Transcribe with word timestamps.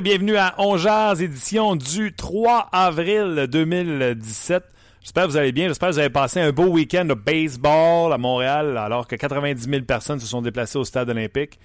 Bienvenue 0.00 0.36
à 0.36 0.54
Ongeaz, 0.58 1.20
édition 1.20 1.74
du 1.74 2.14
3 2.14 2.68
avril 2.70 3.48
2017. 3.50 4.62
J'espère 5.00 5.24
que 5.24 5.30
vous 5.30 5.36
allez 5.36 5.50
bien. 5.50 5.66
J'espère 5.66 5.88
que 5.88 5.94
vous 5.94 5.98
avez 5.98 6.10
passé 6.10 6.40
un 6.40 6.52
beau 6.52 6.66
week-end 6.66 7.04
de 7.04 7.14
baseball 7.14 8.12
à 8.12 8.18
Montréal, 8.18 8.76
alors 8.76 9.08
que 9.08 9.16
90 9.16 9.68
000 9.68 9.82
personnes 9.82 10.20
se 10.20 10.26
sont 10.26 10.40
déplacées 10.40 10.78
au 10.78 10.84
stade 10.84 11.10
olympique. 11.10 11.58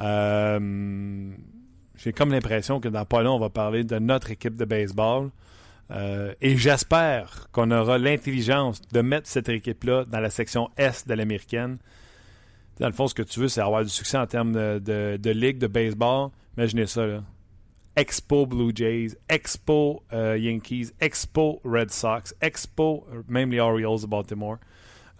Euh, 0.00 1.30
j'ai 1.96 2.12
comme 2.12 2.32
l'impression 2.32 2.80
que 2.80 2.88
dans 2.88 3.04
pas 3.04 3.22
long, 3.22 3.36
on 3.36 3.38
va 3.38 3.50
parler 3.50 3.84
de 3.84 4.00
notre 4.00 4.32
équipe 4.32 4.56
de 4.56 4.64
baseball. 4.64 5.30
Euh, 5.92 6.34
et 6.40 6.56
j'espère 6.56 7.46
qu'on 7.52 7.70
aura 7.70 7.98
l'intelligence 7.98 8.80
de 8.92 9.00
mettre 9.00 9.28
cette 9.28 9.48
équipe-là 9.48 10.06
dans 10.06 10.20
la 10.20 10.30
section 10.30 10.70
Est 10.76 11.06
de 11.06 11.14
l'américaine. 11.14 11.78
Dans 12.80 12.88
le 12.88 12.92
fond, 12.92 13.06
ce 13.06 13.14
que 13.14 13.22
tu 13.22 13.38
veux, 13.38 13.48
c'est 13.48 13.60
avoir 13.60 13.84
du 13.84 13.90
succès 13.90 14.18
en 14.18 14.26
termes 14.26 14.52
de, 14.52 15.16
de 15.16 15.30
ligue 15.30 15.58
de 15.58 15.68
baseball. 15.68 16.30
Imaginez 16.56 16.86
ça, 16.86 17.06
là. 17.06 17.22
Expo 17.96 18.46
Blue 18.46 18.72
Jays, 18.74 19.16
Expo 19.28 20.02
euh, 20.12 20.36
Yankees, 20.38 20.92
Expo 21.00 21.60
Red 21.64 21.90
Sox, 21.90 22.34
Expo 22.40 23.06
même 23.26 23.50
les 23.50 23.60
Orioles 23.60 24.02
de 24.02 24.06
Baltimore. 24.06 24.58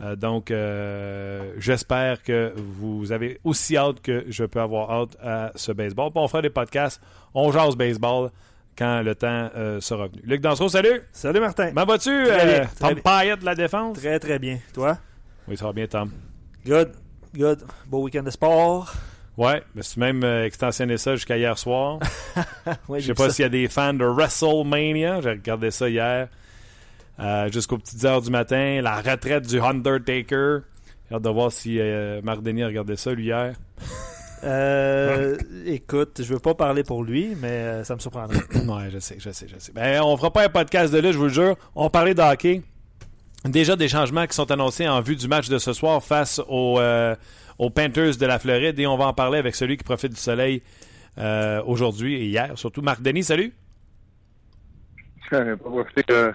Euh, 0.02 0.14
donc, 0.14 0.50
euh, 0.50 1.54
j'espère 1.56 2.22
que 2.22 2.52
vous 2.54 3.12
avez 3.12 3.40
aussi 3.44 3.78
hâte 3.78 4.02
que 4.02 4.26
je 4.28 4.44
peux 4.44 4.60
avoir 4.60 4.90
hâte 4.90 5.16
à 5.22 5.52
ce 5.54 5.72
baseball. 5.72 6.10
on 6.14 6.28
fera 6.28 6.42
des 6.42 6.50
podcasts, 6.50 7.00
on 7.32 7.50
jase 7.50 7.76
baseball 7.76 8.30
quand 8.76 9.00
le 9.00 9.14
temps 9.14 9.48
sera 9.80 10.08
venu. 10.08 10.20
Luc 10.24 10.42
Dansereau, 10.42 10.68
salut! 10.68 11.00
Salut 11.12 11.40
Martin! 11.40 11.68
Comment 11.68 11.86
vas-tu? 11.86 12.26
Tom 12.78 13.00
Payette 13.00 13.40
de 13.40 13.46
la 13.46 13.54
défense? 13.54 13.96
Très, 13.96 14.18
très 14.18 14.38
bien. 14.38 14.58
Toi? 14.74 14.98
Oui, 15.48 15.56
ça 15.56 15.64
va 15.64 15.72
bien, 15.72 15.86
Tom. 15.86 16.10
Good, 16.66 16.92
good. 17.34 17.62
Beau 17.86 18.02
week-end 18.02 18.24
de 18.24 18.30
sport. 18.30 18.92
Ouais, 19.36 19.62
mais 19.74 19.82
c'est 19.82 19.98
même 19.98 20.24
euh, 20.24 20.46
extensionné 20.46 20.96
ça 20.96 21.14
jusqu'à 21.14 21.36
hier 21.36 21.58
soir. 21.58 21.98
Je 22.94 23.00
sais 23.00 23.14
pas 23.14 23.28
s'il 23.28 23.42
y 23.42 23.46
a 23.46 23.50
des 23.50 23.68
fans 23.68 23.92
de 23.92 24.04
WrestleMania. 24.04 25.20
J'ai 25.20 25.30
regardé 25.30 25.70
ça 25.70 25.88
hier. 25.88 26.28
Euh, 27.18 27.50
jusqu'aux 27.50 27.78
petites 27.78 28.04
heures 28.04 28.22
du 28.22 28.30
matin. 28.30 28.80
La 28.82 29.00
retraite 29.00 29.46
du 29.46 29.60
Undertaker. 29.60 30.60
J'ai 31.08 31.14
hâte 31.14 31.22
de 31.22 31.28
voir 31.28 31.52
si 31.52 31.78
euh, 31.78 32.20
Marc 32.22 32.42
Denis 32.42 32.62
a 32.62 32.66
regardé 32.66 32.96
ça, 32.96 33.12
lui, 33.12 33.26
hier. 33.26 33.54
Euh, 34.44 35.36
écoute, 35.66 36.20
je 36.22 36.32
veux 36.32 36.40
pas 36.40 36.54
parler 36.54 36.82
pour 36.82 37.04
lui, 37.04 37.36
mais 37.40 37.84
ça 37.84 37.94
me 37.94 38.00
surprendrait. 38.00 38.36
ouais, 38.54 38.90
je 38.90 38.98
sais, 38.98 39.16
je 39.18 39.30
sais, 39.30 39.46
je 39.48 39.58
sais. 39.58 39.72
Ben, 39.72 40.02
on 40.02 40.16
fera 40.16 40.32
pas 40.32 40.44
un 40.44 40.48
podcast 40.48 40.92
de 40.92 40.98
là, 40.98 41.12
je 41.12 41.18
vous 41.18 41.24
le 41.24 41.30
jure. 41.30 41.56
On 41.74 41.90
parlait 41.90 42.14
de 42.14 42.22
hockey. 42.22 42.62
Déjà 43.44 43.76
des 43.76 43.88
changements 43.88 44.26
qui 44.26 44.34
sont 44.34 44.50
annoncés 44.50 44.88
en 44.88 45.00
vue 45.02 45.14
du 45.14 45.28
match 45.28 45.48
de 45.48 45.58
ce 45.58 45.72
soir 45.72 46.02
face 46.02 46.40
au 46.48 46.80
aux 47.58 47.70
Panthers 47.70 48.16
de 48.16 48.26
la 48.26 48.38
Floride. 48.38 48.78
Et 48.78 48.86
on 48.86 48.96
va 48.96 49.06
en 49.06 49.12
parler 49.12 49.38
avec 49.38 49.54
celui 49.54 49.76
qui 49.76 49.84
profite 49.84 50.12
du 50.12 50.20
soleil 50.20 50.62
euh, 51.18 51.62
aujourd'hui 51.64 52.14
et 52.14 52.24
hier. 52.26 52.52
Surtout 52.56 52.82
Marc 52.82 53.02
Denis, 53.02 53.24
salut. 53.24 53.52
pas 55.30 55.56
profiter, 55.56 56.04
euh, 56.10 56.32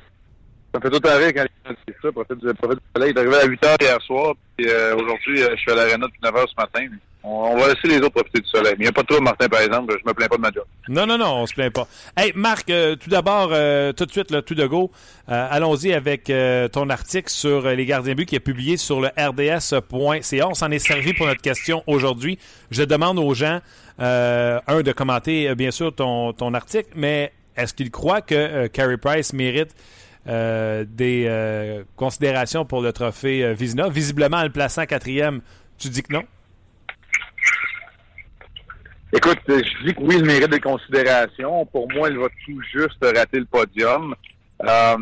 ça 0.74 0.80
me 0.80 0.82
fait 0.82 1.00
tout 1.00 1.08
arrêt 1.08 1.34
quand 1.34 1.46
dit 1.70 1.94
ça, 2.02 2.12
profite 2.12 2.40
du, 2.40 2.50
soleil. 2.94 3.12
Il 3.12 3.18
est 3.18 3.20
arrivé 3.20 3.36
à 3.36 3.46
8 3.46 3.64
h 3.64 3.82
hier 3.82 4.02
soir, 4.02 4.34
puis 4.58 4.68
euh, 4.70 4.96
aujourd'hui, 4.96 5.38
je 5.38 5.56
suis 5.56 5.72
à 5.72 5.76
l'aréna 5.76 6.08
depuis 6.08 6.20
9 6.24 6.34
h 6.34 6.48
ce 6.50 6.56
matin. 6.58 6.88
On, 7.24 7.56
va 7.56 7.68
laisser 7.68 7.88
les 7.88 7.98
autres 7.98 8.10
profiter 8.10 8.40
du 8.40 8.48
soleil. 8.48 8.74
Mais 8.80 8.86
il 8.86 8.88
n'y 8.88 8.88
a 8.88 8.92
pas 8.92 9.04
de 9.04 9.08
trop, 9.08 9.22
Martin, 9.22 9.48
par 9.48 9.62
exemple. 9.62 9.96
Je 10.00 10.08
me 10.08 10.14
plains 10.14 10.28
pas 10.28 10.38
de 10.38 10.42
ma 10.42 10.52
job. 10.52 10.64
Non, 10.90 11.06
non, 11.06 11.18
non, 11.20 11.42
on 11.42 11.46
se 11.46 11.54
plaint 11.54 11.72
pas. 11.72 11.88
Hey, 12.18 12.32
Marc, 12.36 12.70
euh, 12.70 12.96
tout 12.96 13.10
d'abord, 13.10 13.50
euh, 13.52 13.94
tout 13.94 14.06
de 14.06 14.12
suite, 14.12 14.32
là, 14.32 14.42
tout 14.42 14.56
de 14.56 14.66
go, 14.66 14.92
euh, 15.30 15.48
allons-y 15.50 15.94
avec 15.94 16.32
ton 16.72 16.90
article 16.90 17.30
sur 17.30 17.68
les 17.70 17.86
gardiens 17.86 18.16
buts 18.16 18.26
qui 18.26 18.36
est 18.36 18.40
publié 18.40 18.78
sur 18.78 19.02
le 19.02 19.10
rds.ca. 19.10 20.48
On 20.48 20.54
s'en 20.56 20.72
est 20.72 20.80
servi 20.80 21.14
pour 21.14 21.28
notre 21.28 21.42
question 21.42 21.84
aujourd'hui. 21.86 22.40
Je 22.72 22.84
demande 22.84 23.20
aux 23.20 23.34
gens, 23.36 23.60
un, 24.00 24.82
de 24.82 24.92
commenter, 24.92 25.54
bien 25.54 25.72
sûr, 25.72 25.94
ton, 25.94 26.34
ton 26.34 26.56
article, 26.56 26.90
mais 26.96 27.34
est-ce 27.56 27.74
qu'ils 27.74 27.92
croient 27.92 28.22
que 28.22 28.66
Carey 28.68 28.98
Price 28.98 29.34
mérite 29.34 29.76
des 30.26 31.84
considérations 31.96 32.66
pour 32.66 32.82
le 32.82 32.92
trophée 32.92 33.54
Vizina? 33.54 33.90
Visiblement, 33.90 34.38
en 34.38 34.44
le 34.44 34.50
plaçant 34.50 34.86
quatrième, 34.88 35.42
tu 35.78 35.90
dis 35.90 36.02
que 36.02 36.14
non? 36.14 36.24
Écoute, 39.14 39.40
je 39.48 39.86
dis 39.86 39.94
que 39.94 40.02
oui, 40.02 40.16
il 40.20 40.26
mérite 40.26 40.50
des 40.50 40.60
considérations. 40.60 41.66
Pour 41.66 41.92
moi, 41.92 42.10
il 42.10 42.18
va 42.18 42.28
tout 42.46 42.62
juste 42.74 43.04
rater 43.04 43.40
le 43.40 43.46
podium. 43.46 44.16
Euh, 44.64 44.98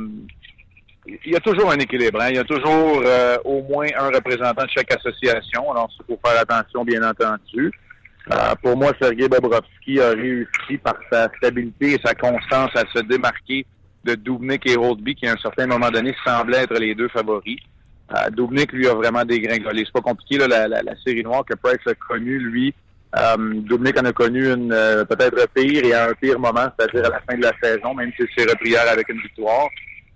il 1.25 1.31
y 1.31 1.35
a 1.35 1.39
toujours 1.39 1.71
un 1.71 1.77
équilibre. 1.77 2.19
Hein? 2.21 2.29
Il 2.29 2.35
y 2.35 2.39
a 2.39 2.43
toujours 2.43 3.03
euh, 3.05 3.37
au 3.45 3.61
moins 3.61 3.87
un 3.97 4.07
représentant 4.07 4.63
de 4.63 4.69
chaque 4.69 4.91
association. 4.91 5.71
Alors, 5.71 5.91
il 5.99 6.05
faut 6.05 6.19
faire 6.25 6.41
attention, 6.41 6.83
bien 6.83 7.07
entendu. 7.07 7.71
Euh, 8.31 8.55
pour 8.61 8.77
moi, 8.77 8.93
Sergei 8.99 9.27
Bobrovski 9.27 9.99
a 9.99 10.09
réussi 10.09 10.77
par 10.83 10.95
sa 11.11 11.29
stabilité 11.37 11.93
et 11.93 11.99
sa 12.03 12.13
constance 12.15 12.71
à 12.75 12.83
se 12.93 13.03
démarquer 13.03 13.65
de 14.03 14.15
Dubnik 14.15 14.67
et 14.67 14.75
Rodby, 14.75 15.15
qui 15.15 15.27
à 15.27 15.33
un 15.33 15.37
certain 15.37 15.67
moment 15.67 15.89
donné 15.89 16.15
semblaient 16.25 16.63
être 16.63 16.79
les 16.79 16.95
deux 16.95 17.09
favoris. 17.09 17.59
Euh, 18.11 18.29
Dubnik, 18.31 18.71
lui, 18.71 18.87
a 18.87 18.93
vraiment 18.93 19.23
dégringolé. 19.23 19.83
C'est 19.85 19.93
pas 19.93 20.01
compliqué, 20.01 20.37
là, 20.37 20.47
la, 20.47 20.67
la, 20.67 20.81
la, 20.81 20.95
série 21.03 21.23
noire 21.23 21.43
que 21.45 21.55
Price 21.55 21.85
a 21.85 21.93
connue, 21.93 22.39
lui, 22.39 22.73
euh, 23.17 23.97
en 23.97 24.05
a 24.05 24.13
connu 24.13 24.51
une 24.51 24.71
euh, 24.71 25.03
peut-être 25.03 25.47
pire 25.53 25.83
et 25.83 25.93
à 25.93 26.09
un 26.09 26.13
pire 26.13 26.39
moment, 26.39 26.67
c'est-à-dire 26.77 27.05
à 27.05 27.09
la 27.09 27.21
fin 27.21 27.37
de 27.37 27.41
la 27.41 27.53
saison, 27.61 27.93
même 27.95 28.11
si 28.15 28.25
c'est 28.37 28.49
repris 28.49 28.69
hier 28.69 28.87
avec 28.87 29.09
une 29.09 29.19
victoire. 29.19 29.67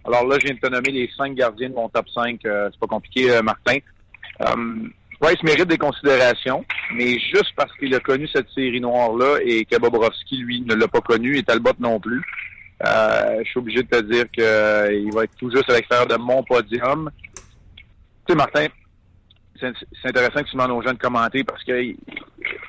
Alors 0.06 0.28
là, 0.28 0.38
je 0.40 0.46
viens 0.46 0.56
de 0.56 0.60
te 0.60 0.68
nommer 0.68 0.92
les 0.92 1.10
cinq 1.18 1.34
gardiens 1.34 1.70
de 1.70 1.76
mon 1.76 1.90
top 1.90 2.08
5. 2.10 2.40
Euh, 2.46 2.70
c'est 2.72 2.80
pas 2.80 2.88
compliqué, 2.88 3.32
euh, 3.32 3.42
Martin. 3.42 3.78
Price 5.20 5.42
mérite 5.44 5.70
des 5.70 5.78
considérations, 5.78 6.66
mais 6.96 7.18
juste 7.18 7.54
parce 7.56 7.72
qu'il 7.78 7.96
a 7.96 8.00
connu 8.00 8.28
cette 8.28 8.50
série 8.50 8.82
noire-là 8.82 9.38
et 9.46 9.64
que 9.64 9.78
Bobrovski, 9.80 10.38
lui, 10.38 10.62
ne 10.62 10.76
l'a 10.76 10.88
pas 10.90 11.00
connu 11.00 11.38
et 11.38 11.44
Talbot 11.44 11.72
non 11.80 11.98
plus, 11.98 12.22
je 12.84 13.44
suis 13.46 13.60
obligé 13.60 13.84
de 13.84 13.88
te 13.88 14.02
dire 14.02 14.30
qu'il 14.32 15.14
va 15.14 15.24
être 15.24 15.36
tout 15.38 15.50
juste 15.50 15.70
à 15.70 15.76
l'extérieur 15.76 16.08
de 16.08 16.18
mon 16.18 16.44
podium. 16.44 17.10
Tu 17.38 18.34
sais, 18.34 18.36
Martin, 18.36 18.68
c'est 19.72 20.10
intéressant 20.10 20.44
que 20.44 20.50
tu 20.50 20.58
demandes 20.58 20.72
aux 20.72 20.82
gens 20.82 20.94
de 20.94 20.98
commenter 20.98 21.44
parce 21.44 21.64
que 21.64 21.96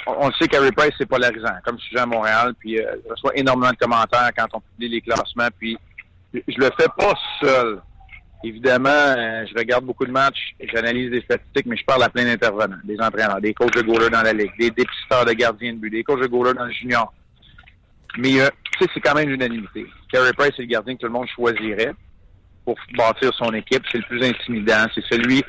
on, 0.06 0.30
sait 0.32 0.48
qu'Harry 0.48 0.72
Price, 0.72 0.92
c'est 0.98 1.06
polarisant, 1.06 1.54
comme 1.64 1.78
sujet 1.78 2.00
à 2.00 2.06
Montréal, 2.06 2.54
puis 2.58 2.78
euh, 2.78 2.96
je 3.04 3.10
reçois 3.10 3.36
énormément 3.36 3.70
de 3.70 3.76
commentaires 3.76 4.30
quand 4.36 4.46
on 4.54 4.60
publie 4.60 4.88
les 4.88 5.00
classements, 5.00 5.48
puis 5.58 5.78
je 6.32 6.58
le 6.58 6.70
fais 6.78 6.88
pas 6.96 7.14
seul. 7.40 7.80
Évidemment, 8.42 8.90
euh, 8.90 9.46
je 9.46 9.58
regarde 9.58 9.84
beaucoup 9.84 10.04
de 10.04 10.10
matchs, 10.10 10.54
j'analyse 10.72 11.10
des 11.10 11.22
statistiques, 11.22 11.66
mais 11.66 11.76
je 11.76 11.84
parle 11.84 12.02
à 12.02 12.10
plein 12.10 12.24
d'intervenants, 12.24 12.76
des 12.84 13.00
entraîneurs, 13.00 13.40
des 13.40 13.54
coachs 13.54 13.74
de 13.74 13.80
goaler 13.80 14.10
dans 14.10 14.22
la 14.22 14.34
ligue, 14.34 14.52
des 14.58 14.70
dépisteurs 14.70 15.24
de 15.24 15.32
gardiens 15.32 15.72
de 15.72 15.78
but, 15.78 15.90
des 15.90 16.04
coachs 16.04 16.20
de 16.20 16.26
goaler 16.26 16.52
dans 16.52 16.66
le 16.66 16.72
junior. 16.72 17.12
Mais 18.18 18.40
euh, 18.40 18.48
tu 18.72 18.84
sais, 18.84 18.90
c'est 18.92 19.00
quand 19.00 19.14
même 19.14 19.28
l'unanimité. 19.28 19.86
Carey 20.12 20.32
Price, 20.34 20.52
c'est 20.56 20.62
le 20.62 20.68
gardien 20.68 20.94
que 20.94 21.00
tout 21.00 21.06
le 21.06 21.12
monde 21.12 21.28
choisirait 21.34 21.94
pour 22.64 22.76
bâtir 22.96 23.32
son 23.34 23.52
équipe. 23.52 23.82
C'est 23.90 23.98
le 23.98 24.04
plus 24.04 24.22
intimidant. 24.22 24.86
C'est 24.94 25.04
celui 25.10 25.42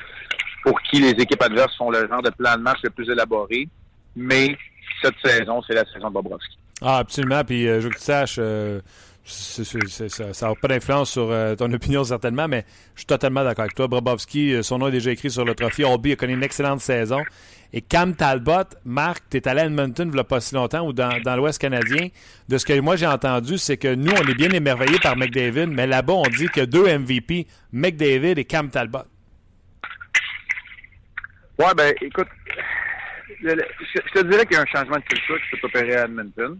pour 0.62 0.80
qui 0.82 1.00
les 1.00 1.10
équipes 1.10 1.42
adverses 1.42 1.76
font 1.76 1.90
le 1.90 2.08
genre 2.08 2.22
de 2.22 2.30
plan 2.30 2.56
de 2.56 2.62
match 2.62 2.78
le 2.82 2.90
plus 2.90 3.08
élaboré. 3.10 3.68
Mais 4.16 4.56
cette 5.02 5.14
saison, 5.22 5.62
c'est 5.66 5.74
la 5.74 5.84
saison 5.84 6.08
de 6.08 6.14
Bobrovski. 6.14 6.58
Ah, 6.82 6.98
absolument. 6.98 7.44
Puis 7.44 7.68
euh, 7.68 7.80
je 7.80 7.84
veux 7.84 7.90
que 7.90 7.98
tu 7.98 8.02
saches, 8.02 8.36
euh, 8.38 8.80
ça 9.24 10.48
n'a 10.48 10.54
pas 10.54 10.68
d'influence 10.68 11.10
sur 11.10 11.30
euh, 11.30 11.54
ton 11.54 11.72
opinion 11.72 12.04
certainement, 12.04 12.48
mais 12.48 12.64
je 12.94 13.00
suis 13.00 13.06
totalement 13.06 13.44
d'accord 13.44 13.64
avec 13.64 13.74
toi. 13.74 13.88
Bobrovski, 13.88 14.62
son 14.62 14.78
nom 14.78 14.88
est 14.88 14.92
déjà 14.92 15.10
écrit 15.10 15.30
sur 15.30 15.44
le 15.44 15.54
trophée. 15.54 15.84
Obi 15.84 16.12
a 16.12 16.16
connu 16.16 16.34
une 16.34 16.42
excellente 16.42 16.80
saison. 16.80 17.22
Et 17.72 17.82
Cam 17.82 18.14
Talbot, 18.14 18.64
Marc, 18.84 19.24
tu 19.28 19.36
es 19.36 19.48
allé 19.48 19.60
à 19.60 19.66
Edmonton 19.66 20.08
il 20.08 20.14
n'y 20.14 20.20
a 20.20 20.24
pas 20.24 20.40
si 20.40 20.54
longtemps 20.54 20.86
ou 20.86 20.92
dans, 20.92 21.20
dans 21.22 21.36
l'Ouest 21.36 21.60
canadien. 21.60 22.08
De 22.48 22.58
ce 22.58 22.64
que 22.64 22.78
moi 22.80 22.96
j'ai 22.96 23.06
entendu, 23.06 23.58
c'est 23.58 23.76
que 23.76 23.94
nous, 23.94 24.12
on 24.12 24.28
est 24.28 24.34
bien 24.34 24.50
émerveillés 24.50 24.98
par 25.00 25.16
McDavid, 25.16 25.66
mais 25.66 25.86
là-bas, 25.86 26.14
on 26.14 26.22
dit 26.22 26.46
que 26.46 26.60
deux 26.62 26.86
MVP, 26.98 27.46
McDavid 27.72 28.38
et 28.38 28.44
Cam 28.44 28.70
Talbot. 28.70 29.00
Ouais, 31.58 31.74
ben 31.74 31.94
écoute, 32.00 32.28
je, 33.42 34.00
te 34.14 34.26
dirais 34.26 34.46
qu'il 34.46 34.56
y 34.56 34.60
a 34.60 34.62
un 34.62 34.66
changement 34.66 34.96
de 34.96 35.04
culture 35.04 35.36
qui 35.36 35.56
s'est 35.56 35.64
opéré 35.64 35.96
à 35.96 36.04
Edmonton. 36.04 36.58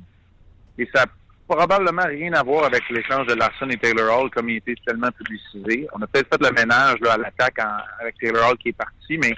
Et 0.79 0.89
ça, 0.95 1.05
probablement 1.49 2.05
rien 2.07 2.33
à 2.35 2.43
voir 2.43 2.65
avec 2.65 2.83
l'échange 2.91 3.27
de 3.27 3.35
Larson 3.35 3.69
et 3.71 3.77
Taylor 3.77 4.19
Hall 4.19 4.31
comme 4.31 4.51
il 4.51 4.57
était 4.57 4.75
tellement 4.87 5.11
publicisé. 5.11 5.87
On 5.93 6.03
a 6.03 6.07
peut-être 6.07 6.29
fait 6.29 6.49
le 6.49 6.55
ménage 6.55 6.99
à 7.09 7.17
l'attaque 7.17 7.59
avec 8.01 8.17
Taylor 8.19 8.51
Hall 8.51 8.59
qui 8.59 8.71
est 8.71 8.77
parti, 8.77 9.19
mais 9.19 9.33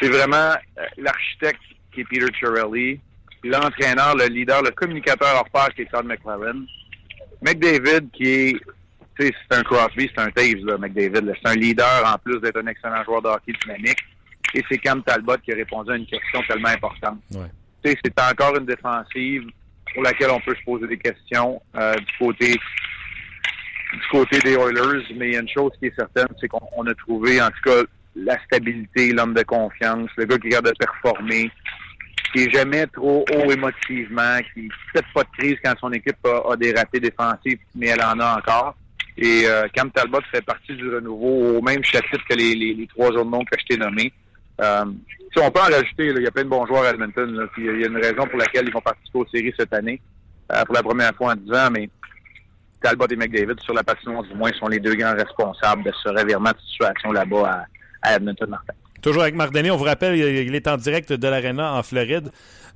c'est 0.00 0.08
vraiment 0.08 0.54
euh, 0.78 0.86
l'architecte 0.96 1.60
qui 1.92 2.00
est 2.00 2.04
Peter 2.04 2.26
Chirelli, 2.38 3.00
l'entraîneur, 3.42 4.16
le 4.16 4.26
leader, 4.26 4.62
le 4.62 4.70
communicateur 4.70 5.34
hors 5.34 5.50
pair 5.50 5.74
qui 5.74 5.82
est 5.82 5.90
Todd 5.90 6.06
McClellan. 6.06 6.64
McDavid 7.42 8.10
qui 8.12 8.26
est 8.26 8.60
c'est 9.18 9.32
un 9.50 9.62
Crosby, 9.62 10.10
c'est 10.14 10.22
un 10.22 10.30
Taves, 10.30 10.78
McDavid. 10.78 11.32
C'est 11.40 11.48
un 11.48 11.54
leader 11.54 12.02
en 12.04 12.18
plus 12.18 12.40
d'être 12.40 12.58
un 12.58 12.66
excellent 12.66 13.04
joueur 13.04 13.22
de 13.22 13.28
hockey 13.28 13.52
dynamique. 13.62 14.00
Et 14.54 14.62
c'est 14.70 14.78
Cam 14.78 15.02
Talbot 15.02 15.38
qui 15.38 15.52
a 15.52 15.56
répondu 15.56 15.90
à 15.90 15.96
une 15.96 16.06
question 16.06 16.40
tellement 16.48 16.68
importante. 16.68 17.18
Ouais. 17.32 17.50
C'est 17.84 18.20
encore 18.20 18.56
une 18.56 18.66
défensive 18.66 19.44
pour 19.92 20.02
laquelle 20.02 20.30
on 20.30 20.40
peut 20.40 20.54
se 20.54 20.64
poser 20.64 20.86
des 20.86 20.96
questions 20.96 21.60
euh, 21.76 21.94
du 21.94 22.18
côté 22.18 22.56
du 23.92 24.08
côté 24.10 24.38
des 24.40 24.54
Oilers, 24.54 25.04
mais 25.14 25.28
il 25.28 25.32
y 25.34 25.36
a 25.36 25.40
une 25.40 25.48
chose 25.48 25.70
qui 25.78 25.86
est 25.86 25.94
certaine, 25.94 26.26
c'est 26.40 26.48
qu'on 26.48 26.86
a 26.86 26.94
trouvé 26.94 27.40
en 27.40 27.48
tout 27.48 27.70
cas 27.70 27.82
la 28.16 28.36
stabilité, 28.44 29.12
l'homme 29.12 29.34
de 29.34 29.42
confiance, 29.42 30.08
le 30.16 30.24
gars 30.24 30.38
qui 30.38 30.48
garde 30.48 30.66
de 30.66 30.72
performer, 30.78 31.50
qui 32.32 32.44
est 32.44 32.50
jamais 32.50 32.86
trop 32.88 33.24
haut 33.32 33.50
émotivement, 33.50 34.38
qui 34.52 34.62
ne 34.62 34.68
fait 34.92 35.04
pas 35.14 35.22
de 35.22 35.28
crise 35.38 35.56
quand 35.64 35.74
son 35.80 35.92
équipe 35.92 36.26
a, 36.26 36.56
des 36.56 36.72
ratés 36.72 37.00
défensifs, 37.00 37.60
mais 37.74 37.88
elle 37.88 38.02
en 38.02 38.18
a 38.18 38.38
encore. 38.38 38.74
Et 39.16 39.44
euh, 39.46 39.68
Cam 39.72 39.90
Talbot 39.92 40.22
fait 40.32 40.44
partie 40.44 40.74
du 40.74 40.92
renouveau 40.92 41.58
au 41.58 41.62
même 41.62 41.84
chapitre 41.84 42.24
que 42.28 42.34
les, 42.34 42.54
les, 42.54 42.74
les 42.74 42.86
trois 42.88 43.10
autres 43.10 43.30
noms 43.30 43.44
que 43.44 43.56
je 43.60 43.64
t'ai 43.66 43.76
nommés. 43.76 44.12
Euh, 44.60 44.84
on 45.36 45.50
peut 45.50 45.60
en 45.60 45.64
rajouter, 45.64 46.06
il 46.06 46.22
y 46.22 46.26
a 46.26 46.30
plein 46.30 46.44
de 46.44 46.48
bons 46.48 46.66
joueurs 46.66 46.84
à 46.84 46.90
Edmonton. 46.90 47.48
il 47.58 47.64
y 47.64 47.84
a 47.84 47.88
une 47.88 47.96
raison 47.96 48.26
pour 48.26 48.38
laquelle 48.38 48.66
ils 48.68 48.72
vont 48.72 48.80
participer 48.80 49.18
aux 49.18 49.26
séries 49.26 49.52
cette 49.58 49.72
année, 49.72 50.00
euh, 50.52 50.64
pour 50.64 50.74
la 50.74 50.82
première 50.82 51.14
fois 51.14 51.32
en 51.32 51.36
10 51.36 51.52
ans, 51.52 51.68
mais 51.72 51.88
Talbot 52.80 53.06
et 53.10 53.16
McDavid, 53.16 53.58
sur 53.60 53.74
la 53.74 53.82
patinoire 53.82 54.22
du 54.22 54.34
moins, 54.34 54.52
sont 54.52 54.68
les 54.68 54.78
deux 54.78 54.94
grands 54.94 55.14
responsables 55.14 55.82
de 55.82 55.92
ce 56.02 56.08
revirement 56.08 56.50
de 56.50 56.60
situation 56.70 57.12
là-bas 57.12 57.66
à, 58.02 58.14
Edmonton, 58.14 58.50
Martin. 58.50 58.74
Toujours 59.02 59.22
avec 59.22 59.34
Marc 59.34 59.52
Denis, 59.52 59.70
on 59.70 59.76
vous 59.76 59.84
rappelle, 59.84 60.16
il 60.16 60.54
est 60.54 60.68
en 60.68 60.76
direct 60.76 61.12
de 61.12 61.28
l'Arena 61.28 61.74
en 61.74 61.82
Floride. 61.82 62.30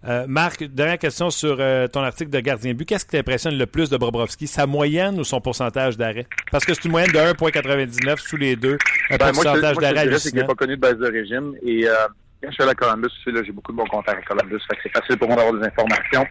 Euh, 0.07 0.27
Marc, 0.29 0.63
dernière 0.63 0.99
question 0.99 1.29
sur 1.31 1.57
euh, 1.59 1.89
ton 1.89 2.03
article 2.03 2.31
de 2.31 2.39
gardien 2.39 2.73
but. 2.73 2.85
Qu'est-ce 2.85 3.05
qui 3.05 3.13
t'impressionne 3.13 3.59
le 3.59 3.67
plus 3.67 3.91
de 3.91 3.97
Bobrovski, 3.97 4.47
sa 4.47 4.67
moyenne 4.67 5.19
ou 5.19 5.25
son 5.25 5.41
pourcentage 5.41 5.97
d'arrêt? 5.97 6.27
Parce 6.53 6.65
que 6.65 6.73
c'est 6.73 6.85
une 6.85 6.93
moyenne 6.93 7.11
de 7.11 7.19
1,99 7.19 8.19
sous 8.19 8.37
les 8.37 8.55
deux. 8.55 8.79
Un 9.11 9.17
ben, 9.17 9.33
pourcentage 9.33 9.77
d'arrêt 9.77 10.09
c'est 10.19 10.31
qu'il 10.31 10.39
n'est 10.39 10.47
pas 10.47 10.55
connu 10.55 10.77
de 10.77 10.81
base 10.81 10.99
de 10.99 11.11
régime. 11.11 11.55
Et 11.63 11.89
euh, 11.89 11.95
quand 12.41 12.51
je 12.51 12.55
suis 12.55 12.63
à 12.63 12.67
la 12.67 12.75
Columbus, 12.75 13.11
j'ai 13.27 13.53
beaucoup 13.53 13.73
de 13.73 13.77
bons 13.77 13.87
contacts 13.87 14.23
à 14.23 14.35
Columbus. 14.35 14.61
c'est 14.83 14.93
facile 14.93 15.19
pour 15.19 15.29
moi 15.29 15.37
d'avoir 15.37 15.61
des 15.61 15.67
informations. 15.67 16.27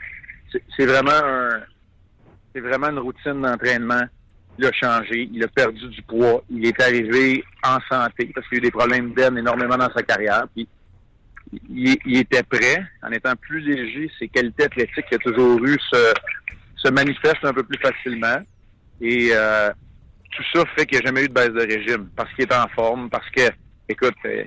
C'est 0.78 0.86
vraiment 0.86 1.12
un, 1.12 1.60
c'est 2.56 2.62
vraiment 2.62 2.88
une 2.88 3.00
routine 3.00 3.42
d'entraînement. 3.42 4.04
Il 4.58 4.66
a 4.66 4.72
changé, 4.72 5.30
il 5.32 5.44
a 5.44 5.48
perdu 5.50 5.88
du 5.90 6.02
poids, 6.04 6.42
il 6.50 6.66
est 6.66 6.82
arrivé 6.82 7.44
en 7.64 7.78
santé 7.92 8.32
parce 8.34 8.48
qu'il 8.48 8.58
a 8.58 8.60
eu 8.60 8.62
des 8.62 8.72
problèmes 8.72 9.14
d'aine 9.14 9.38
énormément 9.38 9.78
dans 9.78 9.92
sa 9.94 10.02
carrière. 10.02 10.46
Puis 10.56 10.68
il, 11.70 12.18
était 12.18 12.44
prêt, 12.44 12.84
en 13.02 13.12
étant 13.12 13.36
plus 13.36 13.60
léger, 13.60 14.12
ses 14.20 14.28
qualités 14.28 14.66
athlétiques 14.66 15.06
qu'il 15.06 15.16
a 15.16 15.20
toujours 15.20 15.64
eu 15.66 15.78
se, 15.92 16.14
se 16.76 16.90
manifestent 16.90 17.44
un 17.44 17.54
peu 17.54 17.64
plus 17.64 17.80
facilement. 17.80 18.40
Et 19.00 19.30
euh, 19.32 19.70
tout 20.32 20.44
ça 20.54 20.64
fait 20.76 20.86
qu'il 20.86 21.00
n'y 21.00 21.04
a 21.04 21.08
jamais 21.08 21.24
eu 21.24 21.28
de 21.28 21.34
baisse 21.34 21.50
de 21.52 21.62
régime, 21.62 22.10
parce 22.16 22.32
qu'il 22.34 22.46
est 22.46 22.54
en 22.54 22.68
forme, 22.70 23.10
parce 23.10 23.30
que, 23.30 23.50
écoute, 23.88 24.16
euh, 24.26 24.44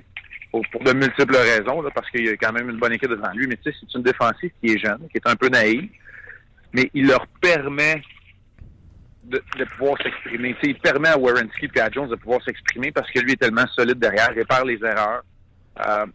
pour, 0.50 0.82
de 0.82 0.93
multiples 0.93 1.37
raisons, 1.37 1.82
parce 1.94 2.11
qu'il 2.11 2.26
y 2.26 2.29
a 2.29 2.37
quand 2.37 2.52
même 2.52 2.69
une 2.69 2.79
bonne 2.79 2.93
équipe 2.93 3.11
devant 3.11 3.32
lui, 3.32 3.46
mais 3.46 3.56
tu 3.56 3.70
sais, 3.70 3.79
c'est 3.81 3.96
une 3.96 4.05
défensive 4.05 4.50
qui 4.61 4.73
est 4.73 4.79
jeune, 4.79 5.08
qui 5.11 5.19
est 5.19 5.26
un 5.26 5.37
peu 5.37 5.49
naïve, 5.49 5.88
mais 6.73 6.91
il 6.94 7.06
leur 7.06 7.26
permet 7.41 8.03
de, 9.25 9.64
pouvoir 9.76 9.96
s'exprimer. 10.03 10.56
Il 10.62 10.79
permet 10.79 11.08
à 11.08 11.19
Warrenski 11.19 11.69
et 11.75 11.81
à 11.81 11.91
Jones 11.91 12.08
de 12.08 12.17
pouvoir 12.17 12.43
s'exprimer 12.43 12.91
parce 12.91 13.11
que 13.11 13.20
lui 13.20 13.32
est 13.32 13.37
tellement 13.37 13.67
solide 13.69 13.99
derrière, 13.99 14.35
répare 14.35 14.64
les 14.64 14.79
erreurs. 14.82 15.23
Euh, 15.87 16.06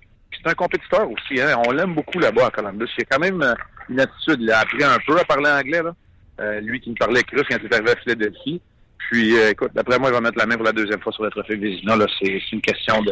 c'est 0.46 0.52
un 0.52 0.56
compétiteur 0.56 1.10
aussi. 1.10 1.42
Hein. 1.42 1.60
On 1.66 1.72
l'aime 1.72 1.96
beaucoup 1.96 2.20
là-bas 2.20 2.48
à 2.48 2.52
Columbus. 2.52 2.88
Il 2.98 3.02
a 3.02 3.06
quand 3.10 3.20
même 3.20 3.42
euh, 3.42 3.54
une 3.90 4.00
attitude. 4.00 4.38
Il 4.40 4.52
a 4.52 4.60
appris 4.60 4.84
un 4.84 4.98
peu 5.06 5.20
à 5.20 5.24
parler 5.24 5.50
anglais. 5.50 5.82
Là. 5.82 5.96
Euh, 6.40 6.60
lui 6.62 6.80
qui 6.80 6.92
me 6.92 6.96
parlait 6.96 7.22
russe 7.32 7.46
quand 7.50 7.58
il 7.60 7.66
est 7.66 7.74
arrivé 7.74 7.92
à 7.92 7.96
Philadelphie. 7.96 8.62
Puis, 8.98 9.38
euh, 9.38 9.52
écoute, 9.52 9.72
d'après 9.74 9.98
moi, 9.98 10.10
il 10.10 10.14
va 10.14 10.22
mettre 10.22 10.38
la 10.38 10.46
main 10.46 10.56
pour 10.56 10.66
la 10.66 10.72
deuxième 10.72 11.00
fois 11.02 11.12
sur 11.12 11.24
le 11.24 11.32
trophée 11.32 11.56
Vézina. 11.56 11.96
C'est 12.20 12.52
une 12.52 12.62
question 12.62 13.02
de 13.02 13.12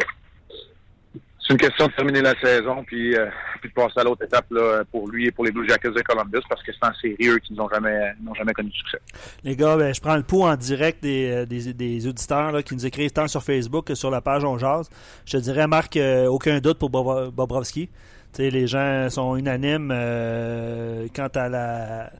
c'est 1.45 1.53
une 1.53 1.59
question 1.59 1.87
de 1.87 1.91
terminer 1.91 2.21
la 2.21 2.39
saison 2.39 2.83
puis, 2.85 3.15
euh, 3.15 3.25
de 3.63 3.69
passer 3.69 3.99
à 3.99 4.03
l'autre 4.03 4.23
étape 4.23 4.45
là, 4.51 4.83
pour 4.91 5.09
lui 5.09 5.27
et 5.27 5.31
pour 5.31 5.43
les 5.43 5.51
Blue 5.51 5.67
Jackets 5.67 5.91
de 5.91 6.01
Columbus 6.01 6.41
parce 6.47 6.63
que 6.63 6.71
c'est 6.71 6.87
en 6.87 6.93
série 6.93 7.27
eux 7.27 7.39
qui 7.39 7.53
n'ont 7.53 7.69
jamais 7.69 8.13
n'ont 8.21 8.33
jamais 8.33 8.53
connu 8.53 8.69
de 8.69 8.75
succès. 8.75 8.99
Les 9.43 9.55
gars, 9.55 9.75
ben, 9.75 9.93
je 9.93 9.99
prends 9.99 10.15
le 10.15 10.23
pouls 10.23 10.43
en 10.43 10.55
direct 10.55 11.03
des, 11.03 11.31
euh, 11.31 11.45
des, 11.45 11.73
des 11.73 12.07
auditeurs 12.07 12.51
là, 12.51 12.63
qui 12.63 12.73
nous 12.73 12.85
écrivent 12.85 13.11
tant 13.11 13.27
sur 13.27 13.43
Facebook 13.43 13.87
que 13.87 13.95
sur 13.95 14.09
la 14.09 14.21
page 14.21 14.45
On 14.45 14.57
Jazz. 14.57 14.89
Je 15.25 15.37
te 15.37 15.41
dirais, 15.41 15.67
Marc, 15.67 15.97
euh, 15.97 16.27
aucun 16.27 16.59
doute 16.59 16.79
pour 16.79 16.89
Bobrovski. 16.89 17.89
T'sais, 18.33 18.49
les 18.49 18.67
gens 18.67 19.09
sont 19.09 19.35
unanimes 19.35 19.91
euh, 19.93 21.07
quant 21.15 21.29
à 21.35 21.49
la 21.49 22.11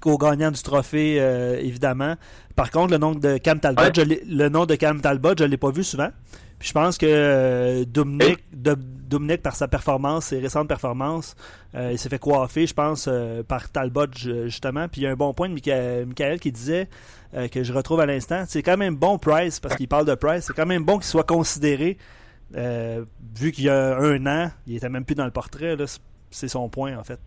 qu'au 0.00 0.16
gagnant 0.16 0.50
du 0.50 0.62
trophée, 0.62 1.16
évidemment. 1.60 2.14
Par 2.56 2.70
contre, 2.70 2.92
le 2.92 2.98
nom 2.98 3.14
de 3.14 3.36
Cam 3.36 3.60
Talbot, 3.60 3.82
je 3.94 4.00
le 4.02 4.48
nom 4.48 4.64
de 4.64 4.76
Cam 4.76 4.98
Talbot, 5.02 5.34
je 5.38 5.44
l'ai 5.44 5.58
pas 5.58 5.70
vu 5.70 5.84
souvent. 5.84 6.08
Puis 6.60 6.68
je 6.68 6.74
pense 6.74 6.98
que 6.98 7.06
euh, 7.08 7.84
Dominique, 7.86 9.42
par 9.42 9.56
sa 9.56 9.66
performance, 9.66 10.26
ses 10.26 10.38
récentes 10.38 10.68
performances, 10.68 11.34
euh, 11.74 11.88
il 11.92 11.98
s'est 11.98 12.10
fait 12.10 12.18
coiffer, 12.18 12.66
je 12.66 12.74
pense, 12.74 13.06
euh, 13.08 13.42
par 13.42 13.70
Talbot, 13.70 14.08
justement. 14.12 14.86
Puis 14.86 15.00
il 15.00 15.04
y 15.04 15.06
a 15.06 15.10
un 15.10 15.16
bon 15.16 15.32
point 15.32 15.48
de 15.48 15.54
Michael, 16.04 16.38
qui 16.38 16.52
disait, 16.52 16.88
que 17.50 17.62
je 17.62 17.72
retrouve 17.72 18.00
à 18.00 18.06
l'instant, 18.06 18.44
c'est 18.46 18.62
quand 18.62 18.76
même 18.76 18.94
bon 18.94 19.16
Price, 19.16 19.58
parce 19.58 19.76
qu'il 19.76 19.88
parle 19.88 20.04
de 20.04 20.14
Price, 20.14 20.44
c'est 20.48 20.52
quand 20.52 20.66
même 20.66 20.84
bon 20.84 20.98
qu'il 20.98 21.06
soit 21.06 21.24
considéré, 21.24 21.96
vu 22.52 23.52
qu'il 23.52 23.64
y 23.64 23.68
a 23.68 23.96
un 23.98 24.26
an, 24.26 24.50
il 24.66 24.76
était 24.76 24.88
même 24.88 25.04
plus 25.04 25.14
dans 25.14 25.24
le 25.24 25.30
portrait, 25.30 25.76
c'est 26.30 26.48
son 26.48 26.68
point, 26.68 26.96
en 26.96 27.04
fait. 27.04 27.20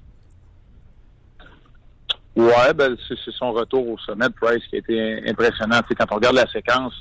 Ouais, 2.36 2.74
ben, 2.74 2.96
c'est 3.08 3.31
son 3.31 3.52
retour 3.52 3.88
au 3.88 3.98
sommet 4.00 4.28
de 4.28 4.34
Price 4.34 4.64
qui 4.68 4.78
a 4.78 4.80
été 4.80 5.30
impressionnant. 5.30 5.81
quand 5.98 6.12
on 6.12 6.16
regarde 6.16 6.36
la 6.36 6.48
séquence, 6.48 6.94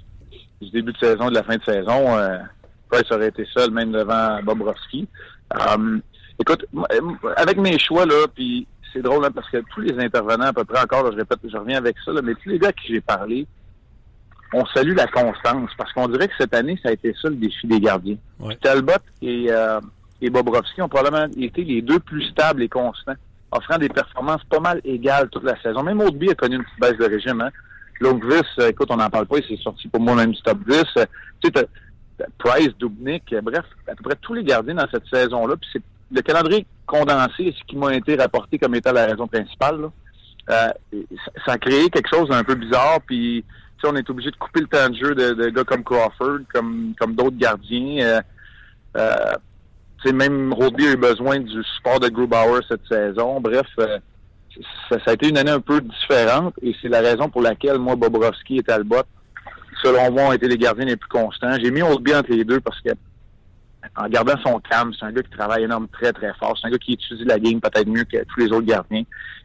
du 0.61 0.71
début 0.71 0.93
de 0.93 0.99
saison 0.99 1.29
et 1.29 1.31
de 1.31 1.35
la 1.35 1.43
fin 1.43 1.57
de 1.57 1.65
saison, 1.65 2.17
euh, 2.19 2.39
Price 2.91 3.11
aurait 3.11 3.29
été 3.29 3.47
seul 3.47 3.71
même 3.71 3.93
devant 3.93 4.43
Bobrovski. 4.43 5.09
Euh, 5.55 5.99
écoute, 6.39 6.67
avec 7.37 7.57
mes 7.57 7.79
choix, 7.79 8.05
là, 8.05 8.27
puis 8.35 8.67
c'est 8.93 9.01
drôle 9.01 9.25
hein, 9.25 9.31
parce 9.35 9.49
que 9.49 9.59
tous 9.75 9.81
les 9.81 9.99
intervenants 9.99 10.47
à 10.47 10.53
peu 10.53 10.65
près 10.65 10.83
encore, 10.83 11.11
je 11.11 11.17
répète, 11.17 11.39
je 11.51 11.57
reviens 11.57 11.79
avec 11.79 11.97
ça, 12.05 12.13
mais 12.23 12.35
tous 12.35 12.51
les 12.51 12.59
gars 12.59 12.69
à 12.69 12.73
qui 12.73 12.89
j'ai 12.89 13.01
parlé, 13.01 13.47
on 14.53 14.67
salue 14.67 14.95
la 14.95 15.07
constance 15.07 15.71
parce 15.77 15.93
qu'on 15.93 16.09
dirait 16.09 16.29
que 16.29 16.35
cette 16.39 16.55
année, 16.55 16.79
ça 16.83 16.91
a 16.91 16.93
été 16.93 17.15
ça 17.21 17.29
le 17.29 17.37
défi 17.37 17.67
des 17.67 17.81
gardiens. 17.81 18.17
Talbot 18.61 18.93
et, 19.23 19.47
euh, 19.51 19.81
et 20.21 20.31
Bobrovski 20.31 20.83
ont 20.83 20.89
probablement 20.89 21.27
été 21.37 21.65
les 21.65 21.83
deux 21.83 21.99
plus 21.99 22.25
stables 22.25 22.63
et 22.63 22.69
constants, 22.69 23.15
offrant 23.51 23.79
des 23.79 23.89
performances 23.89 24.45
pas 24.45 24.61
mal 24.61 24.81
égales 24.85 25.29
toute 25.31 25.45
la 25.45 25.61
saison. 25.63 25.83
Même 25.83 26.01
Audeby 26.01 26.31
a 26.31 26.35
connu 26.35 26.57
une 26.57 26.65
petite 26.65 26.81
baisse 26.81 26.99
de 26.99 27.13
régime. 27.13 27.41
Hein? 27.41 27.51
Lundqvist, 28.01 28.59
euh, 28.59 28.69
écoute, 28.69 28.89
on 28.91 28.97
n'en 28.97 29.11
parle 29.11 29.27
pas, 29.27 29.39
il 29.39 29.45
s'est 29.45 29.63
sorti 29.63 29.89
pour 29.89 30.01
moi 30.01 30.15
même 30.15 30.33
du 30.33 30.43
top 30.43 30.59
10. 30.69 30.85
Euh, 30.97 31.07
tu 31.43 31.51
sais, 31.55 31.69
Price, 32.39 32.71
Dubnik, 32.79 33.33
euh, 33.33 33.41
bref, 33.41 33.65
à 33.89 33.95
peu 33.95 34.05
près 34.05 34.17
tous 34.21 34.35
les 34.35 34.45
gardiens 34.45 34.75
dans 34.75 34.89
cette 34.91 35.07
saison-là. 35.07 35.57
Puis 35.57 35.71
c'est 35.73 35.83
le 36.11 36.21
calendrier 36.21 36.67
condensé, 36.87 37.55
ce 37.57 37.65
qui 37.67 37.77
m'a 37.77 37.95
été 37.95 38.17
rapporté 38.17 38.59
comme 38.59 38.75
étant 38.75 38.93
la 38.93 39.07
raison 39.07 39.27
principale. 39.27 39.89
ça 40.47 40.75
a 41.47 41.59
créé 41.59 41.89
quelque 41.89 42.09
chose 42.13 42.29
d'un 42.29 42.45
peu 42.45 42.55
bizarre. 42.55 43.01
Puis 43.07 43.45
on 43.85 43.97
est 43.97 44.09
obligé 44.11 44.31
de 44.31 44.37
couper 44.37 44.61
le 44.61 44.67
temps 44.67 44.89
de 44.89 44.95
jeu 44.95 45.15
de, 45.15 45.49
gars 45.51 45.65
comme 45.65 45.85
Crawford, 45.85 46.41
comme 46.53 46.95
comme 46.99 47.15
d'autres 47.15 47.37
gardiens. 47.37 48.23
Euh, 48.97 49.33
même 50.13 50.53
Rodby 50.53 50.87
a 50.87 50.93
eu 50.93 50.97
besoin 50.97 51.39
du 51.39 51.63
support 51.77 52.01
de 52.01 52.09
Grubauer 52.09 52.61
cette 52.69 52.87
saison. 52.89 53.41
Bref, 53.41 53.67
ça, 54.91 54.97
a 55.07 55.13
été 55.13 55.29
une 55.29 55.39
année 55.39 55.51
un 55.51 55.61
peu 55.61 55.81
différente 55.81 56.55
et 56.63 56.75
c'est 56.81 56.89
la 56.89 57.01
raison 57.01 57.29
pour 57.29 57.43
laquelle 57.43 57.79
moi, 57.79 57.97
Bobrovski 57.97 58.59
et 58.59 58.63
Talbot, 58.63 59.05
selon 59.83 60.11
moi, 60.11 60.25
ont 60.25 60.33
été 60.33 60.49
les 60.49 60.59
gardiens 60.59 60.87
les 60.87 60.97
plus 60.97 61.09
constants. 61.09 61.57
J'ai 61.63 61.71
mis 61.71 61.83
Oldby 61.83 62.15
entre 62.15 62.33
les 62.33 62.45
deux 62.45 62.61
parce 62.61 62.81
que 62.81 62.91
en 63.97 64.09
gardant 64.09 64.35
son 64.43 64.59
calme, 64.61 64.93
c'est 64.99 65.05
un 65.05 65.13
gars 65.13 65.23
qui 65.23 65.31
travaille 65.31 65.65
énormément 65.65 65.91
très, 65.93 66.13
très 66.13 66.33
fort. 66.35 66.57
C'est 66.59 66.69
un 66.69 66.71
gars 66.71 66.79
qui 66.79 66.95
étudie 66.95 67.25
la 67.25 67.39
game 67.39 67.61
peut-être 67.61 67.89
mieux 67.89 68.05
que 68.05 68.25
tous 68.25 68.41
les 68.41 68.47
autres 68.47 68.67
gardiens. 68.67 69.03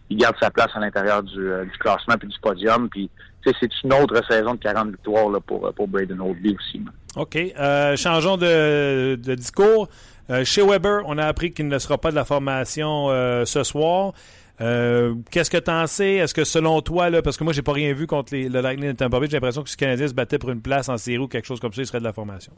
Il 0.10 0.18
garde 0.18 0.36
sa 0.40 0.50
place 0.50 0.70
à 0.74 0.80
l'intérieur 0.80 1.22
du, 1.24 1.40
euh, 1.40 1.66
classement 1.80 2.16
puis 2.18 2.30
du 2.30 2.40
podium. 2.40 2.90
Puis, 2.90 3.10
c'est 3.44 3.70
une 3.84 3.94
autre 3.94 4.22
saison 4.30 4.56
de 4.56 4.60
40 4.60 4.90
victoires 4.90 5.30
là, 5.30 5.40
pour, 5.40 5.74
pour 5.74 5.88
Braden 5.88 6.20
Oldby 6.20 6.56
aussi. 6.58 6.82
OK. 7.16 7.36
Euh, 7.36 7.96
changeons 7.96 8.38
de, 8.38 9.16
discours. 9.36 9.88
Euh, 10.30 10.44
chez 10.44 10.62
Weber, 10.62 11.04
on 11.06 11.18
a 11.18 11.26
appris 11.26 11.54
qu'il 11.54 11.68
ne 11.68 11.80
sera 11.80 11.98
pas 11.98 12.12
de 12.12 12.16
la 12.16 12.26
formation 12.26 13.08
ce 13.46 13.64
soir. 13.64 14.14
Euh, 14.60 15.14
qu'est-ce 15.30 15.52
que 15.52 15.58
tu 15.58 15.70
en 15.70 15.86
sais? 15.86 16.16
Est-ce 16.16 16.34
que 16.34 16.44
selon 16.44 16.82
toi, 16.82 17.10
là, 17.10 17.22
parce 17.22 17.38
que 17.38 17.44
moi, 17.44 17.54
j'ai 17.54 17.62
pas 17.62 17.74
rien 17.74 17.94
vu 17.94 18.08
contre 18.08 18.34
les, 18.34 18.50
le 18.50 18.62
Lightning 18.62 18.92
de 18.92 18.98
Tampa 18.98 19.20
Bay, 19.20 19.28
j'ai 19.28 19.34
l'impression 19.34 19.64
que 19.64 19.70
si 19.70 19.76
le 19.76 19.80
Canadien 19.80 20.08
se 20.08 20.14
battait 20.14 20.40
pour 20.40 20.50
une 20.50 20.62
place 20.62 20.90
en 20.90 20.98
série 20.98 21.20
ou 21.20 21.28
quelque 21.28 21.46
chose 21.46 21.60
comme 21.60 21.74
ça, 21.74 21.82
il 21.82 21.88
serait 21.88 22.00
de 22.00 22.04
la 22.04 22.14
formation. 22.14 22.54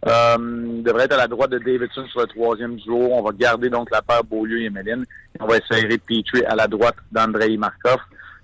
Euh, 0.05 0.81
devrait 0.81 1.05
être 1.05 1.13
à 1.13 1.17
la 1.17 1.27
droite 1.27 1.51
de 1.51 1.59
Davidson 1.59 2.05
sur 2.07 2.21
le 2.21 2.27
troisième 2.27 2.77
jour. 2.79 3.11
On 3.13 3.21
va 3.21 3.31
garder 3.31 3.69
donc 3.69 3.89
la 3.89 4.01
paire 4.01 4.23
Beaulieu 4.23 4.61
et 4.61 4.69
Méline. 4.69 5.05
On 5.39 5.47
va 5.47 5.57
essayer 5.57 5.87
de 5.87 5.95
Petrie 5.95 6.43
à 6.45 6.55
la 6.55 6.67
droite 6.67 6.95
d'Andrei 7.11 7.55
Markov. 7.55 7.99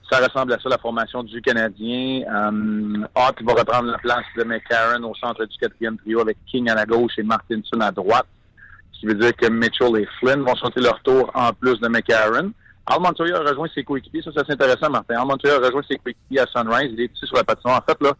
Ça 0.10 0.20
ressemble 0.20 0.54
à 0.54 0.60
ça, 0.60 0.70
la 0.70 0.78
formation 0.78 1.22
du 1.22 1.42
Canadien. 1.42 2.22
Euh, 2.22 3.06
va 3.16 3.54
reprendre 3.54 3.92
la 3.92 3.98
place 3.98 4.26
de 4.38 4.44
McCarron 4.44 5.04
au 5.04 5.14
centre 5.16 5.46
du 5.46 5.58
quatrième 5.58 5.98
trio 5.98 6.22
avec 6.22 6.38
King 6.50 6.70
à 6.70 6.76
la 6.76 6.86
gauche 6.86 7.14
et 7.18 7.24
Martinson 7.24 7.80
à 7.82 7.92
droite. 7.92 8.26
Ce 8.94 9.02
qui 9.02 9.06
veut 9.06 9.16
dire 9.16 9.36
que 9.36 9.48
Mitchell 9.50 9.98
et 9.98 10.08
Flynn 10.20 10.42
vont 10.42 10.56
sauter 10.56 10.82
leur 10.82 11.02
tour 11.04 11.30
en 11.34 11.52
plus 11.54 11.80
de 11.80 11.88
McCarron. 11.90 12.52
Al 12.88 13.02
Montoya 13.02 13.38
a 13.38 13.42
rejoint 13.42 13.68
ses 13.76 13.84
coéquipiers. 13.84 14.24
Ça, 14.24 14.32
c'est 14.36 14.54
intéressant, 14.54 14.90
Martin. 14.90 15.20
Al 15.20 15.28
Montoya 15.28 15.56
a 15.56 15.60
rejoint 15.60 15.84
ses 15.88 15.98
coéquipiers 15.98 16.40
à 16.40 16.48
Sunrise. 16.48 16.90
Il 16.94 17.02
est 17.02 17.14
ici 17.14 17.28
sur 17.28 17.36
la 17.36 17.44
patinoire. 17.44 17.84
En 17.84 17.92
fait, 17.92 18.02
là, 18.02 18.14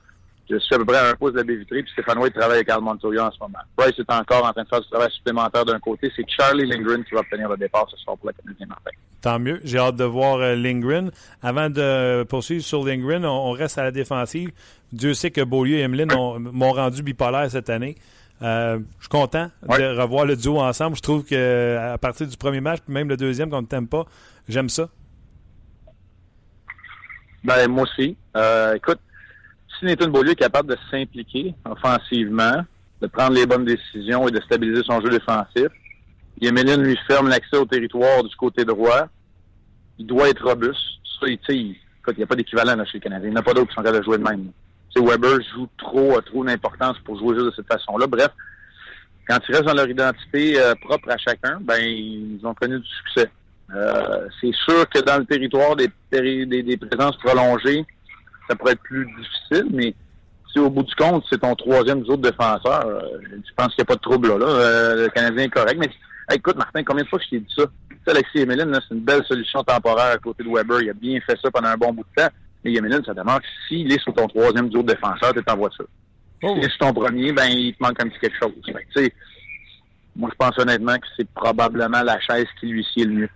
je 0.50 0.58
suis 0.58 0.76
à 0.76 0.78
peu 0.78 0.86
près 0.86 0.98
à 0.98 1.10
un 1.10 1.14
pouce 1.14 1.34
de 1.34 1.38
la 1.38 1.44
baie 1.44 1.56
vitrée, 1.56 1.84
puis 1.84 1.92
Stéphane 1.92 2.18
White 2.18 2.34
travaille 2.34 2.58
avec 2.58 2.70
Al 2.70 2.82
Montoya 2.82 3.28
en 3.28 3.32
ce 3.32 3.40
moment. 3.40 3.60
Bryce 3.78 3.98
est 4.00 4.12
encore 4.12 4.46
en 4.46 4.52
train 4.52 4.64
de 4.64 4.68
faire 4.68 4.82
du 4.82 4.90
travail 4.90 5.12
supplémentaire 5.12 5.66
d'un 5.66 5.80
côté. 5.80 6.12
C'est 6.16 6.26
Charlie 6.28 6.66
Lindgren 6.66 7.04
qui 7.04 7.14
va 7.14 7.22
obtenir 7.22 7.50
le 7.50 7.58
départ 7.58 7.88
ce 7.90 7.98
soir 7.98 8.18
pour 8.18 8.28
la 8.28 8.34
Canadien 8.34 8.68
Martin. 8.68 8.92
Tant 9.22 9.40
mieux. 9.40 9.60
J'ai 9.64 9.78
hâte 9.78 9.96
de 9.98 10.06
voir 10.06 10.38
euh, 10.38 10.56
Lindgren. 10.56 11.12
Avant 11.42 11.70
de 11.70 12.24
poursuivre 12.24 12.64
sur 12.64 12.86
Lindgren, 12.86 13.26
on, 13.26 13.52
reste 13.52 13.78
à 13.78 13.84
la 13.84 13.92
défensive. 13.92 14.52
Dieu 14.92 15.14
sait 15.14 15.30
que 15.30 15.42
Beaulieu 15.42 15.78
et 15.78 15.82
Emeline 15.82 16.12
m'ont 16.14 16.72
rendu 16.72 17.04
bipolaire 17.04 17.52
cette 17.52 17.70
année. 17.70 17.96
Euh, 18.42 18.80
je 18.98 19.04
suis 19.04 19.10
content 19.10 19.52
de 19.64 20.00
revoir 20.00 20.26
le 20.26 20.36
duo 20.36 20.60
ensemble. 20.60 20.96
Je 20.96 21.02
trouve 21.02 21.26
que 21.26 21.78
à 21.78 21.98
partir 21.98 22.26
du 22.28 22.38
premier 22.38 22.62
match, 22.62 22.80
puis 22.86 22.94
même 22.94 23.10
le 23.10 23.18
deuxième 23.18 23.50
qu'on 23.50 23.62
ne 23.62 23.68
t'aime 23.68 23.88
pas, 23.88 24.06
j'aime 24.48 24.70
ça. 24.70 24.88
Ben, 27.44 27.68
moi 27.70 27.84
aussi. 27.84 28.18
Euh, 28.36 28.76
écoute, 28.76 29.00
si 29.80 29.86
Nathan 29.86 30.10
Beaulieu 30.10 30.32
est 30.32 30.36
capable 30.36 30.70
de 30.70 30.78
s'impliquer 30.92 31.56
offensivement, 31.66 32.64
de 33.02 33.08
prendre 33.08 33.34
les 33.34 33.46
bonnes 33.46 33.66
décisions 33.66 34.28
et 34.28 34.32
de 34.32 34.42
stabiliser 34.42 34.84
son 34.84 35.02
jeu 35.02 35.10
défensif, 35.10 35.68
Yemeline 36.42 36.84
lui 36.84 36.98
ferme 37.08 37.30
l'accès 37.30 37.58
au 37.58 37.66
territoire 37.66 38.24
du 38.24 38.36
côté 38.36 38.66
droit, 38.66 39.08
il 39.98 40.06
doit 40.06 40.30
être 40.30 40.44
robuste. 40.46 40.78
Il, 41.24 41.38
il 41.50 41.76
n'y 42.18 42.24
a 42.24 42.28
pas 42.28 42.36
d'équivalent 42.36 42.84
chez 42.86 42.94
les 42.96 43.00
Canadiens. 43.02 43.28
Il 43.28 43.32
n'y 43.32 43.38
en 43.38 43.42
a 43.42 43.44
pas 43.44 43.54
d'autres 43.54 43.70
qui 43.70 43.76
sont 43.76 43.82
capables 43.82 44.00
de 44.00 44.04
jouer 44.04 44.18
de 44.18 44.24
même. 44.24 44.52
Weber 44.96 45.40
joue 45.54 45.68
trop, 45.78 46.18
a 46.18 46.22
trop 46.22 46.44
d'importance 46.44 46.98
pour 47.06 47.18
jouer 47.18 47.36
juste 47.36 47.48
de 47.48 47.54
cette 47.56 47.68
façon-là. 47.68 48.08
Bref, 48.08 48.30
quand 49.28 49.38
ils 49.48 49.56
restent 49.56 49.68
dans 49.68 49.74
leur 49.74 49.90
identité 49.90 50.60
euh, 50.60 50.74
propre 50.76 51.10
à 51.12 51.18
chacun, 51.18 51.60
ben 51.62 51.80
ils 51.80 52.40
ont 52.44 52.54
connu 52.54 52.80
du 52.80 52.88
succès. 52.88 53.30
Euh, 53.74 54.28
c'est 54.42 54.54
sûr 54.54 54.90
que 54.90 55.00
dans 55.00 55.20
le 55.20 55.26
territoire 55.26 55.76
des, 55.76 55.90
présences 56.10 57.18
prolongées, 57.18 57.86
ça 58.50 58.56
pourrait 58.56 58.74
être 58.74 58.82
plus 58.82 59.06
difficile, 59.06 59.68
mais 59.72 59.94
si 60.52 60.60
au 60.60 60.70
bout 60.70 60.84
du 60.84 60.96
compte, 60.96 61.24
c'est 61.30 61.40
ton 61.40 61.56
troisième 61.56 62.00
autre 62.00 62.18
défenseur, 62.18 62.86
euh, 62.86 63.02
je 63.32 63.54
pense 63.56 63.68
qu'il 63.68 63.84
n'y 63.84 63.84
a 63.84 63.86
pas 63.86 63.96
de 63.96 64.02
trouble 64.02 64.28
là. 64.30 64.46
Euh, 64.46 65.04
le 65.04 65.10
Canadien 65.10 65.44
est 65.44 65.50
correct. 65.50 65.78
Mais 65.80 66.36
écoute, 66.36 66.58
Martin, 66.58 66.84
combien 66.84 67.04
de 67.04 67.10
fois 67.10 67.20
je 67.24 67.30
t'ai 67.30 67.40
dit 67.40 67.54
ça? 67.56 67.66
Tu 67.90 68.10
Alexis 68.10 68.40
Emeline, 68.40 68.74
c'est 68.74 68.96
une 68.96 69.02
belle 69.02 69.24
solution 69.26 69.64
temporaire 69.64 70.14
à 70.14 70.18
côté 70.18 70.44
de 70.44 70.50
Weber. 70.50 70.82
Il 70.82 70.90
a 70.90 70.94
bien 70.94 71.20
fait 71.22 71.38
ça 71.42 71.52
pendant 71.52 71.68
un 71.68 71.78
bon 71.78 71.94
bout 71.94 72.06
de 72.16 72.24
temps. 72.24 72.30
Mais 72.64 72.74
Emeline, 72.74 73.04
ça 73.06 73.14
demeure 73.14 73.40
s'il 73.68 73.92
est 73.92 74.02
sur 74.02 74.14
ton 74.14 74.28
troisième 74.28 74.66
autre 74.66 74.84
défenseur, 74.84 75.34
tu 75.34 75.44
en 75.48 75.58
voiture. 75.58 75.88
Oh. 76.42 76.54
S'il 76.56 76.64
est 76.64 76.70
sur 76.70 76.80
ton 76.80 76.94
premier, 76.94 77.32
ben 77.32 77.48
il 77.48 77.74
te 77.74 77.84
manque 77.84 78.02
un 78.02 78.08
petit 78.08 78.20
quelque 78.20 78.38
chose. 78.42 79.12
moi, 80.16 80.30
je 80.32 80.36
pense 80.36 80.58
honnêtement 80.58 80.96
que 80.96 81.08
c'est 81.18 81.30
probablement 81.30 82.02
la 82.02 82.20
chaise 82.22 82.48
qui 82.60 82.68
lui 82.68 82.86
sied 82.94 83.06
le 83.06 83.14
mieux. 83.14 83.30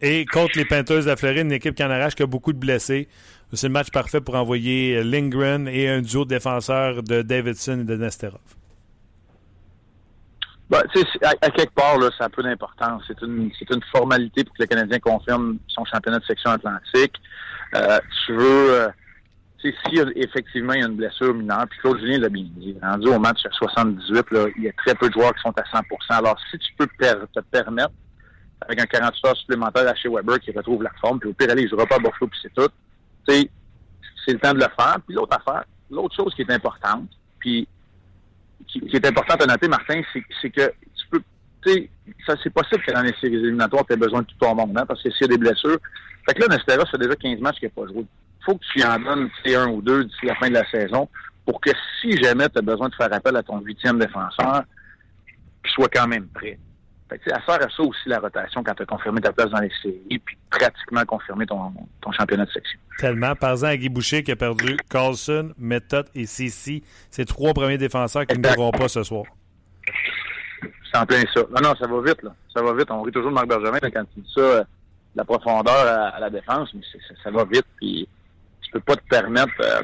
Et 0.00 0.26
contre 0.26 0.58
les 0.58 0.64
Peinteuses 0.64 1.04
de 1.04 1.10
la 1.10 1.16
Floride, 1.16 1.46
une 1.46 1.52
équipe 1.52 1.74
qui 1.74 1.82
en 1.82 1.90
arrache, 1.90 2.14
qui 2.14 2.22
a 2.22 2.26
beaucoup 2.26 2.52
de 2.52 2.58
blessés. 2.58 3.08
C'est 3.52 3.68
le 3.68 3.72
match 3.72 3.90
parfait 3.90 4.20
pour 4.20 4.34
envoyer 4.34 5.02
Lindgren 5.04 5.68
et 5.68 5.88
un 5.88 6.02
duo 6.02 6.24
de 6.24 6.30
défenseurs 6.30 7.02
de 7.02 7.22
Davidson 7.22 7.80
et 7.80 7.84
de 7.84 7.96
Nesterov. 7.96 8.40
Ben, 10.68 10.82
à, 11.22 11.28
à, 11.28 11.50
quelque 11.50 11.74
part, 11.74 11.96
là, 11.98 12.10
ça 12.18 12.24
a 12.24 12.28
peu 12.28 12.42
d'importance. 12.42 13.04
C'est 13.06 13.22
une, 13.22 13.50
formalité 13.92 14.42
pour 14.42 14.54
que 14.56 14.62
le 14.62 14.66
Canadien 14.66 14.98
confirme 14.98 15.58
son 15.68 15.84
championnat 15.84 16.18
de 16.18 16.24
section 16.24 16.50
atlantique. 16.50 17.14
Euh, 17.76 17.98
tu 18.26 18.32
veux, 18.32 18.70
euh, 18.72 18.88
si 19.60 19.72
effectivement 20.16 20.72
il 20.72 20.80
y 20.80 20.84
a 20.84 20.88
une 20.88 20.96
blessure 20.96 21.34
mineure, 21.34 21.66
puis 21.70 21.78
Claude 21.80 22.00
Julien 22.00 22.18
l'a 22.18 22.28
bien 22.28 22.46
dit, 22.56 22.76
rendu 22.82 23.08
au 23.08 23.18
match 23.18 23.46
à 23.46 23.50
78, 23.50 24.30
là, 24.32 24.46
il 24.56 24.64
y 24.64 24.68
a 24.68 24.72
très 24.72 24.94
peu 24.96 25.08
de 25.08 25.12
joueurs 25.12 25.34
qui 25.34 25.42
sont 25.42 25.54
à 25.56 25.62
100% 25.62 25.82
Alors, 26.08 26.36
si 26.50 26.58
tu 26.58 26.72
peux 26.76 26.86
te 26.86 27.40
permettre 27.52 27.92
avec 28.62 28.80
un 28.80 28.86
48 28.86 29.26
heures 29.26 29.36
supplémentaire 29.36 29.88
à 29.88 29.94
chez 29.94 30.08
Weber 30.08 30.40
qui 30.40 30.50
retrouve 30.50 30.82
la 30.82 30.92
forme, 31.00 31.20
puis 31.20 31.30
au 31.30 31.32
pire, 31.32 31.48
il 31.56 31.68
jouera 31.68 31.86
pas 31.86 31.96
à 31.96 31.98
Buffalo, 31.98 32.26
puis 32.28 32.40
c'est 32.42 32.54
tout. 32.54 32.70
C'est, 33.26 33.50
c'est 34.24 34.32
le 34.32 34.38
temps 34.38 34.52
de 34.52 34.58
le 34.58 34.68
faire. 34.78 34.98
Puis 35.06 35.14
l'autre 35.14 35.36
affaire, 35.36 35.64
l'autre 35.90 36.14
chose 36.14 36.34
qui 36.34 36.42
est 36.42 36.50
importante, 36.50 37.08
puis 37.38 37.68
qui, 38.66 38.78
est 38.92 39.06
importante 39.06 39.42
à 39.42 39.46
noter, 39.46 39.68
Martin, 39.68 40.00
c'est, 40.12 40.50
que 40.50 40.72
tu 40.94 41.06
peux, 41.10 41.22
tu 41.64 41.72
sais, 41.72 41.90
ça 42.26 42.34
c'est 42.42 42.52
possible 42.52 42.82
que 42.82 42.92
dans 42.92 43.02
les 43.02 43.14
séries 43.20 43.36
éliminatoires, 43.36 43.84
tu 43.86 43.94
aies 43.94 43.96
besoin 43.96 44.22
de 44.22 44.26
tout 44.26 44.36
ton 44.38 44.54
monde, 44.54 44.76
hein, 44.76 44.86
parce 44.86 45.02
que 45.02 45.10
s'il 45.10 45.22
y 45.22 45.24
a 45.24 45.28
des 45.28 45.38
blessures. 45.38 45.78
Fait 46.26 46.34
que 46.34 46.40
là, 46.40 46.56
Nestera, 46.56 46.84
c'est 46.90 47.00
déjà 47.00 47.14
15 47.14 47.40
matchs 47.40 47.58
qu'il 47.58 47.68
n'a 47.68 47.82
pas 47.82 47.92
joué. 47.92 48.04
faut 48.44 48.56
que 48.56 48.64
tu 48.72 48.82
en 48.82 48.98
donnes 48.98 49.30
un 49.46 49.68
ou 49.68 49.80
deux 49.80 50.04
d'ici 50.04 50.26
la 50.26 50.34
fin 50.34 50.48
de 50.48 50.54
la 50.54 50.68
saison 50.68 51.08
pour 51.44 51.60
que 51.60 51.70
si 52.00 52.16
jamais 52.20 52.48
tu 52.48 52.58
as 52.58 52.62
besoin 52.62 52.88
de 52.88 52.94
faire 52.96 53.12
appel 53.12 53.36
à 53.36 53.42
ton 53.42 53.60
huitième 53.60 54.00
défenseur, 54.00 54.64
qu'il 55.62 55.72
soit 55.72 55.88
quand 55.88 56.08
même 56.08 56.26
prêt. 56.28 56.58
Fait 57.08 57.18
que, 57.18 57.30
à 57.32 57.40
faire 57.40 57.62
à 57.62 57.70
ça 57.70 57.82
aussi 57.82 58.08
la 58.08 58.18
rotation 58.18 58.64
quand 58.64 58.74
tu 58.74 58.82
as 58.82 58.86
confirmé 58.86 59.20
ta 59.20 59.32
place 59.32 59.50
dans 59.50 59.60
les 59.60 59.70
séries, 59.80 60.20
puis 60.24 60.36
pratiquement 60.50 61.04
confirmé 61.04 61.46
ton, 61.46 61.72
ton 62.00 62.10
championnat 62.10 62.46
de 62.46 62.50
section. 62.50 62.78
Tellement. 62.98 63.36
Par 63.36 63.52
exemple, 63.52 63.72
à 63.72 63.76
Guy 63.76 63.88
Boucher 63.88 64.24
qui 64.24 64.32
a 64.32 64.36
perdu 64.36 64.76
Carlson, 64.90 65.52
Method 65.56 66.06
et 66.14 66.26
Cici, 66.26 66.82
ces 67.10 67.24
trois 67.24 67.54
premiers 67.54 67.78
défenseurs 67.78 68.26
qui 68.26 68.36
ne 68.38 68.48
joueront 68.48 68.72
pas 68.72 68.88
ce 68.88 69.04
soir. 69.04 69.24
C'est 70.90 70.98
en 70.98 71.06
plein 71.06 71.22
ça. 71.32 71.42
Non, 71.50 71.60
non, 71.62 71.76
ça 71.76 71.86
va 71.86 72.00
vite, 72.00 72.22
là. 72.22 72.34
Ça 72.54 72.62
va 72.62 72.72
vite. 72.74 72.90
On 72.90 73.02
rit 73.02 73.12
toujours 73.12 73.30
de 73.30 73.34
Marc 73.34 73.46
Bergevin 73.46 73.78
quand 73.78 74.04
il 74.16 74.22
dit 74.22 74.32
ça, 74.34 74.40
euh, 74.40 74.64
la 75.14 75.24
profondeur 75.24 76.12
à, 76.14 76.18
la 76.18 76.30
défense, 76.30 76.70
mais 76.74 76.82
ça 77.22 77.30
va 77.30 77.44
vite, 77.44 77.66
puis 77.76 78.08
tu 78.62 78.70
peux 78.72 78.80
pas 78.80 78.96
te 78.96 79.06
permettre 79.08 79.52
euh, 79.60 79.82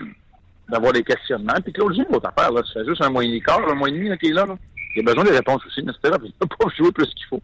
d'avoir 0.68 0.92
des 0.92 1.04
questionnements. 1.04 1.54
Puis 1.62 1.72
Claude 1.72 1.94
Gilles, 1.94 2.06
l'autre 2.10 2.28
affaire, 2.34 2.50
là, 2.50 2.62
tu 2.62 2.72
fais 2.72 2.84
juste 2.84 3.02
un 3.02 3.10
mois 3.10 3.22
et 3.22 3.28
demi 3.28 3.40
quart, 3.40 3.60
un 3.68 3.74
mois 3.74 3.88
et 3.88 3.92
demi 3.92 4.18
qui 4.18 4.28
est 4.28 4.32
là, 4.32 4.44
là 4.44 4.56
il 4.94 5.00
a 5.00 5.02
besoin 5.02 5.24
des 5.24 5.30
réponses 5.30 5.62
aussi, 5.66 5.82
mais 5.82 5.92
c'était 5.92 6.10
là, 6.10 6.18
il 6.22 6.32
peut 6.32 6.46
pas 6.46 6.66
jouer 6.76 6.92
plus 6.92 7.06
qu'il 7.06 7.26
faut. 7.28 7.42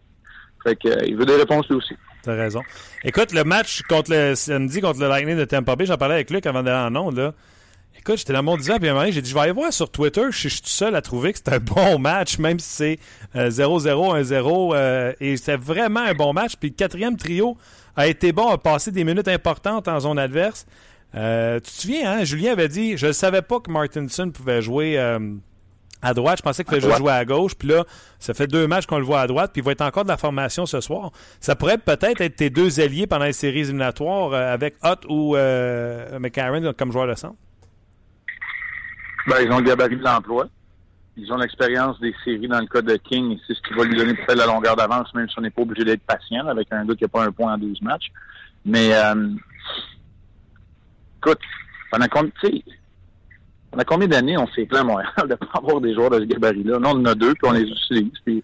Fait 0.63 0.75
que, 0.75 0.89
euh, 0.89 1.05
il 1.05 1.15
veut 1.15 1.25
des 1.25 1.35
réponses 1.35 1.67
lui 1.69 1.75
aussi. 1.75 1.95
T'as 2.23 2.35
raison. 2.35 2.61
Écoute, 3.03 3.31
le 3.31 3.43
match 3.43 3.81
contre 3.83 4.11
le 4.11 4.35
samedi 4.35 4.81
contre 4.81 4.99
le 4.99 5.07
Lightning 5.07 5.37
de 5.37 5.45
Tampa 5.45 5.75
Bay, 5.75 5.85
j'en 5.85 5.97
parlais 5.97 6.15
avec 6.15 6.29
Luc 6.31 6.45
avant 6.45 6.63
d'aller 6.63 6.95
en 6.95 6.95
onde, 6.95 7.17
là. 7.17 7.33
Écoute, 7.97 8.17
j'étais 8.17 8.33
dans 8.33 8.43
mon 8.43 8.55
disant, 8.55 8.77
puis 8.77 8.87
à 8.87 8.91
un 8.91 8.95
moment 8.95 9.11
j'ai 9.11 9.21
dit, 9.21 9.29
je 9.29 9.33
vais 9.33 9.41
aller 9.41 9.51
voir 9.51 9.73
sur 9.73 9.91
Twitter, 9.91 10.23
je 10.29 10.47
suis 10.47 10.61
tout 10.61 10.69
seul 10.69 10.95
à 10.95 11.01
trouver 11.01 11.31
que 11.33 11.39
c'était 11.39 11.55
un 11.55 11.59
bon 11.59 11.99
match, 11.99 12.37
même 12.37 12.59
si 12.59 12.99
c'est 13.35 13.49
0-0, 13.49 14.15
euh, 14.15 14.23
1-0, 14.23 14.73
euh, 14.73 15.13
et 15.19 15.35
c'était 15.37 15.57
vraiment 15.57 16.01
un 16.01 16.13
bon 16.13 16.31
match. 16.31 16.53
Puis 16.57 16.69
le 16.69 16.75
quatrième 16.75 17.17
trio 17.17 17.57
a 17.95 18.07
été 18.07 18.31
bon, 18.31 18.47
a 18.47 18.57
passé 18.57 18.91
des 18.91 19.03
minutes 19.03 19.27
importantes 19.27 19.87
en 19.87 19.99
zone 19.99 20.19
adverse. 20.19 20.65
tu 21.13 21.19
te 21.19 21.61
souviens, 21.63 22.11
hein, 22.11 22.23
Julien 22.23 22.53
avait 22.53 22.69
dit, 22.69 22.95
je 22.95 23.07
ne 23.07 23.11
savais 23.11 23.41
pas 23.41 23.59
que 23.59 23.71
Martinson 23.71 24.29
pouvait 24.29 24.61
jouer 24.61 24.97
à 26.01 26.13
droite. 26.13 26.37
Je 26.37 26.43
pensais 26.43 26.63
qu'il 26.63 26.81
fallait 26.81 26.97
jouer 26.97 27.11
à 27.11 27.25
gauche. 27.25 27.55
Puis 27.55 27.67
là, 27.67 27.83
ça 28.19 28.33
fait 28.33 28.47
deux 28.47 28.67
matchs 28.67 28.85
qu'on 28.85 28.99
le 28.99 29.05
voit 29.05 29.21
à 29.21 29.27
droite. 29.27 29.51
Puis 29.53 29.61
il 29.61 29.65
va 29.65 29.71
être 29.71 29.81
encore 29.81 30.03
de 30.03 30.09
la 30.09 30.17
formation 30.17 30.65
ce 30.65 30.81
soir. 30.81 31.11
Ça 31.39 31.55
pourrait 31.55 31.77
peut-être 31.77 32.21
être 32.21 32.35
tes 32.35 32.49
deux 32.49 32.79
alliés 32.79 33.07
pendant 33.07 33.25
les 33.25 33.33
séries 33.33 33.61
éliminatoires 33.61 34.33
euh, 34.33 34.53
avec 34.53 34.75
Hutt 34.83 35.05
ou 35.07 35.35
euh, 35.35 36.19
McCarron 36.19 36.73
comme 36.77 36.91
joueur 36.91 37.07
de 37.07 37.15
centre. 37.15 37.37
Ben, 39.27 39.37
ils 39.41 39.51
ont 39.51 39.59
le 39.59 39.65
gabarit 39.65 39.97
de 39.97 40.03
l'emploi. 40.03 40.47
Ils 41.17 41.31
ont 41.33 41.37
l'expérience 41.37 41.99
des 41.99 42.15
séries 42.23 42.47
dans 42.47 42.61
le 42.61 42.67
cas 42.67 42.81
de 42.81 42.95
King. 42.95 43.37
C'est 43.45 43.53
ce 43.53 43.61
qui 43.61 43.73
va 43.73 43.83
lui 43.83 43.95
donner 43.95 44.13
peut-être 44.13 44.37
la 44.37 44.45
longueur 44.45 44.75
d'avance, 44.75 45.13
même 45.13 45.27
si 45.29 45.37
on 45.37 45.41
n'est 45.41 45.49
pas 45.49 45.61
obligé 45.61 45.83
d'être 45.83 46.01
patient 46.03 46.47
avec 46.47 46.71
un 46.71 46.85
gars 46.85 46.95
qui 46.95 47.03
n'a 47.03 47.09
pas 47.09 47.25
un 47.25 47.31
point 47.31 47.53
en 47.53 47.57
12 47.57 47.81
matchs. 47.81 48.07
Mais, 48.63 48.93
euh, 48.93 49.29
écoute, 51.17 51.39
pendant 51.91 52.07
combien, 52.07 52.31
on 53.71 53.77
a 53.77 53.83
combien 53.83 54.07
d'années 54.07 54.37
on 54.37 54.47
s'est 54.47 54.65
plaint 54.65 54.81
à 54.81 54.83
Montréal 54.83 55.11
de 55.27 55.35
pas 55.35 55.47
avoir 55.53 55.81
des 55.81 55.93
joueurs 55.93 56.09
de 56.09 56.19
ce 56.19 56.25
gabarit-là? 56.25 56.79
Non, 56.79 56.91
on 56.95 57.01
en 57.01 57.05
a 57.05 57.15
deux, 57.15 57.33
puis 57.33 57.49
on 57.49 57.51
les 57.51 57.63
utilise. 57.63 58.11
Puis 58.25 58.43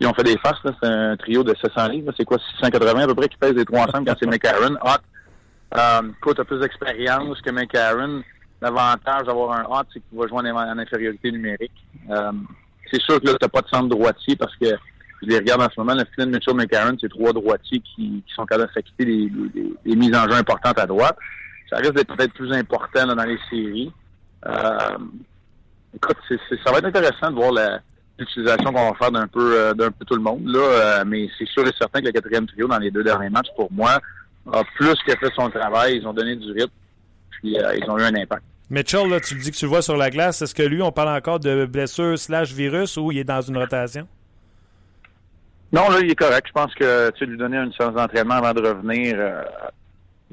ils 0.00 0.06
ont 0.06 0.14
fait 0.14 0.24
des 0.24 0.36
faces, 0.38 0.58
c'est 0.64 0.88
un 0.88 1.16
trio 1.16 1.42
de 1.42 1.54
700 1.60 1.88
livres. 1.88 2.12
C'est 2.16 2.24
quoi, 2.24 2.38
680 2.60 3.00
à 3.00 3.06
peu 3.06 3.14
près 3.14 3.28
qui 3.28 3.38
pèsent 3.38 3.54
les 3.54 3.64
trois 3.64 3.88
ensemble 3.88 4.06
quand 4.06 4.16
c'est 4.18 4.26
McCarron. 4.26 4.74
Hot. 4.82 5.76
Euh, 5.76 6.02
écoute, 6.18 6.42
plus 6.42 6.60
d'expérience 6.60 7.40
que 7.40 7.50
McCarron. 7.50 8.22
L'avantage 8.60 9.26
d'avoir 9.26 9.52
un 9.52 9.64
Hot, 9.64 9.84
c'est 9.92 10.00
qu'il 10.00 10.18
va 10.18 10.26
jouer 10.26 10.50
en, 10.50 10.78
infériorité 10.78 11.30
numérique. 11.30 11.72
Euh, 12.10 12.32
c'est 12.90 13.00
sûr 13.02 13.20
que 13.20 13.26
là, 13.26 13.34
t'as 13.38 13.48
pas 13.48 13.60
de 13.60 13.68
centre 13.68 13.88
droitier 13.88 14.36
parce 14.36 14.54
que 14.56 14.66
je 15.22 15.28
les 15.28 15.38
regarde 15.38 15.62
en 15.62 15.68
ce 15.68 15.80
moment, 15.80 15.94
le 15.94 16.04
Flynn, 16.14 16.30
Mitchell, 16.30 16.54
McCarron, 16.54 16.96
c'est 17.00 17.08
trois 17.08 17.32
droitiers 17.32 17.80
qui, 17.80 18.22
qui 18.26 18.34
sont 18.34 18.46
capables 18.46 18.68
de 18.68 18.72
s'acquitter 18.74 19.04
des, 19.04 19.30
des, 19.54 19.74
des, 19.84 19.96
mises 19.96 20.14
en 20.14 20.28
jeu 20.28 20.36
importantes 20.36 20.78
à 20.78 20.86
droite. 20.86 21.16
Ça 21.70 21.76
risque 21.76 21.94
d'être 21.94 22.14
peut-être 22.14 22.32
plus 22.32 22.52
important 22.52 23.06
là, 23.06 23.14
dans 23.14 23.24
les 23.24 23.38
séries. 23.50 23.92
Euh, 24.46 24.98
écoute, 25.94 26.16
ça 26.64 26.72
va 26.72 26.78
être 26.78 26.86
intéressant 26.86 27.30
de 27.30 27.36
voir 27.36 27.52
la, 27.52 27.80
l'utilisation 28.18 28.72
qu'on 28.72 28.90
va 28.90 28.94
faire 28.94 29.12
d'un 29.12 29.26
peu 29.26 29.58
euh, 29.58 29.74
d'un 29.74 29.90
peu 29.90 30.04
tout 30.04 30.14
le 30.14 30.22
monde. 30.22 30.46
Là, 30.46 30.60
euh, 30.60 31.04
mais 31.06 31.28
c'est 31.38 31.46
sûr 31.48 31.66
et 31.66 31.72
certain 31.78 32.00
que 32.00 32.06
le 32.06 32.12
quatrième 32.12 32.46
trio 32.46 32.66
dans 32.66 32.78
les 32.78 32.90
deux 32.90 33.04
derniers 33.04 33.30
matchs, 33.30 33.48
pour 33.54 33.70
moi, 33.72 34.00
a 34.52 34.64
plus 34.76 34.94
que 35.06 35.12
fait 35.16 35.32
son 35.34 35.50
travail. 35.50 35.98
Ils 35.98 36.06
ont 36.06 36.12
donné 36.12 36.36
du 36.36 36.52
rythme, 36.52 36.72
puis 37.30 37.58
euh, 37.58 37.76
ils 37.76 37.90
ont 37.90 37.98
eu 37.98 38.02
un 38.02 38.14
impact. 38.14 38.42
Mitchell, 38.68 39.08
là, 39.08 39.20
tu 39.20 39.34
le 39.34 39.42
dis 39.42 39.50
que 39.52 39.56
tu 39.56 39.64
le 39.64 39.68
vois 39.68 39.82
sur 39.82 39.96
la 39.96 40.10
glace. 40.10 40.42
Est-ce 40.42 40.54
que 40.54 40.62
lui, 40.62 40.82
on 40.82 40.90
parle 40.90 41.16
encore 41.16 41.38
de 41.38 41.66
blessure 41.66 42.18
slash 42.18 42.52
virus 42.52 42.96
ou 42.96 43.12
il 43.12 43.18
est 43.18 43.24
dans 43.24 43.40
une 43.40 43.56
rotation? 43.56 44.08
Non, 45.72 45.88
là, 45.90 45.98
il 46.00 46.10
est 46.10 46.16
correct. 46.16 46.46
Je 46.48 46.52
pense 46.52 46.74
que 46.74 47.10
tu 47.12 47.26
lui 47.26 47.36
donner 47.36 47.58
une 47.58 47.72
séance 47.72 47.94
d'entraînement 47.94 48.34
avant 48.34 48.54
de 48.54 48.66
revenir 48.66 49.16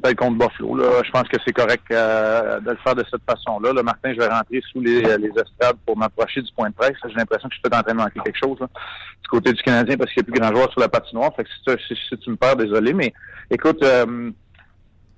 peut 0.02 0.14
contre 0.16 0.38
Buffalo. 0.38 0.76
Là. 0.76 1.02
Je 1.06 1.12
pense 1.12 1.28
que 1.28 1.38
c'est 1.46 1.54
correct 1.54 1.84
euh, 1.92 2.60
de 2.60 2.72
le 2.72 2.78
faire 2.78 2.96
de 2.96 3.04
cette 3.10 3.24
façon-là. 3.30 3.74
Le 3.74 3.84
Martin, 3.84 4.14
je 4.14 4.20
vais 4.20 4.28
rentrer 4.28 4.62
sous 4.72 4.82
les, 4.82 5.02
les 5.02 5.30
estrades 5.30 5.78
pour 5.86 5.98
m'approcher 5.98 6.42
du 6.42 6.52
point 6.54 6.70
de 6.70 6.76
presse. 6.76 6.96
J'ai 7.08 7.16
l'impression 7.16 7.48
que 7.50 7.56
je 7.56 7.60
suis 7.60 7.62
peut-être 7.62 7.80
en 7.80 7.84
train 7.84 7.94
de 7.94 7.98
manquer 7.98 8.20
quelque 8.24 8.40
chose 8.44 8.60
du 8.60 9.30
côté 9.30 9.54
du 9.54 9.62
Canadien 9.62 9.98
parce 9.98 10.12
qu'il 10.12 10.24
n'y 10.24 10.30
a 10.30 10.32
plus 10.32 10.42
grand 10.42 10.54
joueur 10.54 10.72
sur 10.72 10.82
la 10.82 10.90
patinoire. 10.90 11.34
Fait 11.36 11.44
que 11.44 11.50
si, 11.88 11.96
si, 12.10 12.18
tu 12.18 12.30
me 12.30 12.36
perds, 12.36 12.58
désolé. 12.58 12.94
Mais 12.94 13.14
écoute, 13.50 13.84
euh, 13.84 14.32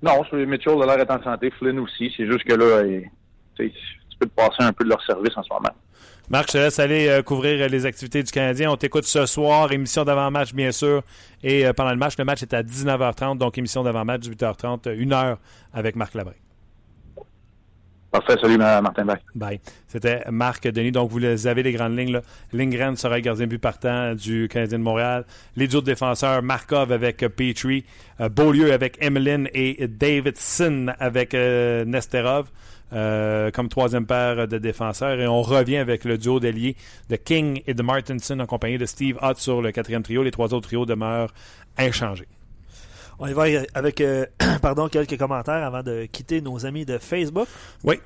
non, 0.02 0.22
Mitchell 0.32 0.82
a 0.82 0.86
l'air 0.86 0.96
d'être 0.98 1.10
en 1.10 1.22
santé. 1.22 1.50
Flynn 1.50 1.78
aussi. 1.78 2.12
C'est 2.16 2.26
juste 2.26 2.44
que 2.44 2.54
là, 2.54 2.82
tu 3.56 3.72
peux 4.18 4.26
te 4.26 4.34
passer 4.34 4.60
un 4.62 4.72
peu 4.72 4.84
de 4.84 4.90
leur 4.90 5.02
service 5.04 5.36
en 5.36 5.42
ce 5.42 5.52
moment. 5.52 5.74
Marc, 6.28 6.48
je 6.48 6.52
te 6.54 6.58
laisse 6.58 6.78
aller 6.80 7.06
euh, 7.06 7.22
couvrir 7.22 7.62
euh, 7.62 7.68
les 7.68 7.86
activités 7.86 8.20
du 8.20 8.32
Canadien. 8.32 8.72
On 8.72 8.76
t'écoute 8.76 9.04
ce 9.04 9.26
soir, 9.26 9.70
émission 9.70 10.02
d'avant-match, 10.02 10.52
bien 10.54 10.72
sûr. 10.72 11.02
Et 11.44 11.64
euh, 11.64 11.72
pendant 11.72 11.90
le 11.90 11.96
match, 11.96 12.14
le 12.18 12.24
match 12.24 12.42
est 12.42 12.52
à 12.52 12.64
19h30, 12.64 13.38
donc 13.38 13.56
émission 13.58 13.84
d'avant-match, 13.84 14.22
18h30, 14.22 14.92
une 14.96 15.12
heure 15.12 15.38
avec 15.72 15.94
Marc 15.94 16.14
Labré. 16.14 16.34
Parfait, 18.10 18.34
salut 18.40 18.58
Martin 18.58 19.04
Bach. 19.04 19.18
Bye. 19.36 19.60
C'était 19.86 20.24
Marc 20.28 20.66
Denis. 20.66 20.90
Donc, 20.90 21.10
vous 21.10 21.46
avez 21.46 21.62
les 21.62 21.72
grandes 21.72 21.96
lignes. 21.96 22.12
Là. 22.12 22.22
Lindgren 22.52 22.96
sera 22.96 23.16
le 23.16 23.20
gardien 23.20 23.46
but 23.46 23.58
partant 23.58 24.14
du 24.14 24.48
Canadien 24.48 24.78
de 24.78 24.82
Montréal. 24.82 25.26
Les 25.54 25.74
autres 25.76 25.86
défenseurs, 25.86 26.42
Markov 26.42 26.90
avec 26.92 27.18
Petrie, 27.18 27.84
Beaulieu 28.18 28.72
avec 28.72 28.96
Emeline 29.00 29.48
et 29.52 29.86
Davidson 29.86 30.92
avec 30.98 31.34
Nesterov. 31.34 32.48
Euh, 32.92 33.50
comme 33.50 33.68
troisième 33.68 34.06
paire 34.06 34.46
de 34.46 34.58
défenseurs. 34.58 35.20
Et 35.20 35.26
on 35.26 35.42
revient 35.42 35.78
avec 35.78 36.04
le 36.04 36.18
duo 36.18 36.38
d'ailier 36.38 36.76
de 37.10 37.16
King 37.16 37.60
et 37.66 37.74
de 37.74 37.82
Martinson 37.82 38.38
en 38.38 38.46
compagnie 38.46 38.78
de 38.78 38.86
Steve 38.86 39.18
Hutt 39.22 39.38
sur 39.38 39.60
le 39.60 39.72
quatrième 39.72 40.04
trio. 40.04 40.22
Les 40.22 40.30
trois 40.30 40.54
autres 40.54 40.68
trios 40.68 40.86
demeurent 40.86 41.34
inchangés. 41.76 42.28
On 43.18 43.26
y 43.26 43.32
va 43.32 43.44
avec 43.74 44.00
euh, 44.00 44.26
pardon, 44.62 44.88
quelques 44.88 45.18
commentaires 45.18 45.64
avant 45.64 45.82
de 45.82 46.06
quitter 46.06 46.40
nos 46.40 46.64
amis 46.64 46.84
de 46.84 46.98
Facebook. 46.98 47.48
Oui. 47.82 47.98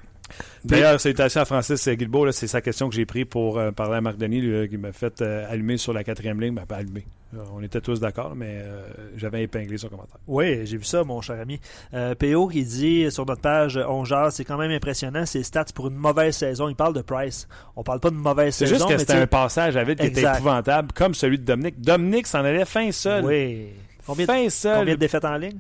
D'ailleurs, 0.64 1.00
salutations 1.00 1.40
à 1.40 1.44
Francis 1.44 1.88
Guilbeault. 1.88 2.32
C'est 2.32 2.46
sa 2.46 2.60
question 2.60 2.88
que 2.88 2.94
j'ai 2.94 3.06
pris 3.06 3.24
pour 3.24 3.58
euh, 3.58 3.70
parler 3.70 3.96
à 3.96 4.00
Marc 4.00 4.16
Denis, 4.16 4.68
qui 4.68 4.76
m'a 4.76 4.92
fait 4.92 5.22
allumer 5.22 5.76
sur 5.76 5.92
la 5.92 6.04
quatrième 6.04 6.40
ligne. 6.40 6.54
Ben, 6.54 6.66
pas 6.66 6.76
allumer. 6.76 7.04
Euh, 7.34 7.44
on 7.54 7.62
était 7.62 7.80
tous 7.80 8.00
d'accord, 8.00 8.34
mais 8.34 8.60
euh, 8.60 8.82
j'avais 9.16 9.44
épinglé 9.44 9.78
son 9.78 9.88
commentaire. 9.88 10.18
Oui, 10.26 10.66
j'ai 10.66 10.76
vu 10.76 10.84
ça, 10.84 11.04
mon 11.04 11.20
cher 11.20 11.38
ami. 11.38 11.60
Euh, 11.94 12.14
PO 12.14 12.48
qui 12.48 12.64
dit 12.64 13.10
sur 13.10 13.24
notre 13.24 13.40
page 13.40 13.78
On 13.88 14.04
c'est 14.30 14.44
quand 14.44 14.58
même 14.58 14.72
impressionnant, 14.72 15.24
ses 15.26 15.44
stats 15.44 15.66
pour 15.74 15.88
une 15.88 15.94
mauvaise 15.94 16.36
saison. 16.36 16.68
Il 16.68 16.74
parle 16.74 16.94
de 16.94 17.02
Price. 17.02 17.46
On 17.76 17.84
parle 17.84 18.00
pas 18.00 18.10
de 18.10 18.16
mauvaise 18.16 18.54
saison. 18.54 18.74
C'est 18.74 18.78
juste 18.78 18.90
que 18.90 18.98
c'était 18.98 19.22
un 19.22 19.26
passage 19.26 19.76
à 19.76 19.84
vide 19.84 20.00
qui 20.00 20.06
était 20.06 20.22
épouvantable, 20.22 20.92
comme 20.92 21.14
celui 21.14 21.38
de 21.38 21.44
Dominique. 21.44 21.80
Dominique 21.80 22.26
s'en 22.26 22.40
allait 22.40 22.64
fin 22.64 22.90
seul. 22.90 23.24
Oui. 23.24 23.68
Combien, 24.06 24.26
fin 24.26 24.48
seul. 24.50 24.78
Combien 24.78 24.94
de 24.94 25.00
défaites 25.00 25.24
en 25.24 25.36
ligne? 25.36 25.58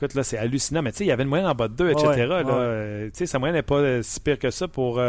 Écoute, 0.00 0.14
là, 0.14 0.22
c'est 0.22 0.38
hallucinant. 0.38 0.80
Mais 0.80 0.92
tu 0.92 0.98
sais, 0.98 1.04
il 1.04 1.08
y 1.08 1.10
avait 1.10 1.24
une 1.24 1.28
moyenne 1.28 1.48
en 1.48 1.54
bas 1.54 1.66
de 1.66 1.74
2, 1.74 1.90
etc. 1.90 3.10
Tu 3.12 3.18
sais, 3.18 3.26
sa 3.26 3.40
moyenne 3.40 3.56
n'est 3.56 3.62
pas 3.62 4.02
si 4.02 4.20
pire 4.20 4.38
que 4.38 4.50
ça 4.50 4.68
pour 4.68 5.00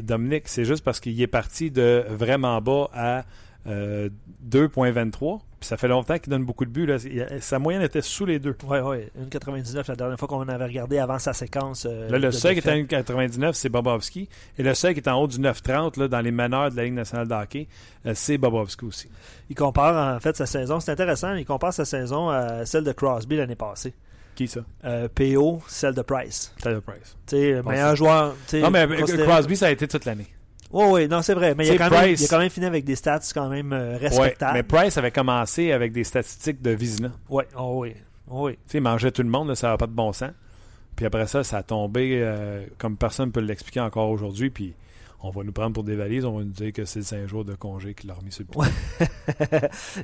Dominique. 0.00 0.48
C'est 0.48 0.64
juste 0.64 0.82
parce 0.82 0.98
qu'il 0.98 1.20
est 1.20 1.26
parti 1.26 1.70
de 1.70 2.04
vraiment 2.08 2.60
bas 2.60 2.88
à 2.94 3.24
2,23. 3.66 5.40
Puis 5.62 5.68
ça 5.68 5.76
fait 5.76 5.86
longtemps 5.86 6.18
qu'il 6.18 6.28
donne 6.28 6.44
beaucoup 6.44 6.64
de 6.64 6.70
buts. 6.70 6.86
Là. 6.86 6.96
Sa 7.38 7.60
moyenne 7.60 7.82
était 7.82 8.02
sous 8.02 8.26
les 8.26 8.40
deux. 8.40 8.56
Oui, 8.66 8.78
oui. 8.80 8.96
1,99 9.30 9.84
la 9.86 9.94
dernière 9.94 10.18
fois 10.18 10.26
qu'on 10.26 10.40
avait 10.48 10.64
regardé 10.64 10.98
avant 10.98 11.20
sa 11.20 11.32
séquence. 11.32 11.86
Euh, 11.88 12.08
là, 12.08 12.18
le 12.18 12.32
seul 12.32 12.54
qui 12.54 12.68
est 12.68 12.68
à 12.68 12.74
1,99, 12.74 13.52
c'est 13.52 13.68
Bobovski. 13.68 14.28
Et 14.58 14.64
le 14.64 14.74
seul 14.74 14.92
qui 14.92 14.98
est 14.98 15.08
en 15.08 15.22
haut 15.22 15.28
du 15.28 15.38
9,30 15.38 16.08
dans 16.08 16.20
les 16.20 16.32
meneurs 16.32 16.72
de 16.72 16.76
la 16.76 16.82
Ligue 16.82 16.94
nationale 16.94 17.28
de 17.28 17.34
hockey, 17.34 17.68
euh, 18.06 18.12
c'est 18.16 18.38
Bobovski 18.38 18.84
aussi. 18.84 19.08
Il 19.50 19.54
compare 19.54 20.16
en 20.16 20.18
fait 20.18 20.36
sa 20.36 20.46
saison. 20.46 20.80
C'est 20.80 20.90
intéressant. 20.90 21.32
Il 21.34 21.44
compare 21.44 21.72
sa 21.72 21.84
saison 21.84 22.28
à 22.28 22.66
celle 22.66 22.82
de 22.82 22.90
Crosby 22.90 23.36
l'année 23.36 23.54
passée. 23.54 23.94
Qui 24.34 24.48
ça? 24.48 24.62
Euh, 24.84 25.06
PO, 25.14 25.60
celle 25.68 25.94
de 25.94 26.02
Price. 26.02 26.52
Celle 26.60 26.74
de 26.74 26.80
Price. 26.80 27.16
Tu 27.24 27.36
sais, 27.36 27.62
meilleur 27.62 27.94
joueur. 27.94 28.34
Non, 28.54 28.70
mais 28.72 28.84
Crosby, 28.88 29.56
ça 29.56 29.66
a 29.66 29.70
été 29.70 29.86
toute 29.86 30.06
l'année. 30.06 30.26
Oui, 30.72 30.84
oui, 30.88 31.08
non, 31.08 31.22
c'est 31.22 31.34
vrai. 31.34 31.54
Mais 31.54 31.66
il 31.66 31.72
a, 31.72 31.78
quand 31.78 31.90
même, 31.90 32.14
il 32.18 32.24
a, 32.24 32.28
quand 32.28 32.38
même, 32.38 32.50
fini 32.50 32.66
avec 32.66 32.84
des 32.84 32.96
stats 32.96 33.20
quand 33.34 33.48
même 33.48 33.72
euh, 33.72 33.98
respectables. 33.98 34.54
mais 34.54 34.62
Price 34.62 34.96
avait 34.96 35.10
commencé 35.10 35.72
avec 35.72 35.92
des 35.92 36.04
statistiques 36.04 36.62
de 36.62 36.70
Vizina. 36.70 37.12
Ouais, 37.28 37.46
oh, 37.58 37.80
oui, 37.80 37.94
oh, 38.30 38.46
oui. 38.46 38.52
Tu 38.52 38.58
sais, 38.72 38.78
il 38.78 38.82
mangeait 38.82 39.10
tout 39.10 39.22
le 39.22 39.28
monde, 39.28 39.54
ça 39.54 39.68
n'a 39.68 39.76
pas 39.76 39.86
de 39.86 39.92
bon 39.92 40.12
sens. 40.12 40.32
Puis 40.96 41.06
après 41.06 41.26
ça, 41.26 41.44
ça 41.44 41.58
a 41.58 41.62
tombé 41.62 42.20
euh, 42.22 42.64
comme 42.78 42.96
personne 42.96 43.26
ne 43.26 43.32
peut 43.32 43.40
l'expliquer 43.40 43.80
encore 43.80 44.10
aujourd'hui. 44.10 44.50
Puis 44.50 44.74
on 45.22 45.30
va 45.30 45.44
nous 45.44 45.52
prendre 45.52 45.72
pour 45.72 45.84
des 45.84 45.96
valises, 45.96 46.24
on 46.24 46.36
va 46.36 46.44
nous 46.44 46.50
dire 46.50 46.72
que 46.72 46.84
c'est 46.84 47.02
cinq 47.02 47.26
jours 47.28 47.44
de 47.44 47.54
congé 47.54 47.94
qu'il 47.94 48.10
a 48.10 48.14
remis 48.14 48.32
sur 48.32 48.44
le 48.44 49.58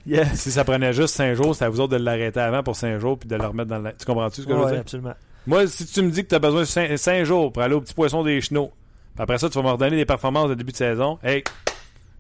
pied. 0.04 0.24
Si 0.34 0.50
ça 0.50 0.64
prenait 0.64 0.92
juste 0.92 1.14
cinq 1.14 1.34
jours, 1.34 1.54
c'était 1.54 1.66
à 1.66 1.68
vous 1.68 1.80
autres 1.80 1.98
de 1.98 2.02
l'arrêter 2.02 2.40
avant 2.40 2.62
pour 2.62 2.76
cinq 2.76 2.98
jours 2.98 3.18
puis 3.18 3.28
de 3.28 3.36
le 3.36 3.46
remettre 3.46 3.68
dans 3.68 3.78
la. 3.78 3.92
Tu 3.92 4.06
comprends-tu 4.06 4.42
ce 4.42 4.46
que 4.46 4.52
je 4.52 4.58
veux 4.58 4.64
dire? 4.64 4.74
Oui, 4.74 4.78
absolument. 4.78 5.14
Moi, 5.46 5.66
si 5.66 5.86
tu 5.86 6.02
me 6.02 6.10
dis 6.10 6.24
que 6.24 6.28
tu 6.28 6.34
as 6.34 6.38
besoin 6.38 6.60
de 6.60 6.96
cinq, 6.96 7.24
jours 7.24 7.52
pour 7.52 7.62
aller 7.62 7.74
au 7.74 7.80
petit 7.80 7.94
poisson 7.94 8.22
des 8.22 8.40
chenaux, 8.40 8.70
après 9.18 9.38
ça, 9.38 9.48
tu 9.48 9.58
vas 9.58 9.64
me 9.64 9.70
redonner 9.70 9.96
des 9.96 10.06
performances 10.06 10.48
de 10.48 10.54
début 10.54 10.72
de 10.72 10.76
saison. 10.76 11.18
Hey, 11.22 11.44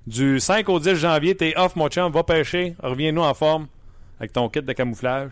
du 0.06 0.40
5 0.40 0.68
au 0.68 0.80
10 0.80 0.94
janvier, 0.94 1.34
t'es 1.34 1.54
off, 1.56 1.76
mon 1.76 1.88
chum, 1.88 2.10
va 2.10 2.24
pêcher, 2.24 2.74
reviens-nous 2.82 3.22
en 3.22 3.34
forme 3.34 3.66
avec 4.18 4.32
ton 4.32 4.48
kit 4.48 4.62
de 4.62 4.72
camouflage. 4.72 5.30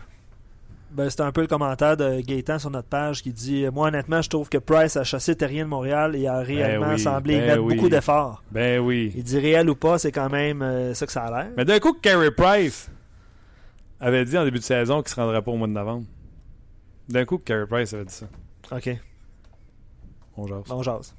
Ben, 0.91 1.09
c'est 1.09 1.21
un 1.21 1.33
peu 1.33 1.41
le 1.41 1.47
commentaire 1.47 1.97
de 1.97 2.21
Gaétan 2.21 2.59
sur 2.59 2.69
notre 2.69 2.87
page 2.87 3.21
qui 3.21 3.33
dit 3.33 3.65
Moi, 3.73 3.89
honnêtement, 3.89 4.21
je 4.21 4.29
trouve 4.29 4.47
que 4.47 4.57
Price 4.57 4.95
a 4.95 5.03
chassé 5.03 5.35
Terrien 5.35 5.65
de 5.65 5.69
Montréal 5.69 6.15
et 6.15 6.27
a 6.27 6.39
réellement 6.39 6.87
ben 6.87 6.97
semblé 6.97 7.39
ben 7.39 7.47
mettre 7.47 7.63
beaucoup 7.63 7.89
d'efforts. 7.89 8.41
Ben 8.51 8.79
oui. 8.79 9.11
Il 9.15 9.23
dit 9.23 9.37
réel 9.37 9.69
ou 9.69 9.75
pas, 9.75 9.97
c'est 9.97 10.13
quand 10.13 10.29
même 10.29 10.61
euh, 10.61 10.93
ça 10.93 11.05
que 11.05 11.11
ça 11.11 11.25
a 11.25 11.43
l'air. 11.43 11.51
Mais 11.57 11.65
d'un 11.65 11.79
coup, 11.79 11.93
Carey 11.93 12.31
Price 12.31 12.89
avait 13.99 14.23
dit 14.23 14.37
en 14.37 14.45
début 14.45 14.59
de 14.59 14.63
saison 14.63 15.01
qu'il 15.01 15.09
se 15.09 15.19
rendrait 15.19 15.41
pas 15.41 15.51
au 15.51 15.57
mois 15.57 15.67
de 15.67 15.73
novembre. 15.73 16.05
D'un 17.09 17.25
coup, 17.25 17.37
Carey 17.37 17.65
Price 17.67 17.93
avait 17.93 18.05
dit 18.05 18.13
ça. 18.13 18.27
OK. 18.71 18.89
On 20.37 20.47
jase. 20.47 20.63
On 20.69 20.83
jase. 20.83 21.15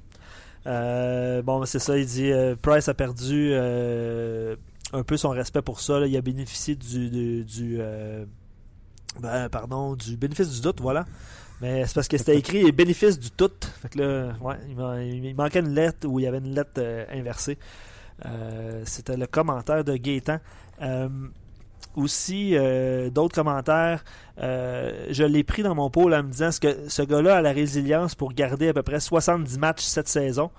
Euh, 0.67 1.41
bon, 1.41 1.65
c'est 1.65 1.79
ça, 1.79 1.97
il 1.97 2.05
dit 2.05 2.31
euh, 2.31 2.55
Price 2.61 2.89
a 2.89 2.93
perdu 2.93 3.51
euh, 3.53 4.55
un 4.93 5.03
peu 5.03 5.17
son 5.17 5.29
respect 5.29 5.61
pour 5.61 5.79
ça. 5.79 6.05
Il 6.05 6.15
a 6.15 6.21
bénéficié 6.21 6.75
du, 6.75 7.43
du, 7.43 7.79
ben, 9.19 9.49
pardon, 9.49 9.95
du 9.95 10.17
bénéfice 10.17 10.49
du 10.49 10.61
doute, 10.61 10.81
voilà. 10.81 11.05
Mais 11.61 11.85
c'est 11.85 11.93
parce 11.93 12.07
que 12.07 12.17
c'était 12.17 12.37
écrit 12.37 12.71
bénéfice 12.71 13.19
du 13.19 13.31
tout. 13.31 13.51
Fait 13.81 13.89
que 13.89 13.99
là, 13.99 14.35
ouais, 14.41 14.55
il, 14.67 15.35
manquait 15.35 15.59
une 15.59 15.73
lettre 15.73 16.07
où 16.07 16.19
il 16.19 16.23
y 16.23 16.27
avait 16.27 16.39
une 16.39 16.53
lettre 16.53 16.81
inversée. 17.11 17.57
c'était 18.85 19.17
le 19.17 19.27
commentaire 19.27 19.83
de 19.83 19.95
Gaétan 19.95 20.39
aussi 21.95 22.51
euh, 22.53 23.09
d'autres 23.09 23.35
commentaires. 23.35 24.03
Euh, 24.39 25.07
je 25.09 25.23
l'ai 25.23 25.43
pris 25.43 25.63
dans 25.63 25.75
mon 25.75 25.89
pôle 25.89 26.13
en 26.13 26.23
me 26.23 26.31
disant 26.31 26.49
que 26.61 26.89
ce 26.89 27.01
gars-là 27.01 27.37
a 27.37 27.41
la 27.41 27.51
résilience 27.51 28.15
pour 28.15 28.33
garder 28.33 28.69
à 28.69 28.73
peu 28.73 28.83
près 28.83 28.99
70 28.99 29.57
matchs 29.59 29.83
cette 29.83 30.07
saison? 30.07 30.51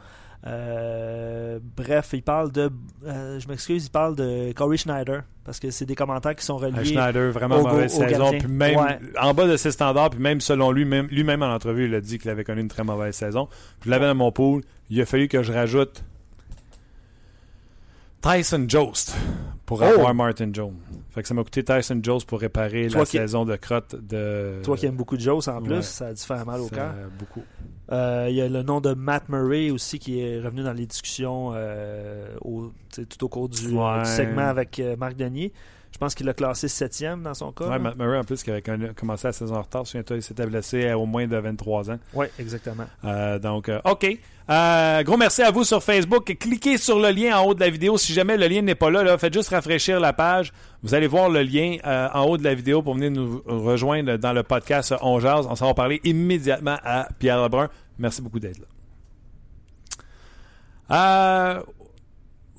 Euh, 0.46 1.58
bref, 1.76 2.10
il 2.12 2.22
parle 2.22 2.50
de. 2.50 2.70
je 3.04 3.46
m'excuse, 3.48 3.86
il 3.86 3.90
parle 3.90 4.16
de 4.16 4.52
Corey 4.52 4.76
Schneider. 4.76 5.22
Parce 5.44 5.58
que 5.58 5.70
c'est 5.70 5.86
des 5.86 5.94
commentaires 5.94 6.36
qui 6.36 6.44
sont 6.44 6.58
reliés. 6.58 6.84
Schneider, 6.84 7.32
vraiment 7.32 7.62
mauvaise 7.62 7.92
saison. 7.92 8.30
Puis 8.30 8.46
même 8.46 8.78
en 9.20 9.34
bas 9.34 9.48
de 9.48 9.56
ses 9.56 9.72
standards, 9.72 10.10
puis 10.10 10.20
même 10.20 10.40
selon 10.40 10.70
lui, 10.70 10.84
même, 10.84 11.08
lui-même 11.08 11.42
en 11.42 11.52
entrevue, 11.52 11.86
il 11.86 11.94
a 11.94 12.00
dit 12.00 12.18
qu'il 12.18 12.30
avait 12.30 12.44
connu 12.44 12.60
une 12.60 12.68
très 12.68 12.84
mauvaise 12.84 13.16
saison. 13.16 13.48
Je 13.84 13.90
l'avais 13.90 14.06
dans 14.06 14.14
mon 14.14 14.30
pool. 14.30 14.62
Il 14.90 15.00
a 15.00 15.06
fallu 15.06 15.28
que 15.28 15.42
je 15.42 15.52
rajoute 15.52 16.04
Tyson 18.20 18.66
Jost 18.68 19.16
pour 19.64 19.82
avoir 19.82 20.10
oh! 20.10 20.14
Martin 20.14 20.50
Jones. 20.52 20.76
Fait 21.10 21.22
que 21.22 21.28
ça 21.28 21.34
m'a 21.34 21.42
coûté 21.42 21.64
Tyson 21.64 22.00
Jones 22.02 22.20
pour 22.26 22.40
réparer 22.40 22.88
la 22.88 23.04
saison 23.04 23.44
de 23.44 23.56
crotte 23.56 23.96
de. 23.96 24.60
Toi 24.62 24.76
qui 24.76 24.86
aimes 24.86 24.96
beaucoup 24.96 25.18
Jones 25.18 25.40
en 25.46 25.62
plus, 25.62 25.82
ça 25.82 26.08
a 26.08 26.14
dû 26.14 26.22
faire 26.22 26.46
mal 26.46 26.60
au 26.60 26.68
cœur. 26.68 26.92
Beaucoup. 27.18 27.42
Euh, 27.92 28.26
il 28.30 28.36
y 28.36 28.40
a 28.40 28.48
le 28.48 28.62
nom 28.62 28.80
de 28.80 28.94
Matt 28.94 29.28
Murray 29.28 29.70
aussi 29.70 29.98
qui 29.98 30.20
est 30.20 30.40
revenu 30.40 30.62
dans 30.62 30.72
les 30.72 30.86
discussions 30.86 31.50
euh, 31.54 32.36
tout 32.40 33.24
au 33.24 33.28
cours 33.28 33.48
du, 33.48 33.76
segment 34.04 34.46
avec 34.46 34.78
euh, 34.78 34.96
Marc 34.96 35.16
Denier. 35.16 35.52
Je 35.92 35.98
pense 35.98 36.14
qu'il 36.14 36.28
a 36.28 36.34
classé 36.34 36.68
septième 36.68 37.22
dans 37.22 37.34
son 37.34 37.52
cas. 37.52 37.66
Oui. 37.68 37.78
Matt 37.78 37.96
Murray, 37.96 38.18
en 38.18 38.24
plus, 38.24 38.42
qui 38.42 38.50
avait 38.50 38.62
commencé 38.94 39.28
la 39.28 39.32
saison 39.32 39.56
en 39.56 39.62
retard, 39.62 39.86
souviens-toi, 39.86 40.16
il 40.16 40.22
s'était 40.22 40.46
blessé 40.46 40.88
à 40.88 40.98
au 40.98 41.04
moins 41.04 41.26
de 41.26 41.36
23 41.36 41.90
ans. 41.90 41.98
Oui, 42.14 42.26
exactement. 42.38 42.84
Euh, 43.04 43.38
donc, 43.38 43.68
euh, 43.68 43.80
OK. 43.84 44.06
Euh, 44.48 45.02
gros 45.02 45.16
merci 45.16 45.42
à 45.42 45.50
vous 45.50 45.62
sur 45.62 45.82
Facebook. 45.82 46.36
Cliquez 46.38 46.76
sur 46.78 46.98
le 46.98 47.10
lien 47.10 47.38
en 47.38 47.44
haut 47.44 47.54
de 47.54 47.60
la 47.60 47.70
vidéo. 47.70 47.98
Si 47.98 48.12
jamais 48.12 48.36
le 48.36 48.48
lien 48.48 48.62
n'est 48.62 48.74
pas 48.74 48.90
là, 48.90 49.02
là, 49.02 49.16
faites 49.18 49.34
juste 49.34 49.50
rafraîchir 49.50 50.00
la 50.00 50.12
page. 50.12 50.52
Vous 50.82 50.94
allez 50.94 51.06
voir 51.06 51.28
le 51.28 51.42
lien 51.42 51.76
en 51.84 52.24
haut 52.24 52.36
de 52.36 52.44
la 52.44 52.54
vidéo 52.54 52.82
pour 52.82 52.94
venir 52.94 53.10
nous 53.10 53.42
rejoindre 53.46 54.16
dans 54.16 54.32
le 54.32 54.42
podcast 54.42 54.94
On 55.02 55.20
Jase. 55.20 55.46
On 55.48 55.54
s'en 55.54 55.66
va 55.66 55.74
parler 55.74 56.00
immédiatement 56.02 56.78
à 56.82 57.08
Pierre 57.18 57.42
Lebrun. 57.42 57.68
Merci 57.98 58.22
beaucoup 58.22 58.40
d'être 58.40 58.58
là. 58.58 58.66
Euh, 60.90 61.62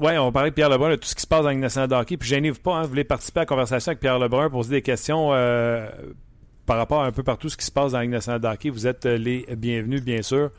ouais, 0.01 0.17
on 0.17 0.25
va 0.25 0.31
parler 0.31 0.49
de 0.49 0.55
Pierre 0.55 0.69
Lebrun, 0.69 0.89
de 0.91 0.95
tout 0.95 1.07
ce 1.07 1.15
qui 1.15 1.21
se 1.21 1.27
passe 1.27 1.41
dans 1.41 1.47
la 1.47 1.51
Ligue 1.53 1.61
nationale 1.61 1.89
de 1.89 1.95
hockey. 1.95 2.17
Puis 2.17 2.27
gênez-vous 2.29 2.59
pas, 2.59 2.75
hein, 2.75 2.81
vous 2.83 2.89
voulez 2.89 3.03
participer 3.03 3.39
à 3.39 3.43
la 3.43 3.45
conversation 3.47 3.89
avec 3.91 3.99
Pierre 3.99 4.19
Lebrun, 4.19 4.49
poser 4.49 4.71
des 4.71 4.81
questions 4.81 5.29
euh, 5.33 5.89
par 6.65 6.77
rapport 6.77 7.01
à 7.01 7.05
un 7.07 7.11
peu 7.11 7.23
partout 7.23 7.49
ce 7.49 7.57
qui 7.57 7.65
se 7.65 7.71
passe 7.71 7.91
dans 7.93 7.97
la 7.99 8.03
Ligue 8.03 8.11
nationale 8.13 8.41
de 8.41 8.47
hockey. 8.47 8.69
Vous 8.69 8.87
êtes 8.87 9.05
euh, 9.05 9.17
les 9.17 9.45
bienvenus, 9.55 10.03
bien 10.03 10.21
sûr. 10.21 10.51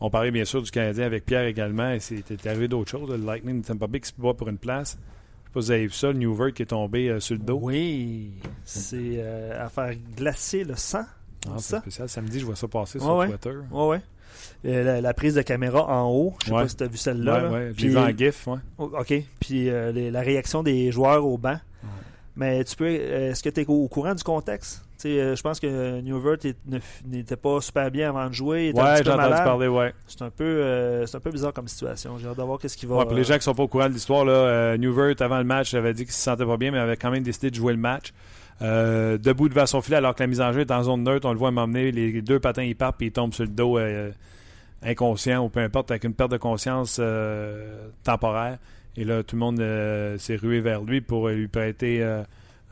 On 0.00 0.10
parlait 0.10 0.30
bien 0.32 0.44
sûr 0.44 0.60
du 0.60 0.70
Canadien 0.70 1.04
avec 1.06 1.24
Pierre 1.24 1.46
également. 1.46 1.90
Et 1.92 2.00
c'était 2.00 2.48
arrivé 2.48 2.68
d'autres 2.68 2.90
choses. 2.90 3.08
Le 3.10 3.16
Lightning 3.24 3.62
de 3.62 3.66
Tampa 3.66 3.86
Bay 3.86 4.00
qui 4.00 4.08
se 4.08 4.20
bat 4.20 4.34
pour 4.34 4.48
une 4.48 4.58
place. 4.58 4.98
Je 4.98 5.48
sais 5.48 5.52
pas 5.54 5.60
si 5.60 5.66
vous 5.66 5.70
avez 5.70 5.86
vu 5.86 5.92
ça, 5.92 6.06
le 6.08 6.18
Newvert 6.18 6.52
qui 6.52 6.62
est 6.62 6.66
tombé 6.66 7.08
euh, 7.08 7.20
sur 7.20 7.36
le 7.36 7.42
dos. 7.42 7.58
Oui, 7.62 8.32
c'est 8.64 8.96
euh, 9.18 9.64
à 9.64 9.68
faire 9.68 9.92
glacer 10.16 10.64
le 10.64 10.74
sang. 10.74 11.04
Ah, 11.46 11.52
c'est 11.58 11.78
spécial. 11.78 12.08
Samedi, 12.08 12.40
je 12.40 12.44
vois 12.46 12.56
ça 12.56 12.66
passer 12.68 12.98
sur 12.98 13.14
Ouais. 13.16 13.28
Twitter. 13.28 13.52
Ouais, 13.70 13.86
ouais. 13.86 14.00
Euh, 14.66 14.82
la, 14.82 15.00
la 15.02 15.12
prise 15.14 15.34
de 15.34 15.42
caméra 15.42 15.86
en 15.86 16.10
haut, 16.10 16.34
je 16.42 16.46
sais 16.46 16.52
Ouais. 16.54 16.62
pas 16.62 16.68
si 16.68 16.76
tu 16.76 16.84
as 16.84 16.86
vu 16.86 16.96
celle-là. 16.96 17.50
Ouais, 17.50 17.72
Puis- 17.76 17.88
vu 17.88 17.98
en 17.98 18.08
GIF, 18.08 18.46
ouais. 18.46 18.58
Oh, 18.78 18.90
OK. 18.98 19.12
Puis 19.40 19.68
euh, 19.68 19.92
les- 19.92 20.10
la 20.10 20.20
réaction 20.22 20.62
des 20.62 20.90
joueurs 20.90 21.26
au 21.26 21.36
banc. 21.38 21.58
Mais 22.36 22.64
tu 22.64 22.74
peux. 22.74 22.86
euh, 22.88 23.30
Est-ce 23.30 23.42
que 23.44 23.48
tu 23.50 23.60
es 23.60 23.66
au, 23.68 23.86
courant 23.86 24.14
du 24.14 24.24
contexte? 24.24 24.82
Tu 24.98 25.02
sais, 25.08 25.36
je 25.36 25.42
pense 25.42 25.60
que 25.60 26.00
Newvert 26.00 26.38
ne- 26.66 26.78
n'était 27.06 27.36
pas 27.36 27.60
super 27.60 27.90
bien 27.92 28.08
avant 28.08 28.26
de 28.28 28.32
jouer. 28.32 28.72
Il 28.74 28.80
Ouais, 28.80 28.96
j'ai 29.04 29.10
entendu 29.10 29.34
parler, 29.34 29.68
ouais. 29.68 29.92
C'est 30.08 30.22
un, 30.22 30.30
peu, 30.30 30.42
euh, 30.44 31.06
c'est 31.06 31.16
un 31.16 31.20
peu 31.20 31.30
bizarre 31.30 31.52
comme 31.52 31.68
situation. 31.68 32.18
J'ai 32.18 32.26
hâte 32.26 32.36
de 32.38 32.42
voir 32.42 32.58
qu'est-ce 32.58 32.76
qui 32.76 32.86
va. 32.86 32.96
Ouais, 32.96 33.04
pour 33.04 33.14
les 33.14 33.22
gens 33.22 33.34
qui 33.36 33.42
sont 33.42 33.54
pas 33.54 33.62
au 33.62 33.68
courant 33.68 33.88
de 33.88 33.92
l'histoire, 33.94 34.24
là, 34.24 34.32
euh, 34.32 34.76
Newvert, 34.78 35.14
avant 35.20 35.38
le 35.38 35.44
match, 35.44 35.74
avait 35.74 35.94
dit 35.94 36.04
qu'il 36.04 36.12
se 36.14 36.22
sentait 36.22 36.46
pas 36.46 36.56
bien, 36.56 36.72
mais 36.72 36.78
avait 36.78 36.96
quand 36.96 37.10
même 37.12 37.22
décidé 37.22 37.50
de 37.50 37.54
jouer 37.54 37.72
le 37.74 37.78
match. 37.78 38.12
Debout 38.60 39.48
devant 39.48 39.66
son 39.66 39.80
filet, 39.82 39.96
alors 39.96 40.14
que 40.14 40.22
la 40.22 40.26
mise 40.26 40.40
en 40.40 40.52
jeu 40.52 40.62
est 40.62 40.70
en 40.70 40.82
zone 40.82 41.04
neutre, 41.04 41.28
on 41.28 41.32
le 41.32 41.38
voit 41.38 41.50
m'emmener, 41.50 41.92
les 41.92 42.22
deux 42.22 42.40
patins 42.40 42.62
ils 42.62 42.74
partent, 42.76 42.96
puis 42.96 43.08
il 43.08 43.12
tombe 43.12 43.32
sur 43.34 43.44
le 43.44 43.50
dos 43.50 43.78
inconscient 44.84 45.44
ou 45.44 45.48
peu 45.48 45.60
importe, 45.60 45.90
avec 45.90 46.04
une 46.04 46.14
perte 46.14 46.30
de 46.30 46.36
conscience 46.36 46.98
euh, 47.00 47.88
temporaire. 48.04 48.58
Et 48.96 49.04
là, 49.04 49.22
tout 49.22 49.36
le 49.36 49.40
monde 49.40 49.60
euh, 49.60 50.18
s'est 50.18 50.36
rué 50.36 50.60
vers 50.60 50.82
lui 50.82 51.00
pour 51.00 51.28
lui 51.28 51.48
prêter 51.48 52.00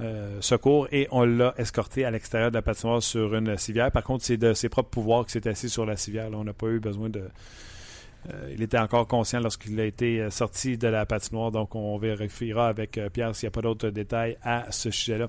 euh, 0.00 0.40
secours 0.40 0.88
et 0.92 1.08
on 1.10 1.24
l'a 1.24 1.54
escorté 1.56 2.04
à 2.04 2.10
l'extérieur 2.10 2.50
de 2.50 2.56
la 2.56 2.62
patinoire 2.62 3.02
sur 3.02 3.34
une 3.34 3.56
civière. 3.56 3.90
Par 3.90 4.04
contre, 4.04 4.24
c'est 4.24 4.36
de 4.36 4.52
ses 4.52 4.68
propres 4.68 4.90
pouvoirs 4.90 5.26
qu'il 5.26 5.40
s'est 5.40 5.48
assis 5.48 5.68
sur 5.68 5.86
la 5.86 5.96
civière. 5.96 6.30
Là, 6.30 6.38
on 6.38 6.44
n'a 6.44 6.52
pas 6.52 6.68
eu 6.68 6.80
besoin 6.80 7.08
de. 7.08 7.22
Il 8.52 8.62
était 8.62 8.78
encore 8.78 9.08
conscient 9.08 9.40
lorsqu'il 9.40 9.80
a 9.80 9.84
été 9.84 10.30
sorti 10.30 10.78
de 10.78 10.86
la 10.86 11.04
patinoire, 11.06 11.50
donc 11.50 11.74
on 11.74 11.98
vérifiera 11.98 12.68
avec 12.68 13.00
Pierre 13.12 13.34
s'il 13.34 13.48
n'y 13.48 13.48
a 13.48 13.50
pas 13.50 13.62
d'autres 13.62 13.88
détails 13.88 14.36
à 14.44 14.70
ce 14.70 14.92
sujet-là. 14.92 15.28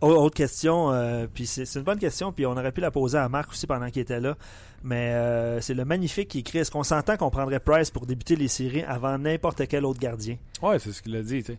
Au- 0.00 0.08
Autre 0.08 0.34
question, 0.36 0.92
euh, 0.92 1.26
puis 1.32 1.46
c'est 1.46 1.72
une 1.76 1.82
bonne 1.84 1.98
question, 1.98 2.32
puis 2.32 2.46
on 2.46 2.52
aurait 2.52 2.72
pu 2.72 2.80
la 2.80 2.90
poser 2.90 3.18
à 3.18 3.28
Marc 3.28 3.50
aussi 3.50 3.66
pendant 3.66 3.88
qu'il 3.90 4.02
était 4.02 4.20
là. 4.20 4.36
Mais 4.82 5.10
euh, 5.12 5.60
c'est 5.60 5.74
le 5.74 5.84
magnifique 5.84 6.28
qui 6.28 6.40
écrit 6.40 6.58
Est-ce 6.58 6.70
qu'on 6.70 6.82
s'entend 6.82 7.16
qu'on 7.16 7.30
prendrait 7.30 7.60
Price 7.60 7.90
pour 7.90 8.04
débuter 8.06 8.36
les 8.36 8.48
séries 8.48 8.82
avant 8.82 9.16
n'importe 9.18 9.66
quel 9.66 9.84
autre 9.84 10.00
gardien? 10.00 10.36
Ouais, 10.62 10.78
c'est 10.78 10.92
ce 10.92 11.00
qu'il 11.02 11.16
a 11.16 11.22
dit. 11.22 11.42
tu 11.42 11.52
sais. 11.52 11.58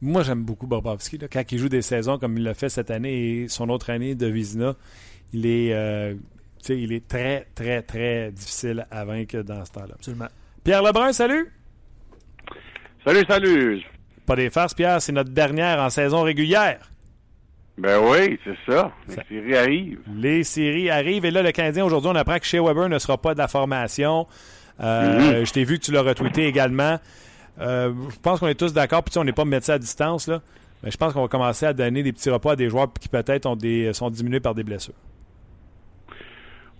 Moi, 0.00 0.22
j'aime 0.24 0.42
beaucoup 0.42 0.66
Bobrovski. 0.66 1.18
là. 1.18 1.28
Quand 1.30 1.42
il 1.52 1.58
joue 1.58 1.68
des 1.68 1.82
saisons 1.82 2.18
comme 2.18 2.36
il 2.36 2.42
l'a 2.44 2.54
fait 2.54 2.68
cette 2.68 2.90
année 2.90 3.42
et 3.42 3.48
son 3.48 3.68
autre 3.68 3.90
année 3.90 4.14
de 4.16 4.26
Vizina, 4.26 4.74
il 5.32 5.46
est, 5.46 5.72
euh, 5.72 6.14
tu 6.14 6.20
sais, 6.66 6.80
il 6.80 6.92
est 6.92 7.06
très, 7.06 7.46
très, 7.54 7.80
très 7.82 8.32
difficile 8.32 8.86
à 8.90 9.04
vaincre 9.04 9.42
dans 9.42 9.64
ce 9.64 9.70
temps-là. 9.70 9.94
Absolument. 9.94 10.28
Pierre 10.64 10.82
Lebrun, 10.82 11.12
salut! 11.12 11.52
Salut, 13.06 13.24
salut. 13.28 13.82
Pas 14.26 14.36
des 14.36 14.50
farces, 14.50 14.74
Pierre, 14.74 15.00
c'est 15.02 15.12
notre 15.12 15.30
dernière 15.30 15.78
en 15.78 15.90
saison 15.90 16.22
régulière. 16.22 16.90
Ben 17.76 17.98
oui, 18.02 18.38
c'est 18.44 18.72
ça. 18.72 18.92
Les 19.08 19.14
Ça- 19.14 19.22
séries 19.28 19.56
arrivent. 19.56 20.00
Les 20.16 20.44
séries 20.44 20.90
arrivent 20.90 21.24
et 21.24 21.30
là, 21.32 21.42
le 21.42 21.50
Canadien, 21.52 21.84
aujourd'hui, 21.84 22.10
on 22.12 22.14
apprend 22.16 22.38
que 22.38 22.44
Shea 22.46 22.62
Weber 22.62 22.88
ne 22.88 22.98
sera 22.98 23.18
pas 23.18 23.34
de 23.34 23.38
la 23.38 23.48
formation. 23.48 24.26
Euh, 24.80 25.38
Mhm. 25.40 25.46
Je 25.46 25.52
t'ai 25.52 25.64
vu 25.64 25.78
que 25.78 25.84
tu 25.84 25.90
l'as 25.92 26.02
retweeté 26.02 26.46
également. 26.46 26.98
Euh, 27.60 27.92
je 28.10 28.16
pense 28.22 28.40
qu'on 28.40 28.48
est 28.48 28.54
tous 28.58 28.72
d'accord, 28.72 29.02
puis 29.02 29.10
tu 29.10 29.14
sais, 29.14 29.20
on 29.20 29.24
n'est 29.24 29.32
pas 29.32 29.44
médecin 29.44 29.74
à 29.74 29.78
distance, 29.78 30.26
là. 30.28 30.40
Mais 30.82 30.90
je 30.90 30.96
pense 30.96 31.12
qu'on 31.12 31.22
va 31.22 31.28
commencer 31.28 31.66
à 31.66 31.72
donner 31.72 32.02
des 32.02 32.12
petits 32.12 32.30
repas 32.30 32.52
à 32.52 32.56
des 32.56 32.68
joueurs 32.68 32.92
qui 33.00 33.08
peut-être 33.08 33.46
ont 33.46 33.56
des, 33.56 33.92
sont 33.92 34.10
diminués 34.10 34.40
par 34.40 34.54
des 34.54 34.64
blessures. 34.64 34.94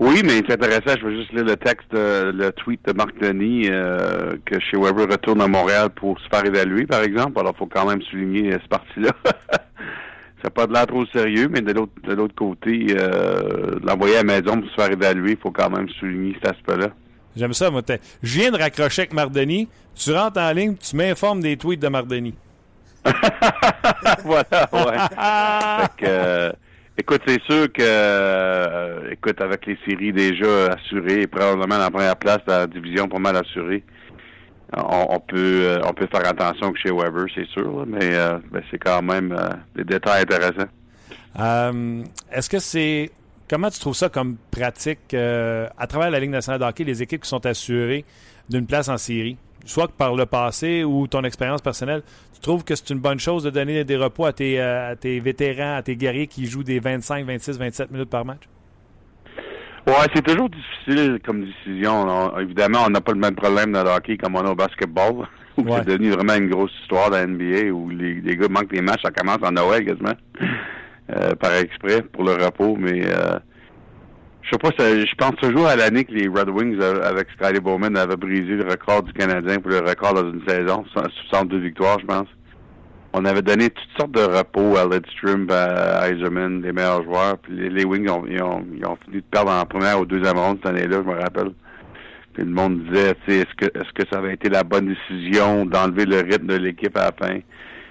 Oui, 0.00 0.22
mais 0.24 0.42
c'est 0.46 0.52
intéressant. 0.54 0.98
Je 1.00 1.06
veux 1.06 1.16
juste 1.16 1.32
lire 1.32 1.44
le 1.44 1.56
texte, 1.56 1.90
de- 1.92 2.32
le 2.34 2.50
tweet 2.52 2.84
de 2.86 2.92
Marc 2.92 3.16
Denis 3.20 3.68
euh, 3.70 4.36
que 4.44 4.58
chez 4.58 4.76
Weber 4.76 5.08
retourne 5.08 5.40
à 5.40 5.46
Montréal 5.46 5.90
pour 5.90 6.18
se 6.18 6.28
faire 6.28 6.44
évaluer, 6.44 6.84
par 6.86 7.02
exemple. 7.02 7.38
Alors, 7.38 7.52
il 7.54 7.58
faut 7.58 7.66
quand 7.66 7.88
même 7.88 8.02
souligner 8.02 8.52
euh, 8.54 8.58
ce 8.62 8.68
parti-là. 8.68 9.10
ça 10.44 10.48
n'a 10.48 10.50
pas 10.50 10.66
de 10.66 10.74
l'air 10.74 10.86
trop 10.86 11.06
sérieux, 11.06 11.48
mais 11.50 11.62
de 11.62 11.72
l'autre 11.72 11.92
de 12.02 12.12
l'autre 12.12 12.34
côté, 12.34 12.88
euh, 12.90 13.78
l'envoyer 13.82 14.16
à 14.16 14.22
la 14.22 14.24
maison 14.24 14.60
pour 14.60 14.68
se 14.68 14.74
faire 14.74 14.92
évaluer, 14.92 15.30
il 15.30 15.36
faut 15.38 15.50
quand 15.50 15.70
même 15.70 15.88
souligner 15.88 16.34
cet 16.34 16.56
aspect-là. 16.56 16.88
J'aime 17.34 17.54
ça, 17.54 17.70
moi. 17.70 17.80
Je 18.22 18.40
viens 18.40 18.50
de 18.50 18.58
raccrocher 18.58 19.02
avec 19.02 19.14
Mardoni. 19.14 19.70
Tu 19.94 20.12
rentres 20.12 20.38
en 20.38 20.52
ligne, 20.52 20.76
tu 20.76 20.96
m'informes 20.96 21.40
des 21.40 21.56
tweets 21.56 21.80
de 21.80 21.88
Mardoni. 21.88 22.34
voilà, 24.24 24.68
ouais. 24.70 24.98
Fait 25.80 25.96
que, 25.96 26.06
euh, 26.06 26.52
écoute, 26.98 27.22
c'est 27.26 27.42
sûr 27.44 27.72
que, 27.72 27.80
euh, 27.80 29.12
écoute, 29.12 29.40
avec 29.40 29.64
les 29.64 29.78
séries 29.88 30.12
déjà 30.12 30.74
assurées, 30.74 31.26
probablement 31.26 31.78
la 31.78 31.90
première 31.90 32.16
place 32.16 32.44
de 32.46 32.52
la 32.52 32.66
division 32.66 33.08
pas 33.08 33.18
mal 33.18 33.38
assurée, 33.38 33.82
on, 34.76 35.20
peut 35.20 35.36
euh, 35.64 35.80
on 35.84 35.92
peut 35.92 36.06
faire 36.06 36.26
attention 36.26 36.72
que 36.72 36.78
chez 36.78 36.90
Weber, 36.90 37.26
c'est 37.34 37.46
sûr, 37.48 37.84
mais 37.86 38.14
euh, 38.14 38.38
ben, 38.50 38.62
c'est 38.70 38.78
quand 38.78 39.02
même 39.02 39.32
euh, 39.32 39.50
des 39.76 39.84
détails 39.84 40.22
intéressants. 40.22 40.70
Est-ce 42.32 42.48
que 42.48 42.58
c'est. 42.58 43.10
Comment 43.48 43.70
tu 43.70 43.78
trouves 43.78 43.94
ça 43.94 44.08
comme 44.08 44.36
pratique 44.50 45.14
à 45.14 45.86
travers 45.86 46.10
la 46.10 46.18
Ligue 46.18 46.30
nationale 46.30 46.60
de 46.60 46.64
hockey, 46.64 46.84
les 46.84 47.02
équipes 47.02 47.22
qui 47.22 47.28
sont 47.28 47.44
assurées 47.44 48.04
d'une 48.48 48.66
place 48.66 48.88
en 48.88 48.96
série? 48.96 49.36
Soit 49.66 49.88
par 49.88 50.14
le 50.14 50.26
passé 50.26 50.82
ou 50.82 51.06
ton 51.06 51.22
expérience 51.24 51.60
personnelle, 51.60 52.02
tu 52.34 52.40
trouves 52.40 52.64
que 52.64 52.74
c'est 52.74 52.90
une 52.90 52.98
bonne 52.98 53.18
chose 53.18 53.44
de 53.44 53.50
donner 53.50 53.84
des 53.84 53.96
repos 53.96 54.24
à 54.24 54.32
tes, 54.32 54.60
à 54.60 54.96
tes 54.96 55.20
vétérans, 55.20 55.76
à 55.76 55.82
tes 55.82 55.96
guerriers 55.96 56.26
qui 56.26 56.46
jouent 56.46 56.64
des 56.64 56.80
25, 56.80 57.26
26, 57.26 57.58
27 57.58 57.90
minutes 57.90 58.10
par 58.10 58.24
match? 58.24 58.42
Ouais, 59.86 60.06
c'est 60.14 60.22
toujours 60.24 60.48
difficile 60.48 61.18
comme 61.24 61.44
décision. 61.44 62.06
On- 62.08 62.38
évidemment, 62.38 62.80
on 62.86 62.90
n'a 62.90 63.00
pas 63.02 63.12
le 63.12 63.18
même 63.18 63.34
problème 63.34 63.72
dans 63.72 63.84
le 63.84 63.90
hockey 63.90 64.16
comme 64.16 64.34
on 64.36 64.40
a 64.46 64.50
au 64.50 64.54
basketball, 64.54 65.26
où 65.58 65.62
Ouais. 65.62 65.78
c'est 65.78 65.86
devenu 65.88 66.10
vraiment 66.10 66.34
une 66.36 66.48
grosse 66.48 66.72
histoire 66.82 67.10
de 67.10 67.16
la 67.16 67.26
NBA, 67.26 67.70
où 67.70 67.90
les, 67.90 68.14
les 68.14 68.36
gars 68.36 68.48
manquent 68.48 68.72
des 68.72 68.80
matchs, 68.80 69.02
ça 69.02 69.10
commence 69.10 69.38
en 69.42 69.52
Noël 69.52 69.84
quasiment, 69.84 70.14
euh, 71.14 71.34
par 71.34 71.52
exprès, 71.54 72.00
pour 72.02 72.24
le 72.24 72.32
repos, 72.32 72.76
mais 72.78 73.02
euh, 73.04 73.38
je 74.42 74.50
sais 74.52 74.58
pas, 74.58 74.70
je 74.78 75.14
pense 75.16 75.36
toujours 75.36 75.66
à 75.66 75.76
l'année 75.76 76.04
que 76.04 76.12
les 76.12 76.28
Red 76.28 76.48
Wings, 76.48 76.78
euh, 76.80 77.02
avec 77.02 77.28
Skyler 77.38 77.60
Bowman, 77.60 77.94
avaient 77.96 78.16
brisé 78.16 78.54
le 78.56 78.64
record 78.64 79.02
du 79.02 79.12
Canadien 79.12 79.58
pour 79.58 79.70
le 79.70 79.80
record 79.80 80.14
dans 80.14 80.30
une 80.32 80.42
saison, 80.48 80.84
62 80.94 81.58
victoires, 81.58 81.98
je 82.00 82.06
pense. 82.06 82.28
On 83.16 83.24
avait 83.24 83.42
donné 83.42 83.70
toutes 83.70 83.88
sortes 83.96 84.10
de 84.10 84.22
repos 84.22 84.76
à 84.76 84.84
Lidstrom, 84.86 85.46
à 85.50 86.08
Eiserman, 86.08 86.60
les 86.62 86.72
meilleurs 86.72 87.04
joueurs. 87.04 87.38
Puis 87.38 87.54
les, 87.70 87.84
Wings, 87.84 88.08
ont, 88.10 88.24
ils, 88.26 88.42
ont, 88.42 88.66
ils 88.76 88.84
ont 88.84 88.96
fini 89.04 89.18
de 89.18 89.24
perdre 89.30 89.52
en 89.52 89.64
première 89.64 90.00
ou 90.00 90.04
deuxième 90.04 90.36
ronde 90.36 90.58
cette 90.60 90.74
année-là, 90.74 90.96
je 91.04 91.08
me 91.08 91.14
rappelle. 91.20 91.52
Puis 92.32 92.42
le 92.42 92.50
monde 92.50 92.82
disait, 92.86 93.14
est-ce 93.28 93.54
que 93.54 93.66
est-ce 93.66 93.92
que 93.92 94.02
ça 94.12 94.18
avait 94.18 94.34
été 94.34 94.48
la 94.48 94.64
bonne 94.64 94.88
décision 94.92 95.64
d'enlever 95.64 96.06
le 96.06 96.16
rythme 96.22 96.48
de 96.48 96.56
l'équipe 96.56 96.96
à 96.98 97.04
la 97.04 97.12
fin? 97.12 97.38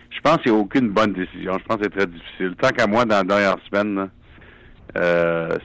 Je 0.10 0.20
pense 0.22 0.38
qu'il 0.40 0.52
n'y 0.52 0.58
a 0.58 0.62
aucune 0.62 0.90
bonne 0.90 1.14
décision. 1.14 1.54
Je 1.58 1.64
pense 1.64 1.78
que 1.78 1.84
c'est 1.84 1.98
très 1.98 2.08
difficile. 2.08 2.54
Tant 2.62 2.70
qu'à 2.70 2.86
moi, 2.86 3.06
dans 3.06 3.16
la 3.16 3.24
dernière 3.24 3.56
semaine, 3.72 4.10
euh, 4.98 5.58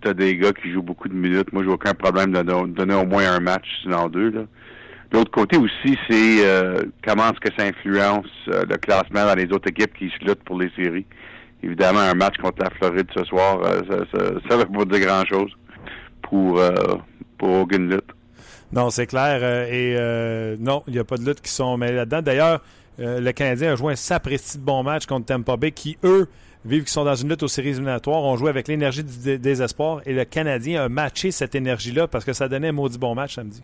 t'as- 0.00 0.14
des 0.14 0.36
gars 0.36 0.52
qui 0.52 0.72
jouent 0.72 0.82
beaucoup 0.82 1.08
de 1.08 1.14
minutes. 1.14 1.52
Moi, 1.52 1.62
j'ai 1.64 1.70
aucun 1.70 1.94
problème 1.94 2.32
de 2.32 2.42
don- 2.42 2.66
donner 2.66 2.94
au 2.94 3.06
moins 3.06 3.24
un 3.36 3.38
match, 3.40 3.66
sinon 3.82 4.08
deux. 4.08 4.30
Là. 4.30 4.40
L'autre 5.12 5.30
côté 5.30 5.56
aussi, 5.58 5.98
c'est 6.08 6.46
euh, 6.46 6.82
comment 7.06 7.30
est-ce 7.30 7.40
que 7.40 7.54
ça 7.58 7.66
influence 7.66 8.26
euh, 8.48 8.64
le 8.68 8.76
classement 8.78 9.26
dans 9.26 9.34
les 9.34 9.52
autres 9.52 9.68
équipes 9.68 9.92
qui 9.94 10.08
se 10.10 10.24
luttent 10.24 10.42
pour 10.44 10.58
les 10.58 10.70
séries. 10.74 11.04
Évidemment, 11.62 12.00
un 12.00 12.14
match 12.14 12.36
contre 12.38 12.62
la 12.62 12.70
Floride 12.70 13.06
ce 13.14 13.22
soir, 13.24 13.60
euh, 13.62 13.80
ça 14.12 14.56
ne 14.56 14.62
veut 14.62 14.66
pas 14.66 14.84
dire 14.96 15.06
grand-chose 15.06 15.50
pour, 16.22 16.60
pour 17.38 17.50
aucune 17.60 17.90
lutte. 17.90 18.10
Non, 18.72 18.88
c'est 18.90 19.06
clair. 19.06 19.44
et 19.70 20.56
non, 20.58 20.82
il 20.86 20.94
n'y 20.94 20.98
a 20.98 21.04
pas 21.04 21.16
de 21.18 21.24
lutte 21.24 21.40
qui 21.42 21.50
sont 21.50 21.76
mêlées 21.76 21.96
là-dedans. 21.96 22.22
D'ailleurs, 22.22 22.60
le 22.98 23.30
Canadien 23.32 23.72
a 23.72 23.76
joué 23.76 23.92
un 23.92 23.96
sapristi 23.96 24.58
de 24.58 24.64
bon 24.64 24.82
match 24.82 25.06
contre 25.06 25.26
Tampa 25.26 25.56
Bay, 25.56 25.70
qui, 25.72 25.98
eux, 26.04 26.26
vivent 26.64 26.84
qui 26.84 26.92
sont 26.92 27.04
dans 27.04 27.14
une 27.14 27.28
lutte 27.28 27.42
aux 27.42 27.48
séries 27.48 27.70
éliminatoires, 27.70 28.22
ont 28.22 28.36
joué 28.36 28.48
avec 28.48 28.66
l'énergie 28.66 29.04
du 29.04 29.18
dé- 29.18 29.38
désespoir. 29.38 30.00
Et 30.06 30.14
le 30.14 30.24
Canadien 30.24 30.84
a 30.84 30.88
matché 30.88 31.30
cette 31.32 31.54
énergie-là 31.54 32.08
parce 32.08 32.24
que 32.24 32.32
ça 32.32 32.48
donnait 32.48 32.68
un 32.68 32.72
maudit 32.72 32.98
bon 32.98 33.14
match 33.14 33.34
samedi. 33.34 33.62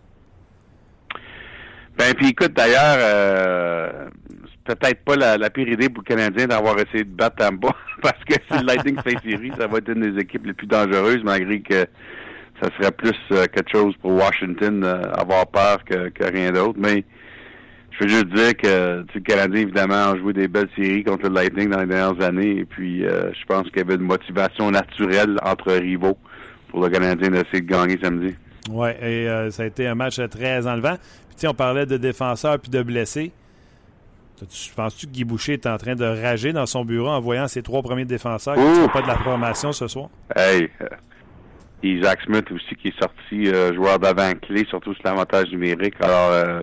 Ben 1.99 2.13
puis 2.13 2.29
écoute 2.29 2.53
d'ailleurs, 2.53 2.95
euh, 2.97 4.09
peut-être 4.63 5.03
pas 5.03 5.17
la, 5.17 5.49
pire 5.49 5.67
idée 5.67 5.89
pour 5.89 6.01
le 6.07 6.15
Canadien 6.15 6.47
d'avoir 6.47 6.79
essayé 6.79 7.03
de 7.03 7.09
battre 7.09 7.35
Tampa, 7.35 7.75
parce 8.01 8.23
que 8.23 8.35
si 8.49 8.57
le 8.57 8.65
Lightning 8.65 8.97
fait 9.03 9.17
série, 9.29 9.51
ça 9.59 9.67
va 9.67 9.79
être 9.79 9.89
une 9.89 10.09
des 10.09 10.21
équipes 10.21 10.45
les 10.45 10.53
plus 10.53 10.65
dangereuses, 10.65 11.21
malgré 11.25 11.59
que 11.59 11.85
ça 12.61 12.69
serait 12.77 12.91
plus 12.91 13.17
euh, 13.33 13.47
quelque 13.53 13.69
chose 13.69 13.95
pour 14.01 14.13
Washington 14.13 14.81
euh, 14.85 15.11
avoir 15.11 15.45
peur 15.47 15.83
que, 15.83 16.09
rien 16.23 16.53
d'autre. 16.53 16.79
Mais 16.79 17.03
je 17.91 18.05
veux 18.05 18.09
juste 18.09 18.27
dire 18.27 18.55
que 18.55 19.03
le 19.13 19.19
Canadien, 19.19 19.63
évidemment, 19.63 20.13
a 20.13 20.17
joué 20.17 20.31
des 20.31 20.47
belles 20.47 20.69
séries 20.77 21.03
contre 21.03 21.27
le 21.27 21.35
Lightning 21.35 21.69
dans 21.69 21.81
les 21.81 21.87
dernières 21.87 22.25
années. 22.25 22.59
Et 22.59 22.65
puis, 22.65 23.05
euh, 23.05 23.31
je 23.33 23.45
pense 23.45 23.63
qu'il 23.69 23.77
y 23.77 23.81
avait 23.81 23.95
une 23.95 24.07
motivation 24.07 24.71
naturelle 24.71 25.37
entre 25.43 25.73
rivaux 25.73 26.17
pour 26.69 26.81
le 26.81 26.89
Canadien 26.89 27.29
d'essayer 27.29 27.59
de 27.59 27.67
gagner 27.67 27.97
samedi. 28.01 28.35
Oui, 28.69 28.89
et 29.01 29.27
ça 29.51 29.63
a 29.63 29.65
été 29.65 29.87
un 29.87 29.95
match 29.95 30.19
très 30.29 30.67
enlevant. 30.67 30.95
On 31.47 31.53
parlait 31.53 31.85
de 31.85 31.97
défenseurs 31.97 32.59
puis 32.59 32.69
de 32.69 32.81
blessés. 32.81 33.31
Penses-tu 34.75 35.07
que 35.07 35.11
Guy 35.11 35.23
Boucher 35.25 35.53
est 35.53 35.67
en 35.67 35.77
train 35.77 35.95
de 35.95 36.05
rager 36.05 36.53
dans 36.53 36.65
son 36.65 36.85
bureau 36.85 37.09
en 37.09 37.19
voyant 37.19 37.47
ses 37.47 37.61
trois 37.61 37.81
premiers 37.81 38.05
défenseurs 38.05 38.55
qui 38.55 38.61
ne 38.61 38.87
pas 38.87 39.01
de 39.01 39.07
la 39.07 39.15
programmation 39.15 39.73
ce 39.73 39.87
soir? 39.87 40.09
Hey, 40.35 40.69
Isaac 41.83 42.21
Smith 42.25 42.45
aussi 42.51 42.75
qui 42.75 42.89
est 42.89 42.99
sorti 42.99 43.47
euh, 43.47 43.73
joueur 43.73 43.99
d'avant-clé, 43.99 44.65
surtout 44.69 44.93
sur 44.93 45.03
l'avantage 45.03 45.49
numérique. 45.51 45.95
Alors, 46.01 46.31
euh, 46.31 46.61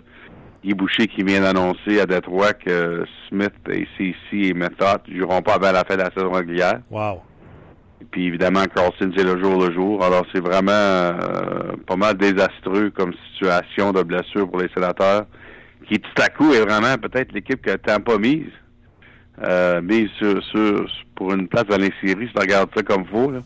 Guy 0.65 0.75
Boucher 0.75 1.07
qui 1.07 1.23
vient 1.23 1.41
d'annoncer 1.41 2.01
à 2.01 2.07
Detroit 2.07 2.55
que 2.55 3.05
Smith 3.29 3.55
et 3.71 3.87
CC 3.97 4.49
et 4.49 4.55
Method 4.55 5.03
ne 5.09 5.19
joueront 5.19 5.43
pas 5.43 5.55
avant 5.55 5.73
la 5.73 5.85
fin 5.85 5.97
de 5.97 6.03
la 6.03 6.11
saison 6.11 6.33
régulière. 6.33 6.81
Wow. 6.91 7.23
Et 8.01 8.05
puis 8.11 8.27
évidemment, 8.27 8.65
Carlson, 8.75 9.11
c'est 9.17 9.25
le 9.25 9.43
jour 9.43 9.61
le 9.61 9.73
jour. 9.73 10.05
Alors, 10.05 10.27
c'est 10.35 10.41
vraiment 10.41 10.71
euh, 10.73 11.73
pas 11.87 11.97
mal 11.97 12.17
désastreux 12.17 12.91
comme 12.91 13.13
situation 13.33 13.93
de 13.93 14.03
blessure 14.03 14.49
pour 14.51 14.61
les 14.61 14.69
sénateurs, 14.75 15.27
qui 15.89 15.99
tout 15.99 16.23
à 16.23 16.29
coup 16.29 16.53
est 16.53 16.61
vraiment 16.61 16.97
peut-être 16.99 17.33
l'équipe 17.33 17.63
que 17.63 17.77
pas 17.77 18.19
mise. 18.19 18.53
Euh, 19.47 19.83
mise 19.83 20.09
sur, 20.19 20.43
sur, 20.45 20.87
pour 21.15 21.33
une 21.35 21.47
place 21.47 21.67
dans 21.67 21.77
les 21.77 21.93
séries, 22.01 22.27
si 22.27 22.33
tu 22.33 22.41
regardes 22.41 22.71
ça 22.75 22.83
comme 22.83 23.05
faut. 23.07 23.31
Là 23.31 23.41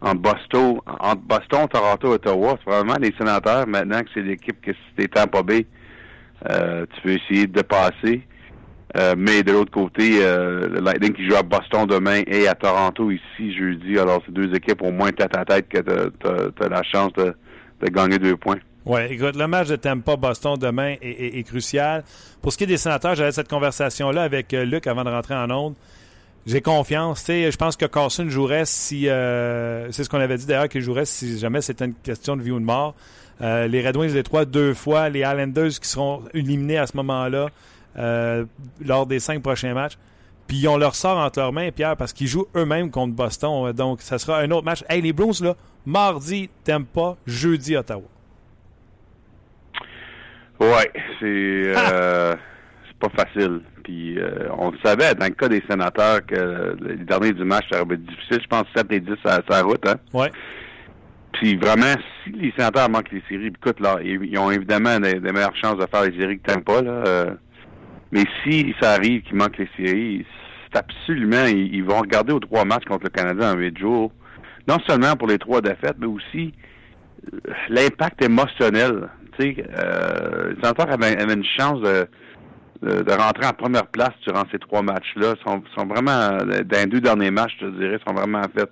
entre 0.00 0.20
Boston, 0.20 0.80
entre 0.86 1.22
Boston, 1.22 1.68
Toronto, 1.68 2.12
Ottawa, 2.12 2.58
c'est 2.64 2.70
vraiment 2.70 2.96
les 3.00 3.12
sénateurs 3.18 3.66
maintenant 3.66 4.00
que 4.00 4.08
c'est 4.14 4.22
l'équipe 4.22 4.60
que 4.60 4.72
si 4.72 4.94
t'es 4.96 5.08
Tampa 5.08 5.42
Bay, 5.42 5.66
euh, 6.48 6.86
tu 6.94 7.00
peux 7.02 7.10
essayer 7.10 7.46
de 7.46 7.62
passer. 7.62 8.22
Euh, 8.96 9.14
mais 9.16 9.42
de 9.42 9.52
l'autre 9.52 9.70
côté, 9.70 10.18
euh, 10.20 10.68
le 10.68 10.80
Lightning 10.80 11.12
qui 11.12 11.28
joue 11.28 11.36
à 11.36 11.42
Boston 11.42 11.86
demain 11.86 12.22
et 12.26 12.48
à 12.48 12.54
Toronto 12.54 13.10
ici 13.10 13.56
jeudi. 13.56 13.98
Alors, 13.98 14.20
c'est 14.26 14.32
deux 14.32 14.52
équipes 14.54 14.82
au 14.82 14.90
moins 14.90 15.12
tête 15.12 15.36
à 15.36 15.44
tête 15.44 15.68
que 15.68 15.78
tu 15.78 16.64
as, 16.64 16.68
la 16.68 16.82
chance 16.82 17.12
de, 17.12 17.34
gagner 17.88 18.18
deux 18.18 18.36
points. 18.36 18.58
Oui, 18.84 19.02
écoute, 19.10 19.36
le 19.36 19.46
match 19.46 19.68
de 19.68 19.76
Tampa-Boston 19.76 20.56
demain 20.58 20.96
est, 21.00 21.46
crucial. 21.46 22.02
Pour 22.42 22.52
ce 22.52 22.58
qui 22.58 22.64
est 22.64 22.66
des 22.66 22.78
sénateurs, 22.78 23.14
j'avais 23.14 23.30
cette 23.30 23.48
conversation-là 23.48 24.22
avec 24.22 24.52
Luc 24.52 24.86
avant 24.86 25.04
de 25.04 25.10
rentrer 25.10 25.34
en 25.34 25.50
onde. 25.50 25.74
J'ai 26.46 26.62
confiance. 26.62 27.24
Je 27.28 27.56
pense 27.56 27.76
que 27.76 27.84
Carson 27.84 28.28
jouerait 28.28 28.64
si. 28.64 29.08
Euh, 29.08 29.92
c'est 29.92 30.04
ce 30.04 30.08
qu'on 30.08 30.20
avait 30.20 30.38
dit 30.38 30.46
d'ailleurs 30.46 30.68
qu'il 30.68 30.80
jouerait 30.80 31.04
si 31.04 31.38
jamais 31.38 31.60
c'était 31.60 31.84
une 31.84 31.94
question 31.94 32.36
de 32.36 32.42
vie 32.42 32.50
ou 32.50 32.58
de 32.58 32.64
mort. 32.64 32.94
Euh, 33.42 33.66
les 33.68 33.86
Red 33.86 33.96
Wings, 33.96 34.14
les 34.14 34.22
trois, 34.22 34.46
deux 34.46 34.72
fois. 34.72 35.10
Les 35.10 35.20
Islanders 35.20 35.78
qui 35.80 35.88
seront 35.88 36.22
éliminés 36.32 36.78
à 36.78 36.86
ce 36.86 36.96
moment-là 36.96 37.50
euh, 37.96 38.44
lors 38.84 39.06
des 39.06 39.18
cinq 39.20 39.42
prochains 39.42 39.74
matchs. 39.74 39.98
Puis 40.46 40.58
ils 40.58 40.68
ont 40.68 40.76
leur 40.76 40.94
sort 40.94 41.18
entre 41.18 41.38
leurs 41.38 41.52
mains, 41.52 41.70
Pierre, 41.70 41.96
parce 41.96 42.12
qu'ils 42.12 42.26
jouent 42.26 42.48
eux-mêmes 42.56 42.90
contre 42.90 43.14
Boston. 43.14 43.72
Donc, 43.72 44.00
ça 44.00 44.18
sera 44.18 44.40
un 44.40 44.50
autre 44.50 44.64
match. 44.64 44.82
Hey, 44.88 45.00
les 45.00 45.12
Blues, 45.12 45.42
là, 45.42 45.54
mardi, 45.86 46.50
pas 46.92 47.16
jeudi, 47.26 47.76
Ottawa. 47.76 48.02
Ouais, 50.58 50.90
c'est. 51.20 51.72
Ah! 51.76 52.36
pas 53.00 53.08
facile. 53.24 53.62
Puis 53.82 54.18
euh, 54.18 54.48
on 54.56 54.70
le 54.70 54.78
savait 54.84 55.14
dans 55.14 55.26
le 55.26 55.32
cas 55.32 55.48
des 55.48 55.62
sénateurs 55.68 56.24
que 56.24 56.76
les 56.80 56.96
derniers 56.96 57.32
du 57.32 57.44
match, 57.44 57.64
ça 57.72 57.82
aurait 57.82 57.94
été 57.94 58.04
difficile. 58.04 58.38
Je 58.42 58.46
pense 58.46 58.64
7 58.76 58.92
et 58.92 59.00
10 59.00 59.12
à 59.24 59.40
sa 59.48 59.62
route. 59.62 59.86
Hein? 59.88 59.96
Ouais. 60.12 60.30
Puis 61.32 61.56
vraiment, 61.56 61.94
si 62.22 62.32
les 62.32 62.52
sénateurs 62.56 62.90
manquent 62.90 63.12
les 63.12 63.22
séries, 63.28 63.46
écoute, 63.46 63.80
là, 63.80 63.96
ils, 64.02 64.38
ont 64.38 64.50
évidemment 64.50 65.00
des, 65.00 65.18
meilleures 65.20 65.56
chances 65.56 65.78
de 65.78 65.86
faire 65.86 66.04
les 66.04 66.18
séries 66.18 66.38
que 66.38 66.44
t'aimes 66.44 66.64
pas. 66.64 66.82
Là, 66.82 66.90
euh. 67.06 67.30
Mais 68.12 68.24
si 68.42 68.74
ça 68.80 68.92
arrive 68.92 69.22
qu'ils 69.22 69.36
manquent 69.36 69.58
les 69.58 69.70
séries, 69.76 70.26
c'est 70.72 70.78
absolument, 70.78 71.46
ils, 71.46 71.84
vont 71.84 72.00
regarder 72.00 72.32
aux 72.32 72.40
trois 72.40 72.64
matchs 72.64 72.84
contre 72.84 73.04
le 73.04 73.10
Canada 73.10 73.52
en 73.52 73.56
huit 73.56 73.76
jours. 73.78 74.12
Non 74.68 74.78
seulement 74.86 75.16
pour 75.16 75.28
les 75.28 75.38
trois 75.38 75.60
défaites, 75.60 75.96
mais 75.98 76.06
aussi 76.06 76.52
euh, 77.32 77.38
l'impact 77.68 78.22
émotionnel. 78.22 79.08
Tu 79.38 79.42
sais, 79.42 79.56
les 79.56 80.54
sénateurs 80.56 80.92
avaient 80.92 81.14
une 81.14 81.44
chance 81.44 81.80
de 81.80 82.06
de, 82.82 83.12
rentrer 83.12 83.46
en 83.46 83.52
première 83.52 83.86
place 83.86 84.12
durant 84.26 84.44
ces 84.50 84.58
trois 84.58 84.82
matchs-là. 84.82 85.34
Sont, 85.44 85.62
sont 85.76 85.86
vraiment, 85.86 86.38
dans 86.38 86.78
les 86.78 86.86
deux 86.86 87.00
derniers 87.00 87.30
matchs, 87.30 87.56
je 87.60 87.66
te 87.66 87.78
dirais, 87.78 87.98
sont 88.06 88.14
vraiment 88.14 88.42
fait 88.54 88.70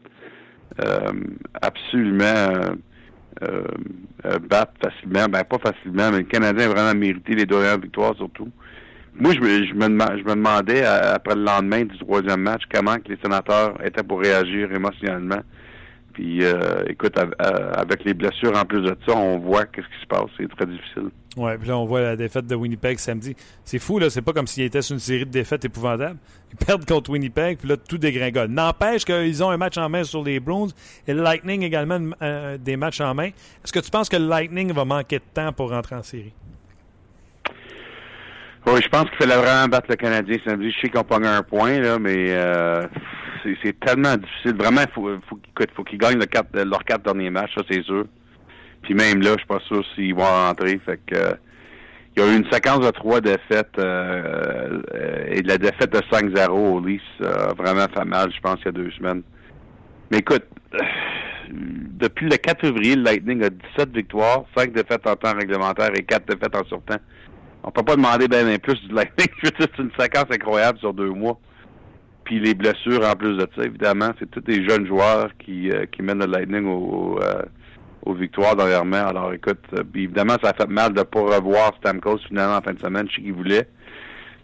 euh, 0.85 1.13
absolument 1.61 2.25
euh, 3.43 3.63
euh, 4.25 4.39
battre 4.39 4.73
facilement. 4.83 5.27
Ben, 5.29 5.45
pas 5.45 5.59
facilement, 5.59 6.11
mais 6.11 6.19
le 6.19 6.25
Canadien 6.25 6.71
a 6.71 6.75
vraiment 6.75 6.99
mérité 6.99 7.35
les 7.35 7.47
deux 7.47 7.63
victoires, 7.81 8.15
surtout. 8.17 8.51
Moi, 9.19 9.33
je, 9.35 9.41
je, 9.41 9.75
me, 9.75 9.85
je 9.85 10.25
me 10.25 10.35
demandais, 10.35 10.85
après 10.85 11.35
le 11.35 11.43
lendemain 11.43 11.85
du 11.85 11.99
troisième 11.99 12.41
match, 12.43 12.63
comment 12.73 12.97
les 13.07 13.17
sénateurs 13.23 13.75
étaient 13.85 14.03
pour 14.03 14.21
réagir 14.21 14.73
émotionnellement. 14.73 15.41
Puis, 16.13 16.43
euh, 16.43 16.83
écoute, 16.89 17.17
avec 17.17 18.05
les 18.05 18.13
blessures 18.13 18.57
en 18.57 18.65
plus 18.65 18.83
de 18.83 18.97
ça, 19.07 19.17
on 19.17 19.39
voit 19.39 19.67
qu'est-ce 19.67 19.87
qui 19.87 20.03
se 20.03 20.07
passe. 20.07 20.29
C'est 20.37 20.49
très 20.49 20.67
difficile. 20.67 21.11
Oui, 21.37 21.53
puis 21.59 21.69
là, 21.69 21.79
on 21.79 21.85
voit 21.85 22.01
la 22.01 22.17
défaite 22.17 22.47
de 22.47 22.57
Winnipeg 22.57 22.99
samedi. 22.99 23.37
C'est 23.65 23.79
fou, 23.79 24.01
là. 24.01 24.11
C'est 24.11 24.23
pas 24.23 24.33
comme 24.33 24.49
s'ils 24.49 24.65
étaient 24.65 24.83
sur 24.83 24.95
une 24.95 25.01
série 25.01 25.25
de 25.27 25.31
défaites 25.31 25.65
épouvantables. 25.65 26.19
Ils 26.51 26.67
perdent 26.67 26.85
contre 26.85 27.11
Winnipeg, 27.11 27.59
puis 27.59 27.69
là, 27.69 27.77
tout 27.77 27.99
dégringole. 27.99 28.49
N'empêche 28.49 29.05
qu'ils 29.05 29.45
ont 29.45 29.51
un 29.51 29.57
match 29.57 29.79
en 29.79 29.89
main 29.89 30.03
sur 30.03 30.25
les 30.25 30.41
Bruins 30.41 30.67
et 31.07 31.15
le 31.15 31.23
Lightning 31.23 31.63
également 31.63 32.01
euh, 32.21 32.59
des 32.59 32.77
matchs 32.77 33.01
en 33.01 33.15
main. 33.15 33.29
Est-ce 33.29 33.73
que 33.73 33.79
tu 33.79 33.91
penses 33.91 34.09
que 34.09 34.17
le 34.17 34.27
Lightning 34.27 34.73
va 34.73 34.85
manquer 34.85 35.19
de 35.19 35.25
temps 35.33 35.53
pour 35.53 35.71
rentrer 35.71 35.95
en 35.95 36.03
série? 36.03 36.33
Oui, 38.71 38.81
je 38.83 38.89
pense 38.89 39.05
qu'il 39.05 39.17
fallait 39.17 39.41
vraiment 39.41 39.67
battre 39.67 39.87
le 39.89 39.97
Canadien 39.97 40.37
samedi. 40.45 40.71
Je 40.71 40.81
sais 40.81 40.89
qu'on 40.91 41.03
pogne 41.03 41.25
un 41.25 41.43
point, 41.43 41.81
là, 41.81 41.99
mais 41.99 42.27
euh, 42.29 42.87
c'est 43.63 43.81
tellement 43.81 44.15
difficile. 44.17 44.57
Vraiment, 44.59 44.83
faut, 44.95 45.09
faut, 45.27 45.39
faut 45.75 45.85
qu'ils 45.85 45.99
gagnent 45.99 46.19
leurs 46.19 46.85
quatre 46.85 47.03
derniers 47.03 47.31
matchs, 47.31 47.55
ça 47.57 47.63
c'est 47.71 47.83
sûr. 47.83 48.05
Puis 48.83 48.93
même 48.93 49.23
là, 49.23 49.31
je 49.33 49.39
suis 49.39 49.47
pas 49.47 49.61
sûr 49.67 49.83
s'ils 49.95 50.15
vont 50.15 50.25
rentrer. 50.25 50.79
Fait 50.85 51.01
que 51.07 51.17
il 52.15 52.23
y 52.23 52.27
a 52.27 52.31
eu 52.31 52.37
une 52.37 52.51
séquence 52.51 52.81
de 52.81 52.91
trois 52.91 53.23
défaites 53.23 53.79
euh, 53.79 54.83
euh, 54.95 55.25
et 55.29 55.41
la 55.43 55.57
défaite 55.57 55.93
de 55.93 56.01
5-0 56.01 56.49
au 56.51 56.81
Leafs 56.85 57.01
a 57.23 57.55
vraiment 57.55 57.87
fait 57.95 58.05
mal, 58.05 58.31
je 58.35 58.41
pense, 58.41 58.59
il 58.63 58.67
y 58.67 58.69
a 58.69 58.73
deux 58.73 58.91
semaines. 58.91 59.23
Mais 60.11 60.19
écoute, 60.19 60.45
depuis 61.51 62.29
le 62.29 62.37
4 62.37 62.61
février, 62.61 62.97
le 62.97 63.03
Lightning 63.03 63.45
a 63.45 63.51
17 63.51 63.95
victoires, 63.95 64.45
5 64.57 64.73
défaites 64.73 65.07
en 65.07 65.17
temps 65.17 65.35
réglementaire 65.35 65.91
et 65.95 66.03
4 66.03 66.27
défaites 66.27 66.57
en 66.57 66.65
surtemps. 66.65 67.01
On 67.69 67.71
peut 67.71 67.83
pas 67.83 67.97
demander 67.97 68.29
bien 68.29 68.59
plus 68.59 68.81
du 68.81 68.95
Lightning. 68.95 69.29
c'est 69.43 69.79
une 69.79 69.91
séquence 69.99 70.25
incroyable 70.31 70.79
sur 70.79 70.95
deux 70.95 71.11
mois. 71.11 71.39
Puis 72.25 72.41
les 72.41 72.55
blessures 72.55 73.07
en 73.07 73.13
plus 73.13 73.37
de 73.37 73.47
ça, 73.55 73.63
évidemment, 73.63 74.09
c'est 74.19 74.31
tous 74.31 74.41
des 74.41 74.67
jeunes 74.67 74.87
joueurs 74.87 75.29
qui, 75.39 75.71
euh, 75.71 75.85
qui 75.93 76.01
mènent 76.01 76.21
le 76.21 76.27
Lightning 76.27 76.67
au, 76.67 77.19
aux 78.09 78.15
victoires 78.15 78.57
dernièrement. 78.57 79.07
Alors 79.07 79.33
écoute, 79.33 79.61
euh, 79.75 79.83
évidemment, 79.95 80.37
ça 80.43 80.51
a 80.51 80.55
fait 80.55 80.69
mal 80.69 80.93
de 80.93 81.01
ne 81.01 81.05
pas 81.05 81.21
revoir 81.21 81.75
Stamkos 81.79 82.19
finalement 82.27 82.57
en 82.57 82.63
fin 82.63 82.73
de 82.73 82.81
semaine, 82.81 83.07
je 83.11 83.23
sais 83.23 83.31
voulait, 83.31 83.69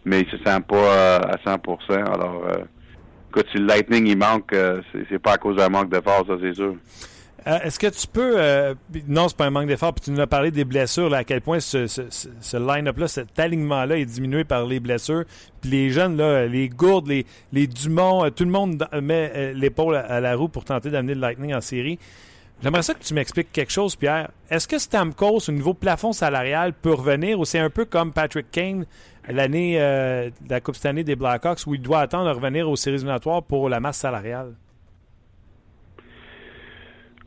mais 0.04 0.20
il 0.20 0.30
se 0.30 0.36
sent 0.36 0.60
pas 0.68 0.76
euh, 0.76 1.18
à 1.20 1.36
100%. 1.36 1.92
Alors 1.92 2.44
euh, 2.46 2.64
écoute, 3.30 3.46
si 3.52 3.58
le 3.58 3.66
Lightning 3.66 4.06
il 4.06 4.18
manque, 4.18 4.54
c'est 5.08 5.18
pas 5.18 5.32
à 5.32 5.38
cause 5.38 5.56
d'un 5.56 5.70
manque 5.70 5.90
d'effort, 5.90 6.24
ça 6.26 6.34
c'est 6.40 6.54
sûr. 6.54 6.76
Est-ce 7.46 7.78
que 7.78 7.88
tu 7.88 8.06
peux. 8.06 8.38
non, 9.06 9.28
c'est 9.28 9.36
pas 9.36 9.46
un 9.46 9.50
manque 9.50 9.66
d'effort. 9.66 9.92
Puis 9.92 10.06
tu 10.06 10.10
nous 10.10 10.20
as 10.20 10.26
parlé 10.26 10.50
des 10.50 10.64
blessures, 10.64 11.10
là, 11.10 11.18
à 11.18 11.24
quel 11.24 11.40
point 11.40 11.60
ce, 11.60 12.56
line-up-là, 12.56 13.08
cet 13.08 13.38
alignement-là 13.38 13.98
est 13.98 14.06
diminué 14.06 14.44
par 14.44 14.64
les 14.64 14.80
blessures. 14.80 15.24
Puis 15.60 15.70
les 15.70 15.90
jeunes, 15.90 16.16
là, 16.16 16.46
les 16.46 16.68
gourdes, 16.68 17.08
les, 17.08 17.26
les 17.52 17.66
Dumont, 17.66 18.30
tout 18.30 18.44
le 18.44 18.50
monde 18.50 18.88
met 19.02 19.52
l'épaule 19.54 19.96
à, 19.96 20.20
la 20.20 20.36
roue 20.36 20.48
pour 20.48 20.64
tenter 20.64 20.90
d'amener 20.90 21.14
le 21.14 21.20
Lightning 21.20 21.54
en 21.54 21.60
série. 21.60 21.98
J'aimerais 22.62 22.82
ça 22.82 22.94
que 22.94 23.02
tu 23.02 23.12
m'expliques 23.12 23.52
quelque 23.52 23.72
chose, 23.72 23.94
Pierre. 23.96 24.30
Est-ce 24.48 24.66
que 24.66 24.78
Stamkos, 24.78 25.48
au 25.48 25.52
niveau 25.52 25.74
plafond 25.74 26.12
salarial, 26.12 26.72
peut 26.72 26.94
revenir 26.94 27.38
ou 27.38 27.44
c'est 27.44 27.58
un 27.58 27.68
peu 27.68 27.84
comme 27.84 28.12
Patrick 28.12 28.50
Kane 28.50 28.86
l'année 29.28 29.76
euh, 29.78 30.30
la 30.48 30.60
Coupe 30.60 30.76
cette 30.76 30.86
année 30.86 31.04
des 31.04 31.16
Blackhawks 31.16 31.66
où 31.66 31.74
il 31.74 31.82
doit 31.82 32.00
attendre 32.00 32.26
de 32.26 32.34
revenir 32.34 32.68
aux 32.68 32.76
séries 32.76 32.96
éliminatoires 32.96 33.42
pour 33.42 33.68
la 33.68 33.80
masse 33.80 33.98
salariale? 33.98 34.54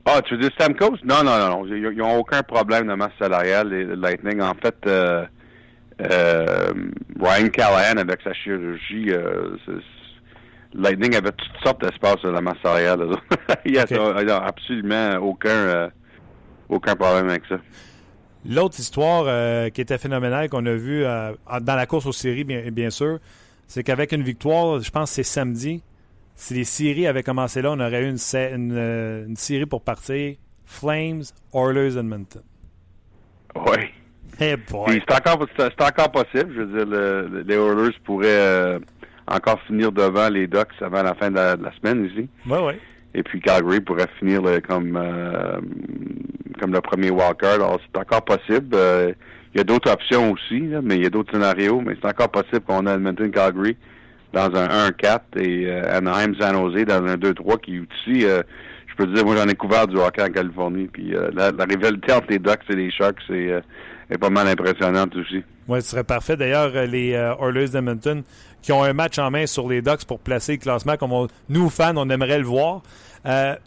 Ah, 0.10 0.22
tu 0.22 0.36
veux 0.36 0.41
dire 0.41 0.52
Stamkos? 0.54 0.98
Non, 1.04 1.24
non, 1.24 1.38
non. 1.38 1.65
Ils 1.67 1.98
n'ont 1.98 2.17
aucun 2.17 2.41
problème 2.41 2.88
de 2.88 2.93
masse 2.93 3.12
salariale, 3.20 3.70
les 3.70 3.96
Lightning. 3.96 4.41
En 4.41 4.54
fait, 4.54 4.76
euh, 4.88 5.26
euh, 6.02 6.72
Ryan 7.20 7.50
Callahan, 7.50 7.98
avec 7.98 8.22
sa 8.24 8.34
chirurgie, 8.34 9.12
Lightning 10.74 11.15
avait 11.15 11.32
toutes 11.32 11.63
sortes 11.63 11.82
d'espace 11.82 12.22
de 12.24 12.30
la 12.30 12.41
masse 12.41 12.58
salariale. 12.62 13.08
il 13.65 13.72
n'y 13.72 13.78
a, 13.78 14.43
absolument 14.43 15.15
aucun, 15.17 15.50
euh, 15.50 15.89
aucun 16.70 16.96
problème 16.96 17.30
avec 17.30 17.43
ça. 17.48 17.58
L'autre 18.48 18.80
histoire 18.80 19.26
euh, 19.28 19.70
qui 19.70 19.82
était 19.82 19.98
phénoménale 19.98 20.50
qu'on 20.50 20.65
a 20.65 20.74
vue 20.74 21.04
euh, 21.04 21.34
dans 21.62 21.76
la 21.76 21.86
course 21.86 22.06
aux 22.06 22.13
séries, 22.13 22.43
bien, 22.43 22.70
bien 22.72 22.89
sûr, 22.89 23.20
c'est 23.67 23.84
qu'avec 23.84 24.12
une 24.12 24.24
victoire, 24.24 24.80
je 24.80 24.91
pense 24.91 25.10
que 25.10 25.15
c'est 25.15 25.24
samedi, 25.24 25.82
si 26.38 26.54
les 26.54 26.63
séries 26.65 27.08
avaient 27.08 27.23
commencé 27.23 27.63
là, 27.63 27.71
on 27.71 27.80
aurait 27.80 28.04
eu 28.04 28.10
une, 28.10 28.71
euh, 28.71 29.26
une, 29.26 29.36
série 29.36 29.65
pour 29.65 29.84
partir. 29.84 30.36
Flames, 30.65 31.23
Oilers, 31.52 31.97
Edmonton. 31.97 32.43
Oui. 33.56 33.78
Hey 34.39 34.56
c'est 34.69 35.15
encore, 35.15 35.47
encore, 35.80 36.12
possible. 36.12 36.54
Je 36.56 36.62
veux 36.62 36.86
dire, 36.86 37.43
les 37.43 37.56
Oilers 37.56 37.95
pourraient 38.04 38.28
euh, 38.28 38.80
encore 39.28 39.60
finir 39.63 39.91
devant 39.91 40.30
les 40.30 40.45
Ducks 40.45 40.80
avant 40.80 41.02
la 41.02 41.15
fin 41.15 41.32
de 41.32 41.38
la, 41.38 41.71
semaine 41.82 42.06
ici. 42.06 42.30
Oui, 42.45 42.58
oui. 42.62 42.73
Et 43.15 43.23
puis 43.23 43.41
Calgary 43.41 43.82
pourrait 43.82 44.06
finir 44.19 44.43
comme, 44.67 44.95
euh, 44.95 45.60
comme 46.60 46.71
le 46.71 46.82
premier 46.82 47.10
walker. 47.10 47.47
Alors, 47.47 47.80
c'est 47.82 48.00
encore 48.00 48.23
possible. 48.23 48.78
Il 49.56 49.58
y 49.58 49.62
a 49.62 49.63
d'autres 49.63 49.91
options 49.91 50.34
aussi, 50.34 50.62
mais 50.84 50.97
il 50.97 51.04
y 51.04 51.08
a 51.08 51.10
d'autres 51.10 51.32
scénarios. 51.34 51.82
Mais 51.82 51.95
c'est 52.00 52.08
encore 52.08 52.30
possible 52.30 52.62
qu'on 52.62 52.86
ait 52.86 52.93
Edmonton, 52.93 53.32
Calgary 53.32 53.76
dans 54.34 54.54
un 54.56 54.90
1-4 54.90 55.20
et 55.38 55.66
euh, 55.66 55.98
Anaheim, 55.98 56.34
San 56.40 56.56
Jose 56.56 56.86
dans 56.86 57.06
un 57.06 57.16
2-3 57.16 57.60
qui 57.62 57.80
aussi, 57.80 58.26
euh, 58.26 58.42
je 58.88 58.96
peux 58.96 59.08
dire, 59.08 59.26
moi 59.26 59.36
j'en 59.38 59.48
ai 59.48 59.56
couvert 59.56 59.88
du 59.88 59.98
hockey 59.98 60.22
en 60.22 60.30
Californie. 60.30 60.88
Puis 60.92 61.16
euh, 61.16 61.30
la, 61.34 61.52
rivalité 61.66 62.13
entre 62.13 62.28
les 62.30 62.40
Ducks 62.40 62.63
et 62.70 62.76
les 62.76 62.92
Sharks 62.92 63.30
est 63.30 64.18
pas 64.18 64.30
mal 64.30 64.48
impressionnante 64.48 65.16
aussi. 65.16 65.44
Oui, 65.68 65.82
ce 65.82 65.92
serait 65.92 66.04
parfait. 66.04 66.38
D'ailleurs, 66.38 66.72
les 66.86 67.12
Oilers 67.12 67.70
d'Edmonton 67.70 68.24
qui 68.62 68.72
ont 68.72 68.84
un 68.84 68.94
match 68.94 69.20
en 69.20 69.30
main 69.32 69.46
sur 69.46 69.68
les 69.68 69.82
Ducks 69.82 70.06
pour 70.06 70.20
placer 70.20 70.54
le 70.54 70.58
classement, 70.60 70.98
comme 70.98 71.28
nous, 71.50 71.70
fans, 71.70 71.96
on 71.98 72.10
aimerait 72.10 72.40
le 72.40 72.46
voir. 72.46 72.82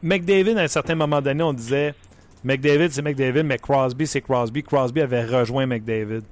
McDavid, 0.03 0.57
à 0.57 0.63
un 0.63 0.69
certain 0.69 0.95
moment 0.95 1.21
donné, 1.21 1.43
on 1.43 1.53
disait 1.53 1.95
McDavid, 2.43 2.91
c'est 2.91 3.03
McDavid, 3.03 3.43
mais 3.43 3.59
Crosby, 3.59 4.07
c'est 4.07 4.23
Crosby. 4.23 4.63
Crosby 4.63 5.03
avait 5.03 5.25
rejoint 5.25 5.67
McDavid. 5.67 6.23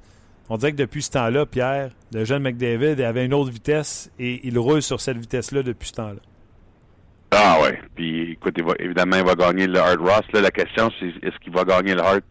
On 0.50 0.56
dirait 0.56 0.72
que 0.72 0.76
depuis 0.76 1.02
ce 1.02 1.11
temps-là, 1.11 1.44
Pierre, 1.46 1.90
le 2.12 2.24
jeune 2.24 2.42
McDavid 2.42 3.02
avait 3.02 3.26
une 3.26 3.34
autre 3.34 3.50
vitesse 3.50 4.11
et 4.18 4.46
il 4.46 4.58
roule 4.58 4.82
sur 4.82 5.00
cette 5.00 5.18
vitesse-là 5.18 5.62
depuis 5.62 5.88
ce 5.88 5.94
temps-là. 5.94 6.20
Ah 7.30 7.58
ouais. 7.62 7.78
Puis 7.94 8.32
écoute, 8.32 8.58
évidemment, 8.78 9.16
il 9.16 9.24
va 9.24 9.34
gagner 9.34 9.66
le 9.66 9.78
Hard 9.78 10.00
Ross. 10.00 10.22
la 10.32 10.50
question, 10.50 10.90
c'est 10.98 11.08
est-ce 11.22 11.38
qu'il 11.40 11.52
va 11.52 11.64
gagner 11.64 11.94
le 11.94 12.00
Hard? 12.00 12.22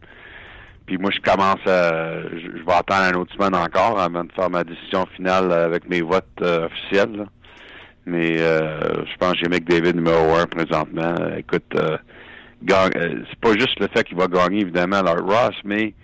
Puis 0.86 0.98
moi, 0.98 1.10
je 1.14 1.20
commence 1.20 1.64
à. 1.66 2.22
Je, 2.32 2.64
vais 2.64 2.72
attendre 2.72 3.14
un 3.14 3.20
autre 3.20 3.32
semaine 3.34 3.54
encore 3.54 4.00
avant 4.00 4.24
de 4.24 4.32
faire 4.32 4.50
ma 4.50 4.64
décision 4.64 5.06
finale 5.14 5.52
avec 5.52 5.88
mes 5.88 6.00
votes 6.00 6.24
euh, 6.42 6.66
officiels. 6.66 7.26
Mais 8.06 8.40
euh, 8.40 9.04
je 9.04 9.16
pense 9.18 9.32
que 9.32 9.38
j'ai 9.42 9.48
McDavid 9.48 9.94
numéro 9.94 10.34
un 10.34 10.46
présentement. 10.46 11.14
Écoute, 11.36 11.74
euh, 11.76 11.98
c'est 12.66 13.40
pas 13.40 13.52
juste 13.52 13.78
le 13.78 13.88
fait 13.88 14.02
qu'il 14.02 14.16
va 14.16 14.26
gagner, 14.26 14.62
évidemment, 14.62 15.02
le 15.02 15.08
Hard 15.08 15.30
Ross, 15.30 15.54
mais 15.62 15.94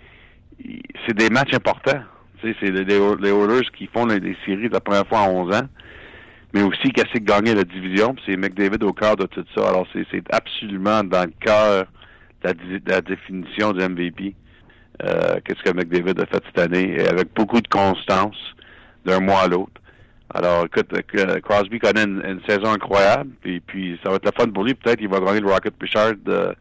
c'est 1.05 1.15
des 1.15 1.29
matchs 1.29 1.53
importants. 1.53 2.01
C'est 2.41 2.61
les, 2.61 2.83
les 2.83 3.29
Oilers 3.29 3.67
qui 3.75 3.87
font 3.87 4.05
les, 4.05 4.37
séries 4.45 4.69
la 4.69 4.79
première 4.79 5.07
fois 5.07 5.21
en 5.21 5.31
11 5.47 5.55
ans, 5.55 5.67
mais 6.53 6.61
aussi 6.61 6.91
qui 6.91 7.01
essaient 7.01 7.19
de 7.19 7.25
gagner 7.25 7.55
la 7.55 7.63
division. 7.63 8.15
C'est 8.25 8.37
McDavid 8.37 8.83
au 8.83 8.93
cœur 8.93 9.15
de 9.15 9.25
tout 9.25 9.45
ça. 9.55 9.67
Alors, 9.67 9.87
c'est 9.93 10.23
absolument 10.31 11.03
dans 11.03 11.23
le 11.23 11.33
cœur 11.39 11.85
de 12.43 12.81
la, 12.87 13.01
définition 13.01 13.73
du 13.73 13.83
MVP. 13.83 14.35
Euh, 15.03 15.39
qu'est-ce 15.43 15.63
que 15.63 15.75
McDavid 15.75 16.21
a 16.21 16.25
fait 16.25 16.43
cette 16.45 16.59
année, 16.59 16.95
et 16.97 17.07
avec 17.07 17.33
beaucoup 17.33 17.59
de 17.59 17.67
constance 17.67 18.37
d'un 19.05 19.19
mois 19.19 19.41
à 19.41 19.47
l'autre. 19.47 19.81
Alors, 20.33 20.65
écoute, 20.65 20.91
euh, 20.93 21.39
Crosby 21.41 21.79
connaît 21.79 22.03
une, 22.03 22.41
saison 22.47 22.71
incroyable, 22.71 23.31
puis, 23.41 23.59
puis 23.59 23.99
ça 24.03 24.09
va 24.09 24.17
être 24.17 24.25
le 24.25 24.31
fun 24.37 24.49
pour 24.51 24.63
lui. 24.63 24.73
Peut-être 24.73 24.99
qu'il 24.99 25.09
va 25.09 25.19
gagner 25.19 25.39
le 25.39 25.47
Rocket 25.47 25.73
Richard 25.79 26.13
de, 26.25 26.55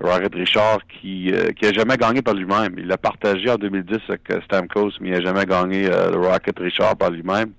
Rocket 0.00 0.34
Richard 0.34 0.78
qui 0.86 1.32
euh, 1.32 1.50
qui 1.52 1.66
a 1.66 1.72
jamais 1.72 1.96
gagné 1.96 2.22
par 2.22 2.34
lui-même. 2.34 2.74
Il 2.78 2.86
l'a 2.86 2.98
partagé 2.98 3.50
en 3.50 3.56
2010 3.56 3.98
avec 4.08 4.30
euh, 4.30 4.40
Stamkos, 4.44 4.92
mais 5.00 5.08
il 5.08 5.12
n'a 5.12 5.20
jamais 5.20 5.44
gagné 5.44 5.86
euh, 5.86 6.10
le 6.10 6.18
Rocket 6.18 6.58
Richard 6.58 6.96
par 6.96 7.10
lui-même. 7.10 7.52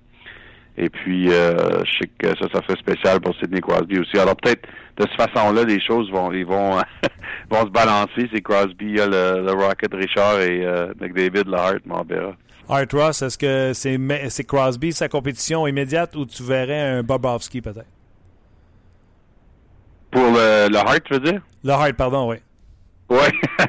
Et 0.78 0.88
puis, 0.88 1.28
je 1.28 1.84
sais 2.00 2.08
que 2.16 2.28
ça, 2.28 2.46
ça 2.54 2.62
fait 2.62 2.78
spécial 2.78 3.20
pour 3.20 3.34
Sidney 3.36 3.60
Crosby 3.60 3.98
aussi. 3.98 4.18
Alors 4.18 4.34
peut-être 4.36 4.66
de 4.96 5.02
cette 5.02 5.30
façon-là, 5.30 5.64
les 5.64 5.80
choses 5.80 6.10
vont, 6.10 6.32
ils 6.32 6.46
vont, 6.46 6.76
vont 7.50 7.60
se 7.66 7.70
balancer. 7.70 8.30
C'est 8.32 8.40
Crosby, 8.40 8.94
le, 8.94 9.52
Rocket 9.52 9.92
Richard 9.92 10.40
et 10.40 10.64
McDavid, 10.98 11.44
le 11.44 11.54
Hart, 11.54 11.82
on 11.90 12.02
verra. 12.04 12.34
Hart 12.66 12.92
Ross, 12.92 13.20
est-ce 13.20 13.36
que 13.36 13.72
c'est 13.74 13.98
c'est 14.30 14.44
Crosby 14.44 14.92
sa 14.92 15.08
compétition 15.08 15.66
immédiate 15.66 16.16
ou 16.16 16.24
tu 16.24 16.42
verrais 16.44 16.80
un 16.80 17.02
Bobrovski 17.02 17.60
peut-être? 17.60 17.99
Pour 20.68 20.70
le, 20.70 20.78
Hart, 20.78 21.02
tu 21.04 21.14
veux 21.14 21.20
dire? 21.20 21.40
Le 21.64 21.70
Hart, 21.70 21.92
pardon, 21.92 22.30
oui. 22.30 22.36
Oui, 23.08 23.26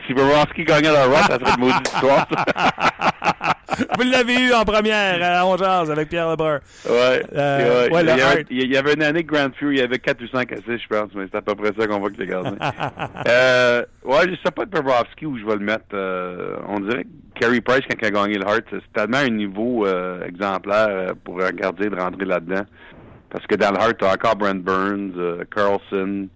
si 0.07 0.13
Bobrovski 0.13 0.63
gagnait 0.65 0.89
le 0.89 0.95
Hart, 0.95 1.31
ça 1.31 1.39
serait 1.39 1.53
une 1.57 1.65
maudite 1.65 1.87
histoire. 1.87 2.27
Vous 3.97 4.03
l'avez 4.03 4.35
eu 4.35 4.53
en 4.53 4.63
première 4.63 5.19
à 5.23 5.45
Ongeaz 5.45 5.89
avec 5.89 6.09
Pierre 6.09 6.29
Lebrun. 6.29 6.59
Ouais. 6.87 7.23
Euh, 7.33 7.89
ouais, 7.89 8.01
il, 8.01 8.07
y 8.07 8.11
avait, 8.11 8.45
il, 8.49 8.71
y 8.71 8.77
avait, 8.77 8.93
une 8.93 9.03
année 9.03 9.23
Grand 9.23 9.49
Fury, 9.55 9.77
il 9.77 9.79
y 9.79 9.81
avait 9.81 9.97
4 9.97 10.21
ou 10.21 10.27
5 10.27 10.51
assists, 10.51 10.83
je 10.83 10.87
pense, 10.87 11.09
mais 11.15 11.25
c'est 11.31 11.37
à 11.37 11.41
peu 11.41 11.55
près 11.55 11.71
ça 11.77 11.87
qu'on 11.87 11.99
voit 11.99 12.11
que 12.11 12.17
les 12.17 12.27
gardien. 12.27 12.57
euh, 13.27 13.83
ouais, 14.03 14.29
je 14.29 14.35
sais 14.45 14.51
pas 14.51 14.65
de 14.65 14.69
Bobrovski 14.69 15.25
où 15.25 15.37
je 15.37 15.45
vais 15.45 15.55
le 15.55 15.65
mettre. 15.65 15.85
Euh, 15.93 16.57
on 16.67 16.79
dirait 16.81 17.05
que 17.05 17.39
Carey 17.39 17.61
Price, 17.61 17.81
quand 17.89 17.97
il 17.99 18.05
a 18.05 18.11
gagné 18.11 18.37
le 18.37 18.45
Hart, 18.47 18.63
c'est 18.69 18.93
tellement 18.93 19.17
un 19.17 19.29
niveau 19.29 19.87
euh, 19.87 20.23
exemplaire 20.25 20.87
euh, 20.89 21.13
pour 21.23 21.41
un 21.41 21.51
gardien 21.51 21.89
de 21.89 21.95
rentrer 21.95 22.25
là-dedans. 22.25 22.65
Parce 23.31 23.47
que 23.47 23.55
dans 23.55 23.71
le 23.71 23.79
Hart, 23.79 23.97
tu 23.97 24.05
as 24.05 24.11
encore 24.11 24.35
Brent 24.35 24.61
Burns, 24.61 25.13
euh, 25.17 25.43
Carlson, 25.55 26.27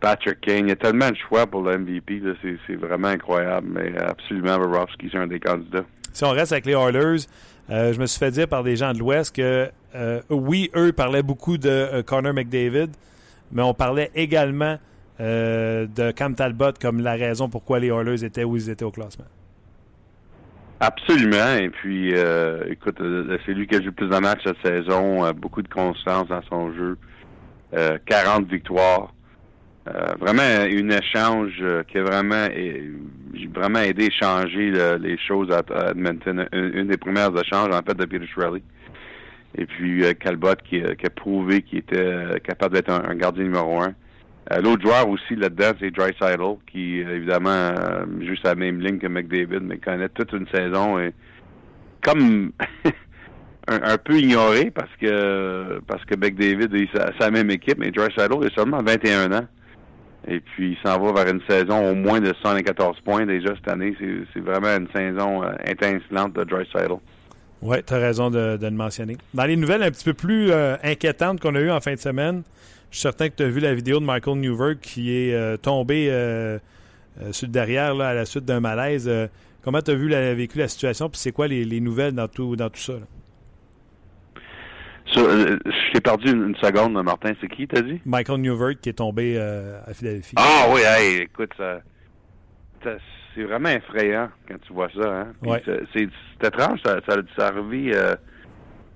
Patrick 0.00 0.40
Kane. 0.40 0.66
Il 0.66 0.68
y 0.68 0.72
a 0.72 0.76
tellement 0.76 1.10
de 1.10 1.16
choix 1.16 1.46
pour 1.46 1.62
le 1.62 1.78
MVP. 1.78 2.22
C'est 2.66 2.76
vraiment 2.76 3.08
incroyable. 3.08 3.68
Mais 3.70 3.96
absolument, 3.98 4.58
Bobrovski, 4.58 5.08
c'est 5.10 5.18
un 5.18 5.26
des 5.26 5.40
candidats. 5.40 5.84
Si 6.12 6.24
on 6.24 6.30
reste 6.30 6.52
avec 6.52 6.66
les 6.66 6.72
Oilers, 6.72 7.26
euh, 7.70 7.92
je 7.92 8.00
me 8.00 8.06
suis 8.06 8.18
fait 8.18 8.30
dire 8.30 8.48
par 8.48 8.62
des 8.62 8.76
gens 8.76 8.92
de 8.92 8.98
l'Ouest 8.98 9.34
que 9.34 9.70
euh, 9.94 10.20
oui, 10.30 10.70
eux 10.74 10.92
parlaient 10.92 11.22
beaucoup 11.22 11.58
de 11.58 12.02
Connor 12.02 12.34
McDavid, 12.34 12.90
mais 13.52 13.62
on 13.62 13.74
parlait 13.74 14.10
également 14.14 14.78
de 15.20 16.12
Cam 16.12 16.36
Talbot 16.36 16.74
comme 16.80 17.00
la 17.00 17.14
raison 17.14 17.48
pourquoi 17.48 17.80
les 17.80 17.88
Oilers 17.88 18.24
étaient 18.24 18.44
où 18.44 18.56
ils 18.56 18.70
étaient 18.70 18.84
au 18.84 18.92
classement. 18.92 19.24
Absolument. 20.80 21.54
Et 21.56 21.70
puis, 21.70 22.14
euh, 22.14 22.64
écoute, 22.70 23.00
euh, 23.00 23.36
c'est 23.44 23.52
lui 23.52 23.66
qui 23.66 23.74
a 23.74 23.78
joué 23.78 23.86
le 23.86 23.92
plus 23.92 24.08
de 24.08 24.18
matchs 24.18 24.42
cette 24.44 24.64
saison, 24.64 25.24
euh, 25.24 25.32
beaucoup 25.32 25.62
de 25.62 25.68
constance 25.68 26.28
dans 26.28 26.42
son 26.42 26.72
jeu, 26.72 26.96
40 28.06 28.46
victoires. 28.48 29.12
Vraiment 30.20 30.64
une 30.66 30.92
échange 30.92 31.62
qui 31.88 31.98
a 31.98 32.02
vraiment, 32.02 32.48
vraiment 33.54 33.80
aidé 33.80 34.06
à 34.06 34.10
changer 34.10 34.72
les 35.00 35.18
choses 35.18 35.50
à, 35.52 35.90
Edmonton. 35.90 36.48
Une, 36.52 36.88
des 36.88 36.96
premières 36.96 37.36
échanges, 37.38 37.74
en 37.74 37.82
fait, 37.82 37.94
de 37.94 38.04
Peter 38.04 38.26
Shirley. 38.26 38.62
Et 39.56 39.66
puis, 39.66 40.02
Calbot 40.20 40.56
qui, 40.68 40.82
a 40.82 41.10
prouvé 41.10 41.62
qu'il 41.62 41.78
était 41.78 42.40
capable 42.44 42.74
d'être 42.74 42.90
un, 42.90 43.14
gardien 43.14 43.44
numéro 43.44 43.80
un. 43.80 43.94
Euh, 44.52 44.60
l'autre 44.60 44.82
joueur 44.82 45.08
aussi 45.08 45.36
là-dedans, 45.36 45.72
c'est 45.78 45.90
Dreisaitl, 45.90 46.56
qui 46.70 46.98
évidemment 46.98 47.50
euh, 47.50 48.06
joue 48.22 48.36
sa 48.42 48.54
même 48.54 48.80
ligne 48.80 48.98
que 48.98 49.06
McDavid, 49.06 49.60
mais 49.60 49.76
connaît 49.78 50.08
toute 50.08 50.32
une 50.32 50.48
saison 50.48 50.98
et 50.98 51.12
comme 52.02 52.52
un, 53.68 53.98
peu 53.98 54.18
ignoré 54.18 54.70
parce 54.70 54.94
que 55.00 55.80
parce 55.86 56.02
que 56.06 56.14
McDavid 56.14 56.74
est 56.74 57.20
sa, 57.20 57.30
même 57.30 57.50
équipe, 57.50 57.78
mais 57.78 57.90
Dreisaitl 57.90 58.44
est 58.44 58.54
seulement 58.54 58.82
21 58.82 59.32
ans. 59.32 59.46
Et 60.30 60.40
puis 60.40 60.72
il 60.72 60.78
s'en 60.86 61.00
va 61.00 61.12
vers 61.12 61.32
une 61.32 61.40
saison 61.48 61.90
au 61.90 61.94
moins 61.94 62.20
de 62.20 62.34
114 62.42 63.00
points 63.00 63.24
déjà 63.24 63.54
cette 63.54 63.68
année. 63.68 63.94
C'est 64.32 64.40
vraiment 64.40 64.76
une 64.76 64.88
saison 64.94 65.42
euh, 65.42 65.52
de 65.54 66.44
Dreisaitl. 66.44 66.94
Oui, 67.60 67.78
tu 67.84 67.92
as 67.92 67.98
raison 67.98 68.30
de, 68.30 68.56
de, 68.56 68.66
le 68.66 68.72
mentionner. 68.72 69.16
Dans 69.34 69.44
les 69.44 69.56
nouvelles 69.56 69.82
un 69.82 69.90
petit 69.90 70.04
peu 70.04 70.14
plus 70.14 70.50
euh, 70.52 70.76
inquiétantes 70.82 71.40
qu'on 71.40 71.54
a 71.54 71.60
eues 71.60 71.70
en 71.70 71.80
fin 71.80 71.94
de 71.94 71.98
semaine, 71.98 72.42
je 72.90 72.98
suis 72.98 73.02
certain 73.02 73.28
que 73.28 73.34
tu 73.36 73.42
as 73.42 73.48
vu 73.48 73.60
la 73.60 73.74
vidéo 73.74 73.98
de 73.98 74.04
Michael 74.04 74.38
Newberg 74.38 74.78
qui 74.80 75.12
est 75.12 75.34
euh, 75.34 75.56
tombé 75.56 76.08
euh, 76.10 76.58
sur 77.32 77.48
le 77.48 77.52
derrière 77.52 77.94
là, 77.94 78.08
à 78.08 78.14
la 78.14 78.26
suite 78.26 78.44
d'un 78.44 78.60
malaise. 78.60 79.10
comment 79.62 79.82
tu 79.82 79.90
as 79.90 79.94
vu 79.94 80.08
la, 80.08 80.34
vécu 80.34 80.58
la 80.58 80.68
situation 80.68 81.08
puis 81.08 81.18
c'est 81.18 81.32
quoi 81.32 81.48
les, 81.48 81.80
nouvelles 81.80 82.14
dans 82.14 82.28
tout, 82.28 82.54
dans 82.54 82.70
tout 82.70 82.80
ça? 82.80 82.94
Je 85.14 85.92
t'ai 85.92 86.00
perdu 86.00 86.30
une, 86.30 86.56
seconde, 86.56 86.92
Martin. 87.02 87.32
C'est 87.40 87.48
qui, 87.48 87.66
t'as 87.66 87.80
dit? 87.80 88.00
Michael 88.04 88.40
Newberg 88.40 88.78
qui 88.80 88.88
est 88.88 88.94
tombé 88.94 89.38
à 89.38 89.92
Philadelphie. 89.94 90.34
Ah 90.36 90.66
oui, 90.72 90.80
écoute, 91.22 91.50
ça, 91.56 91.80
c'est 93.34 93.42
vraiment 93.42 93.70
effrayant 93.70 94.28
quand 94.48 94.58
tu 94.66 94.72
vois 94.72 94.88
ça. 94.94 95.20
Hein? 95.20 95.58
C'est 95.92 96.08
étrange, 96.46 96.80
ça, 96.84 97.00
ça, 97.06 97.16
ça 97.36 97.46
arrivé 97.48 97.92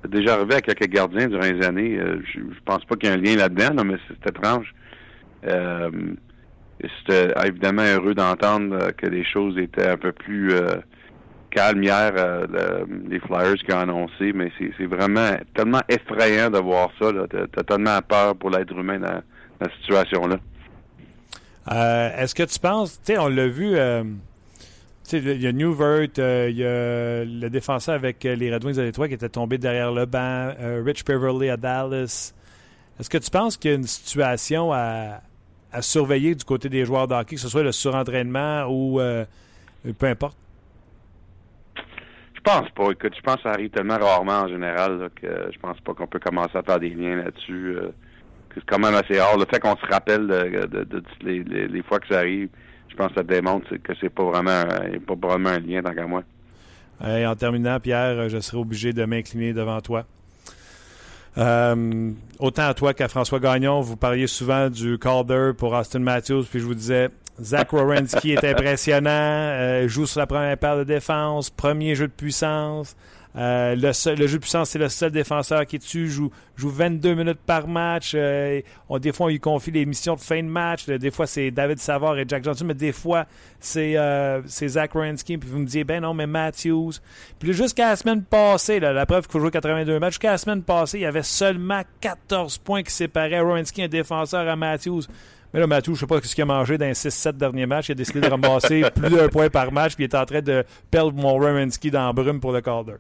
déjà 0.09 0.35
arrivé 0.35 0.57
à 0.57 0.61
quelques 0.61 0.88
gardiens 0.88 1.29
durant 1.29 1.44
les 1.44 1.64
années. 1.64 1.98
Euh, 1.98 2.20
je, 2.33 2.40
pense 2.64 2.85
pas 2.85 2.96
qu'il 2.96 3.09
y 3.09 3.12
ait 3.12 3.16
un 3.16 3.20
lien 3.20 3.37
là-dedans, 3.37 3.85
mais 3.85 3.96
c'est 4.09 4.31
étrange. 4.31 4.75
Euh, 5.46 5.90
C'était 6.81 7.33
évidemment 7.46 7.83
heureux 7.83 8.15
d'entendre 8.15 8.75
euh, 8.75 8.90
que 8.90 9.06
les 9.06 9.25
choses 9.25 9.58
étaient 9.58 9.88
un 9.88 9.96
peu 9.96 10.13
plus 10.13 10.52
euh, 11.53 11.73
calmes 11.73 11.83
hier, 11.83 12.13
les 13.09 13.21
Flyers 13.21 13.57
qui 13.57 13.73
ont 13.73 13.81
annoncé, 13.81 14.33
mais 14.33 14.50
c'est 14.59 14.87
vraiment 14.87 15.37
tellement 15.55 15.83
effrayant 15.88 16.50
de 16.50 16.59
voir 16.59 16.90
ça. 17.00 17.11
Tu 17.31 17.37
as, 17.37 17.65
tellement 17.65 18.00
peur 18.07 18.37
pour 18.37 18.50
l'être 18.50 18.73
humain 18.73 18.98
dans, 18.98 19.23
cette 19.61 19.73
situation-là. 19.83 20.37
Est-ce 22.19 22.35
que 22.35 22.42
tu 22.42 22.59
penses, 22.59 23.00
tu 23.05 23.13
sais, 23.13 23.19
on 23.19 23.29
l'a 23.29 23.46
vu 23.46 23.77
il 25.13 25.42
y 25.42 25.46
a 25.46 25.53
Newvert, 25.53 26.09
euh, 26.19 26.48
il 26.50 26.57
y 26.57 26.65
a 26.65 27.25
le 27.25 27.48
défenseur 27.48 27.94
avec 27.94 28.25
euh, 28.25 28.35
les 28.35 28.53
Red 28.53 28.65
Wings 28.65 28.77
de 28.77 28.83
Détroit 28.83 29.09
qui 29.09 29.15
était 29.15 29.29
tombé 29.29 29.59
derrière 29.59 29.92
le 29.92 30.07
banc, 30.07 30.53
euh, 30.61 30.83
Rich 30.85 31.05
Beverly 31.05 31.50
à 31.50 31.57
Dallas. 31.57 32.33
Est-ce 32.98 33.11
que 33.11 33.19
tu 33.19 33.31
penses 33.31 33.57
qu'il 33.57 33.71
y 33.71 33.75
a 33.75 33.77
une 33.77 33.87
situation 33.87 34.73
à, 34.73 35.21
surveiller 35.81 36.35
du 36.35 36.44
côté 36.44 36.69
des 36.69 36.85
joueurs 36.85 37.09
de 37.09 37.15
hockey, 37.15 37.37
que 37.37 37.40
ce 37.40 37.48
soit 37.48 37.63
le 37.63 37.73
surentraînement 37.73 38.67
ou 38.69 39.00
peu 39.98 40.07
importe? 40.07 40.37
Je 42.44 42.50
pense 42.50 42.70
pas. 42.70 42.90
Écoute, 42.90 43.14
je 43.16 43.22
pense 43.22 43.36
que 43.36 43.42
ça 43.42 43.50
arrive 43.50 43.70
tellement 43.70 43.98
rarement 43.98 44.40
en 44.40 44.48
général 44.48 45.10
que 45.14 45.50
je 45.52 45.58
pense 45.58 45.78
pas 45.80 45.94
qu'on 45.94 46.06
peut 46.06 46.18
commencer 46.18 46.56
à 46.56 46.62
faire 46.62 46.80
des 46.80 46.90
liens 46.90 47.16
là-dessus. 47.16 47.76
c'est 48.54 48.64
quand 48.64 48.80
même 48.80 48.94
assez 48.94 49.20
rare. 49.20 49.38
Le 49.38 49.44
fait 49.44 49.60
qu'on 49.60 49.76
se 49.76 49.86
rappelle 49.86 50.26
de, 50.26 51.02
les 51.22 51.82
fois 51.82 52.00
que 52.00 52.08
ça 52.08 52.18
arrive, 52.18 52.48
je 52.88 52.96
pense 52.96 53.08
que 53.08 53.14
ça 53.14 53.22
démontre 53.22 53.76
que 53.76 53.92
c'est 54.00 54.10
pas 54.10 54.24
vraiment, 54.24 54.64
pas 55.06 55.28
vraiment 55.28 55.50
un 55.50 55.60
lien 55.60 55.82
tant 55.82 55.94
qu'à 55.94 56.06
moi. 56.06 56.24
en 57.00 57.36
terminant, 57.36 57.78
Pierre, 57.78 58.28
je 58.28 58.38
serai 58.40 58.58
obligé 58.58 58.92
de 58.92 59.04
m'incliner 59.04 59.52
devant 59.52 59.80
toi. 59.80 60.04
Euh, 61.38 62.12
autant 62.38 62.68
à 62.68 62.74
toi 62.74 62.92
qu'à 62.92 63.08
François 63.08 63.40
Gagnon, 63.40 63.80
vous 63.80 63.96
parliez 63.96 64.26
souvent 64.26 64.68
du 64.68 64.98
Calder 64.98 65.52
pour 65.56 65.72
Austin 65.72 66.00
Matthews, 66.00 66.44
puis 66.44 66.60
je 66.60 66.66
vous 66.66 66.74
disais, 66.74 67.08
Zach 67.40 67.72
Wierenski 67.72 68.33
est 68.33 68.44
impressionnant, 68.44 69.10
euh, 69.10 69.88
joue 69.88 70.06
sur 70.06 70.20
la 70.20 70.26
première 70.26 70.56
paire 70.58 70.76
de 70.76 70.85
défense, 70.85 71.50
premier 71.50 71.94
jeu 71.94 72.06
de 72.06 72.12
puissance. 72.12 72.94
Euh, 73.35 73.74
le, 73.74 73.92
jeu 74.26 74.37
de 74.37 74.38
puissance, 74.38 74.70
c'est 74.70 74.78
le 74.78 74.90
seul 74.90 75.10
défenseur 75.10 75.64
qui 75.64 75.76
est 75.76 75.78
dessus, 75.78 76.08
joue, 76.08 76.30
joue 76.54 76.68
22 76.68 77.14
minutes 77.14 77.38
par 77.46 77.66
match. 77.66 78.12
Euh, 78.14 78.60
on, 78.88 78.98
des 78.98 79.12
fois, 79.12 79.26
on 79.26 79.28
lui 79.30 79.40
confie 79.40 79.70
les 79.70 79.87
missions 79.87 80.14
de 80.14 80.20
fin 80.20 80.42
de 80.42 80.48
match. 80.48 80.87
Des 80.87 81.10
fois, 81.10 81.26
c'est 81.26 81.50
David 81.50 81.78
Savard 81.78 82.18
et 82.18 82.24
Jack 82.28 82.44
Johnson, 82.44 82.64
mais 82.66 82.74
des 82.74 82.92
fois, 82.92 83.26
c'est 83.58 83.96
euh, 83.96 84.42
Zach 84.46 84.92
Ransky. 84.92 85.38
Puis 85.38 85.48
vous 85.48 85.60
me 85.60 85.66
dites, 85.66 85.87
ben 85.87 86.02
non, 86.02 86.12
mais 86.12 86.26
Matthews. 86.26 86.92
Puis 87.38 87.52
jusqu'à 87.54 87.90
la 87.90 87.96
semaine 87.96 88.22
passée, 88.22 88.80
la 88.80 89.06
preuve 89.06 89.24
qu'il 89.24 89.33
faut 89.33 89.40
jouer 89.40 89.50
82 89.50 89.98
matchs, 89.98 90.14
jusqu'à 90.14 90.33
la 90.33 90.38
semaine 90.38 90.62
passée, 90.62 90.98
il 90.98 91.02
y 91.02 91.06
avait 91.06 91.22
seulement 91.22 91.83
14 92.00 92.58
points 92.58 92.83
qui 92.83 92.92
séparaient 92.92 93.40
Ransky, 93.40 93.85
un 93.85 93.88
défenseur, 93.88 94.46
à 94.46 94.56
Matthews. 94.56 95.02
Mais 95.53 95.61
là, 95.61 95.67
Matthews, 95.67 95.94
je 95.94 96.00
sais 96.00 96.07
pas 96.07 96.21
ce 96.21 96.35
qu'il 96.35 96.42
a 96.42 96.46
mangé 96.46 96.79
dans 96.79 96.87
les 96.87 96.92
6-7 96.92 97.33
derniers 97.33 97.67
matchs. 97.67 97.90
Il 97.90 97.92
a 97.92 97.94
décidé 97.96 98.21
de 98.21 98.29
ramasser 98.29 98.85
plus 98.94 99.11
d'un 99.11 99.29
point 99.29 99.50
par 99.50 99.71
match, 99.71 99.94
puis 99.94 100.05
il 100.05 100.09
est 100.09 100.17
en 100.17 100.25
train 100.25 100.40
de 100.40 100.65
perdre 100.90 101.13
mon 101.13 101.37
Ransky 101.37 101.90
dans 101.90 102.07
la 102.07 102.13
brume 102.13 102.40
pour 102.40 102.53
le 102.53 102.61
Calder. 102.61 102.96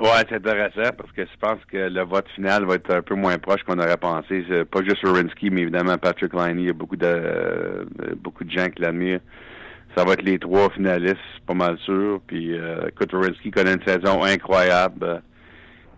Ouais, 0.00 0.24
c'est 0.28 0.36
intéressant 0.36 0.94
parce 0.96 1.10
que 1.10 1.22
je 1.22 1.36
pense 1.40 1.58
que 1.64 1.76
le 1.76 2.04
vote 2.04 2.28
final 2.34 2.64
va 2.66 2.74
être 2.74 2.94
un 2.94 3.02
peu 3.02 3.14
moins 3.16 3.36
proche 3.38 3.62
qu'on 3.64 3.78
aurait 3.78 3.96
pensé. 3.96 4.44
Pas 4.70 4.82
juste 4.84 5.02
Urinsky, 5.02 5.50
mais 5.50 5.62
évidemment 5.62 5.98
Patrick 5.98 6.32
Liney. 6.34 6.62
Il 6.62 6.66
y 6.66 6.70
a 6.70 6.72
beaucoup 6.72 6.96
de 6.96 7.06
euh, 7.06 7.84
beaucoup 8.22 8.44
de 8.44 8.50
gens 8.50 8.68
qui 8.68 8.82
l'admirent. 8.82 9.20
Ça 9.96 10.04
va 10.04 10.12
être 10.12 10.22
les 10.22 10.38
trois 10.38 10.70
finalistes, 10.70 11.16
pas 11.46 11.54
mal 11.54 11.78
sûr. 11.78 12.20
Puis 12.28 12.56
euh, 12.56 12.88
écoute, 12.88 13.10
connaît 13.52 13.72
une 13.72 13.82
saison 13.84 14.22
incroyable. 14.22 15.22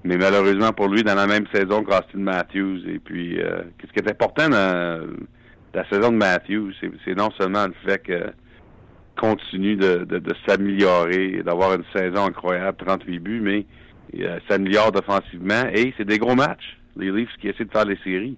mais 0.05 0.17
malheureusement 0.17 0.73
pour 0.73 0.89
lui, 0.89 1.03
dans 1.03 1.17
la 1.17 1.27
même 1.27 1.45
saison 1.53 1.83
qu'Austin 1.83 2.21
Matthews. 2.21 2.79
Et 2.89 3.01
puis, 3.01 3.39
euh, 3.39 3.65
qu'est-ce 3.77 3.93
qui 3.93 3.99
est 3.99 4.11
important 4.11 4.49
dans 4.49 5.07
la 5.75 5.89
saison 5.89 6.11
de 6.11 6.17
Matthews, 6.17 6.73
c'est 7.05 7.15
non 7.17 7.31
seulement 7.39 7.67
le 7.67 7.75
fait 7.85 7.99
que 7.99 8.33
continue 9.17 9.77
de, 9.77 10.05
de, 10.05 10.19
de 10.19 10.35
s'améliorer, 10.47 11.43
d'avoir 11.45 11.75
une 11.75 11.85
saison 11.95 12.27
incroyable, 12.27 12.79
38 12.79 13.19
buts, 13.19 13.41
mais 13.41 13.67
il 14.13 14.41
s'améliore 14.49 14.91
offensivement 14.95 15.65
et 15.73 15.95
c'est 15.97 16.05
des 16.05 16.19
gros 16.19 16.35
matchs. 16.35 16.79
Les 16.97 17.11
Leafs 17.11 17.37
qui 17.41 17.49
essaient 17.49 17.65
de 17.65 17.71
faire 17.71 17.85
les 17.85 17.99
séries. 18.03 18.37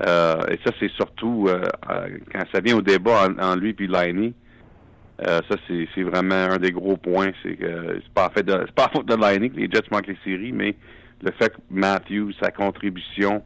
Euh, 0.00 0.40
et 0.48 0.58
ça, 0.64 0.72
c'est 0.80 0.90
surtout 0.92 1.46
euh, 1.48 1.62
euh, 1.90 2.08
quand 2.32 2.44
ça 2.52 2.60
vient 2.60 2.76
au 2.76 2.82
débat 2.82 3.28
en, 3.38 3.56
lui 3.56 3.74
puis 3.74 3.88
Liney. 3.88 4.32
ça, 5.18 5.56
c'est 5.68 6.02
vraiment 6.02 6.34
un 6.34 6.58
des 6.58 6.72
gros 6.72 6.96
points. 6.96 7.32
C'est 7.42 7.56
que 7.56 8.00
pas 8.14 8.30
fait 8.30 8.42
de 8.42 8.66
pas 8.74 8.90
faute 8.92 9.06
de 9.06 9.14
Liney 9.14 9.50
que 9.50 9.56
les 9.56 9.70
Jets 9.70 9.88
manquent 9.90 10.08
les 10.08 10.18
séries, 10.24 10.52
mais 10.52 10.74
le 11.22 11.30
fait 11.32 11.50
que 11.50 11.60
Matthews, 11.70 12.32
sa 12.42 12.50
contribution, 12.50 13.42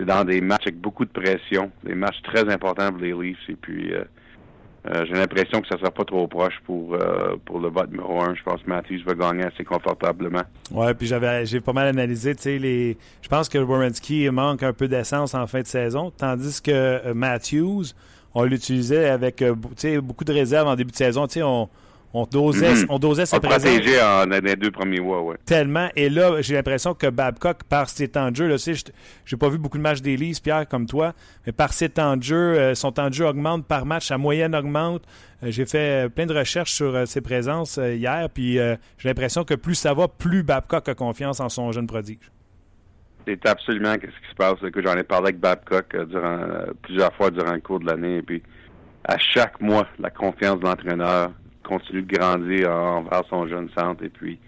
c'est 0.00 0.06
dans 0.06 0.24
des 0.24 0.40
matchs 0.40 0.62
avec 0.68 0.80
beaucoup 0.80 1.04
de 1.04 1.10
pression, 1.10 1.70
des 1.84 1.94
matchs 1.94 2.22
très 2.22 2.48
importants 2.50 2.90
pour 2.90 3.02
les 3.02 3.12
Leafs. 3.12 3.48
Et 3.50 3.54
puis 3.54 3.92
euh, 3.92 5.04
j'ai 5.06 5.12
l'impression 5.12 5.60
que 5.60 5.68
ça 5.68 5.76
sera 5.76 5.90
pas 5.90 6.04
trop 6.04 6.26
proche 6.26 6.54
pour 6.64 6.94
euh, 6.94 7.36
pour 7.44 7.60
le 7.60 7.68
vote 7.68 7.90
numéro 7.90 8.22
un. 8.22 8.34
Je 8.34 8.42
pense 8.42 8.62
que 8.62 8.68
Matthews 8.68 9.02
va 9.04 9.14
gagner 9.14 9.44
assez 9.44 9.62
confortablement. 9.62 10.42
Ouais, 10.70 10.94
puis 10.94 11.06
j'avais 11.06 11.44
j'ai 11.44 11.60
pas 11.60 11.74
mal 11.74 11.88
analysé, 11.88 12.34
les 12.58 12.96
je 13.20 13.28
pense 13.28 13.50
que 13.50 13.58
Warrenski 13.58 14.30
manque 14.30 14.62
un 14.62 14.72
peu 14.72 14.88
d'essence 14.88 15.34
en 15.34 15.46
fin 15.46 15.60
de 15.60 15.66
saison, 15.66 16.10
tandis 16.16 16.62
que 16.62 16.70
euh, 16.70 17.14
Matthews 17.14 17.92
on 18.32 18.44
l'utilisait 18.44 19.10
avec 19.10 19.42
beaucoup 20.00 20.24
de 20.24 20.32
réserves 20.32 20.68
en 20.68 20.76
début 20.76 20.92
de 20.92 20.96
saison, 20.96 21.26
on 21.42 21.68
on 22.12 22.24
dosait, 22.24 22.74
mm-hmm. 22.74 22.86
on 22.88 22.98
dosait 22.98 23.26
sa 23.26 23.38
présence. 23.38 23.62
protégé 23.62 24.02
en, 24.02 24.26
les 24.26 24.56
deux 24.56 24.70
premiers 24.70 25.00
mois, 25.00 25.22
ouais. 25.22 25.36
Tellement. 25.44 25.88
Et 25.94 26.08
là, 26.08 26.40
j'ai 26.40 26.54
l'impression 26.54 26.92
que 26.92 27.06
Babcock, 27.06 27.62
par 27.64 27.88
ses 27.88 28.08
temps 28.08 28.30
de 28.30 28.36
jeu, 28.36 28.48
là, 28.48 28.58
tu 28.58 28.74
sais, 28.74 28.92
j'ai 29.24 29.36
pas 29.36 29.48
vu 29.48 29.58
beaucoup 29.58 29.78
de 29.78 29.82
matchs 29.82 30.02
d'Élise, 30.02 30.40
Pierre, 30.40 30.66
comme 30.66 30.86
toi, 30.86 31.14
mais 31.46 31.52
par 31.52 31.72
ses 31.72 31.88
temps 31.88 32.16
de 32.16 32.22
jeu, 32.22 32.36
euh, 32.36 32.74
son 32.74 32.90
temps 32.90 33.08
de 33.08 33.14
jeu 33.14 33.26
augmente 33.26 33.64
par 33.66 33.86
match, 33.86 34.08
sa 34.08 34.18
moyenne 34.18 34.56
augmente. 34.56 35.02
Euh, 35.42 35.50
j'ai 35.50 35.66
fait 35.66 36.06
euh, 36.06 36.08
plein 36.08 36.26
de 36.26 36.34
recherches 36.34 36.72
sur 36.72 37.06
ses 37.06 37.20
présences 37.20 37.76
hier, 37.76 38.28
puis 38.32 38.54
j'ai 38.54 39.08
l'impression 39.08 39.44
que 39.44 39.54
plus 39.54 39.76
ça 39.76 39.94
va, 39.94 40.08
plus 40.08 40.42
Babcock 40.42 40.88
a 40.88 40.94
confiance 40.94 41.38
en 41.38 41.48
son 41.48 41.70
jeune 41.70 41.86
prodige. 41.86 42.30
C'est 43.26 43.46
absolument 43.46 43.92
ce 43.92 44.06
qui 44.06 44.30
se 44.30 44.34
passe. 44.34 44.58
Que 44.72 44.82
j'en 44.82 44.96
ai 44.96 45.04
parlé 45.04 45.28
avec 45.28 45.38
Babcock 45.38 45.94
durant 46.08 46.40
plusieurs 46.82 47.14
fois 47.14 47.30
durant 47.30 47.52
le 47.52 47.60
cours 47.60 47.78
de 47.78 47.86
l'année, 47.86 48.16
et 48.16 48.22
puis 48.22 48.42
à 49.04 49.16
chaque 49.18 49.60
mois, 49.60 49.86
la 49.98 50.10
confiance 50.10 50.58
de 50.58 50.64
l'entraîneur 50.64 51.30
continue 51.70 52.02
de 52.02 52.16
grandir 52.16 52.70
envers 52.70 53.22
son 53.30 53.46
jeune 53.46 53.68
centre. 53.78 54.04
Et 54.04 54.08
puis, 54.08 54.38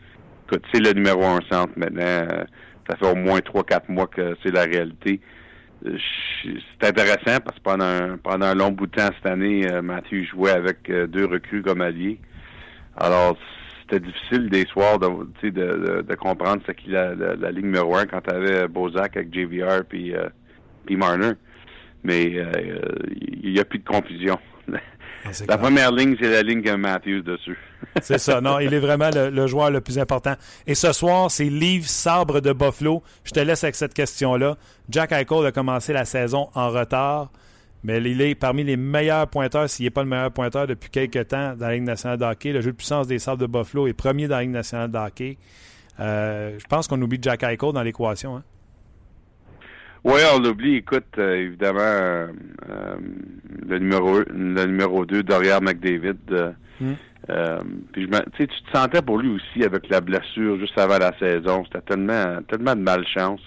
écoute, 0.47 0.65
c'est 0.73 0.81
le 0.81 0.93
numéro 0.93 1.25
un 1.25 1.41
centre 1.51 1.73
maintenant. 1.77 2.03
Euh, 2.03 2.45
ça 2.91 2.97
fait 2.97 3.07
au 3.07 3.15
moins 3.15 3.41
trois, 3.41 3.63
quatre 3.63 3.89
mois 3.89 4.09
que 4.09 4.37
c'est 4.43 4.51
la 4.51 4.65
réalité. 4.65 5.21
Euh, 5.87 5.97
c'est 6.81 6.89
intéressant 6.89 7.41
parce 7.45 7.57
que 7.59 7.63
pendant 7.63 7.85
un, 7.85 8.17
pendant 8.17 8.47
un 8.47 8.55
long 8.55 8.73
bout 8.73 8.89
de 8.89 8.97
temps 8.97 9.11
cette 9.15 9.33
année, 9.33 9.71
euh, 9.71 9.83
Mathieu 9.83 10.25
jouait 10.25 10.51
avec 10.51 10.91
deux 10.91 11.27
recrues 11.27 11.63
comme 11.63 11.81
alliés. 11.81 12.19
Alors, 12.97 13.39
c'était 13.83 14.01
difficile 14.01 14.51
des 14.51 14.67
soirs 14.67 14.99
de, 14.99 15.07
de, 15.51 16.15
comprendre 16.17 16.63
ce 16.67 16.73
qu'il 16.73 16.93
la, 16.93 17.15
la, 17.15 17.51
ligne 17.53 17.67
numéro 17.67 17.97
un 17.97 18.07
quand 18.07 18.21
tu 18.21 18.35
avais 18.35 18.67
Bozak 18.67 19.17
avec 19.17 19.33
JVR 19.33 19.85
puis, 19.89 20.13
Marner. 20.91 21.33
Mais 22.03 22.25
il 22.25 23.53
n'y 23.53 23.61
a 23.61 23.65
plus 23.65 23.79
de 23.79 23.85
confusion. 23.85 24.39
La 25.49 25.59
première 25.59 25.93
ligne, 25.93 26.17
c'est 26.21 26.31
la 26.31 26.43
ligne 26.43 26.63
que 26.63 26.75
Matthews 26.75 27.23
dessus. 27.23 27.59
c'est 28.03 28.19
ça. 28.19 28.41
Non, 28.41 28.59
il 28.59 28.75
est 28.75 28.79
vraiment 28.79 29.11
le, 29.15 29.47
joueur 29.47 29.71
le 29.71 29.81
plus 29.81 29.99
important. 29.99 30.35
Et 30.67 30.75
ce 30.75 30.93
soir, 30.93 31.31
c'est 31.31 31.45
Livre 31.45 31.89
Sabre 31.89 32.41
de 32.41 32.53
Buffalo. 32.53 33.03
Je 33.25 33.31
te 33.31 33.41
laisse 33.41 33.63
avec 33.63 33.77
cette 33.77 33.95
question-là. 33.95 34.57
Jack 34.89 35.13
Eichel 35.13 35.47
a 35.47 35.53
commencé 35.53 35.93
la 35.93 36.05
saison 36.05 36.49
en 36.55 36.71
retard, 36.71 37.31
mais 37.85 37.99
il 37.99 38.21
est 38.21 38.35
parmi 38.35 38.65
les 38.65 38.77
meilleurs 38.77 39.29
pointeurs, 39.29 39.69
s'il 39.69 39.85
n'est 39.85 39.91
pas 39.91 40.03
le 40.03 40.09
meilleur 40.09 40.33
pointeur 40.33 40.67
depuis 40.67 40.91
quelques 40.91 41.29
temps 41.29 41.55
dans 41.55 41.67
la 41.69 41.75
Ligue 41.75 41.85
nationale 41.85 42.19
de 42.19 42.25
hockey. 42.25 42.53
Le 42.53 42.61
jeu 42.61 42.73
de 42.73 42.77
puissance 42.77 43.07
des 43.07 43.19
Sabres 43.19 43.39
de 43.39 43.47
Buffalo 43.47 43.87
est 43.87 43.93
premier 43.93 44.27
dans 44.27 44.37
la 44.37 44.43
Ligue 44.43 44.51
nationale 44.51 44.91
de 44.91 44.99
hockey. 44.99 45.39
Euh, 46.01 46.59
je 46.59 46.67
pense 46.67 46.89
qu'on 46.89 47.01
oublie 47.01 47.19
Jack 47.21 47.43
Eichel 47.43 47.73
dans 47.73 47.83
l'équation. 47.83 48.37
Hein? 48.37 48.43
Oui, 50.05 50.21
on 50.35 50.41
l'oublie. 50.41 50.77
Écoute, 50.77 51.05
euh, 51.19 51.37
évidemment, 51.37 51.79
euh, 51.81 52.27
euh, 52.69 52.97
le 53.69 53.79
numéro 53.79 54.19
le 54.19 54.65
numéro 54.65 55.07
2, 55.07 55.23
derrière 55.23 55.63
McDavid. 55.63 56.17
Mm. 56.81 56.95
puis 57.93 58.09
je 58.11 58.19
tu 58.37 58.49
te 58.49 58.77
sentais 58.77 59.03
pour 59.03 59.19
lui 59.19 59.29
aussi 59.29 59.65
avec 59.65 59.89
la 59.89 60.01
blessure 60.01 60.59
juste 60.59 60.77
avant 60.77 60.99
la 60.99 61.17
saison. 61.19 61.65
C'était 61.67 61.83
tellement 61.83 62.43
tellement 62.49 62.75
de 62.75 62.81
malchance. 62.81 63.41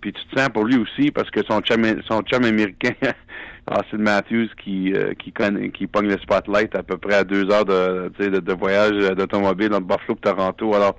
puis 0.00 0.12
tu 0.14 0.24
te 0.24 0.40
sens 0.40 0.48
pour 0.48 0.64
lui 0.64 0.78
aussi 0.78 1.10
parce 1.10 1.30
que 1.30 1.42
son 1.44 1.60
chum 1.60 1.84
son 2.08 2.22
chum 2.22 2.44
américain 2.44 2.94
Austin 3.70 3.98
Matthews 3.98 4.48
qui 4.64 4.94
qui 5.18 5.32
connaît, 5.32 5.68
qui 5.68 5.86
pogne 5.86 6.08
le 6.08 6.18
spotlight 6.18 6.74
à 6.74 6.82
peu 6.82 6.96
près 6.96 7.16
à 7.16 7.24
deux 7.24 7.50
heures 7.50 7.66
de 7.66 8.10
de, 8.18 8.40
de 8.40 8.52
voyage 8.54 8.96
d'automobile 9.14 9.74
entre 9.74 9.86
Buffalo 9.86 10.16
et 10.16 10.20
Toronto. 10.22 10.74
Alors 10.74 10.96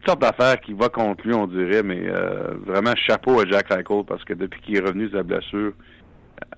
toutes 0.00 0.08
sortes 0.08 0.22
d'affaires 0.22 0.60
qui 0.60 0.72
va 0.72 0.88
contre 0.88 1.26
lui, 1.26 1.34
on 1.34 1.46
dirait, 1.46 1.82
mais 1.82 2.00
euh, 2.08 2.54
vraiment 2.64 2.94
chapeau 2.96 3.38
à 3.40 3.44
Jack 3.46 3.70
Eichel 3.70 4.04
parce 4.06 4.24
que 4.24 4.32
depuis 4.32 4.60
qu'il 4.62 4.76
est 4.76 4.80
revenu 4.80 5.08
de 5.08 5.16
sa 5.16 5.22
blessure, 5.22 5.72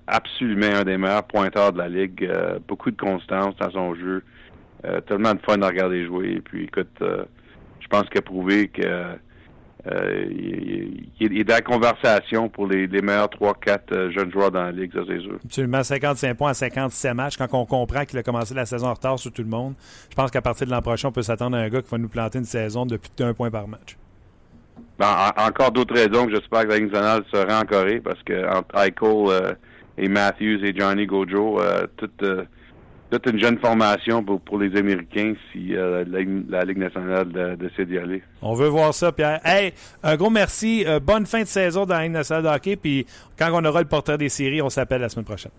absolument 0.07 0.77
un 0.77 0.83
des 0.85 0.97
meilleurs 0.97 1.23
pointeurs 1.23 1.73
de 1.73 1.77
la 1.77 1.89
ligue, 1.89 2.23
euh, 2.23 2.59
beaucoup 2.65 2.89
de 2.89 2.95
constance 2.95 3.53
dans 3.57 3.71
son 3.71 3.95
jeu, 3.95 4.23
euh, 4.85 5.01
tellement 5.01 5.33
de 5.33 5.41
fun 5.41 5.61
à 5.61 5.67
regarder 5.67 6.05
jouer. 6.05 6.35
Et 6.37 6.41
puis 6.41 6.65
écoute, 6.65 7.01
je 7.01 7.87
pense 7.89 8.03
qu'il 8.03 8.19
a 8.19 8.21
prouvé 8.21 8.69
que 8.69 8.81
euh, 9.91 10.25
il, 11.19 11.37
est 11.37 11.43
dans 11.43 11.55
la 11.55 11.61
conversation 11.61 12.47
pour 12.47 12.67
les, 12.67 12.87
meilleurs 12.87 13.27
3-4 13.27 13.79
euh, 13.91 14.11
jeunes 14.11 14.31
joueurs 14.31 14.49
dans 14.49 14.63
la 14.63 14.71
Ligue, 14.71 14.93
ça 14.93 15.01
c'est 15.05 15.19
sûr. 15.19 15.37
Absolument, 15.43 15.83
55 15.83 16.37
points 16.37 16.51
à 16.51 16.53
57 16.53 17.13
matchs. 17.13 17.37
Quand 17.37 17.47
on 17.51 17.65
comprend 17.65 18.05
qu'il 18.05 18.17
a 18.17 18.23
commencé 18.23 18.53
la 18.53 18.65
saison 18.65 18.87
en 18.87 18.93
retard 18.93 19.19
sur 19.19 19.33
tout 19.33 19.41
le 19.41 19.49
monde, 19.49 19.73
je 20.09 20.15
pense 20.15 20.31
qu'à 20.31 20.41
partir 20.41 20.67
de 20.67 20.71
l'an 20.71 20.81
prochain, 20.81 21.09
on 21.09 21.11
peut 21.11 21.21
s'attendre 21.21 21.57
à 21.57 21.59
un 21.59 21.69
gars 21.69 21.81
qui 21.81 21.89
va 21.89 21.97
nous 21.97 22.07
planter 22.07 22.39
une 22.39 22.45
saison 22.45 22.85
de 22.85 22.95
plus 22.95 23.11
d'un 23.17 23.33
point 23.33 23.51
par 23.51 23.67
match. 23.67 23.97
Ben, 24.97 25.31
encore 25.37 25.71
d'autres 25.71 25.95
raisons 25.95 26.27
que 26.27 26.35
j'espère 26.35 26.63
que 26.63 26.69
la 26.69 26.77
Ligue 26.77 26.91
nationale 26.91 27.23
sera 27.29 27.59
en 27.59 27.65
Corée, 27.65 27.99
parce 27.99 28.21
que 28.23 28.47
entre 28.55 28.75
Eichel 28.77 28.93
euh, 29.03 29.53
et 29.97 30.07
Matthews 30.07 30.63
et 30.63 30.73
Johnny 30.73 31.05
Gojo, 31.05 31.59
toute 31.97 32.23
toute 33.19 33.33
une 33.33 33.39
jeune 33.39 33.57
formation 33.59 34.23
pour, 34.23 34.39
pour 34.41 34.57
les 34.59 34.75
Américains 34.77 35.33
si 35.51 35.75
euh, 35.75 36.03
la, 36.07 36.19
la 36.59 36.65
Ligue 36.65 36.77
nationale 36.79 37.31
de- 37.31 37.55
décide 37.55 37.87
d'y 37.89 37.97
aller. 37.97 38.23
On 38.41 38.53
veut 38.53 38.67
voir 38.67 38.93
ça, 38.93 39.11
Pierre. 39.11 39.39
Hey, 39.45 39.73
un 40.03 40.15
gros 40.15 40.29
merci. 40.29 40.83
Euh, 40.85 40.99
bonne 40.99 41.25
fin 41.25 41.41
de 41.41 41.47
saison 41.47 41.85
dans 41.85 41.95
la 41.95 42.03
Ligue 42.03 42.11
nationale 42.13 42.43
de 42.43 42.47
hockey. 42.49 42.75
Puis 42.75 43.05
quand 43.37 43.49
on 43.53 43.63
aura 43.65 43.81
le 43.81 43.87
portrait 43.87 44.17
des 44.17 44.29
séries, 44.29 44.61
on 44.61 44.69
s'appelle 44.69 45.01
la 45.01 45.09
semaine 45.09 45.25
prochaine. 45.25 45.51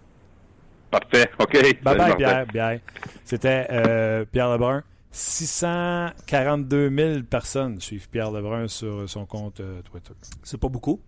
Parfait. 0.90 1.28
OK. 1.38 1.52
Bye 1.52 1.78
Salut, 1.84 1.98
bye. 1.98 2.16
Pierre. 2.16 2.46
Pierre. 2.46 2.80
C'était 3.24 3.66
euh, 3.70 4.24
Pierre 4.30 4.50
Lebrun. 4.52 4.82
642 5.10 6.90
000 6.90 7.22
personnes 7.22 7.80
suivent 7.80 8.08
Pierre 8.08 8.30
Lebrun 8.32 8.66
sur 8.68 9.08
son 9.08 9.26
compte 9.26 9.60
euh, 9.60 9.80
Twitter. 9.82 10.12
C'est 10.42 10.58
pas 10.60 10.68
beaucoup? 10.68 11.00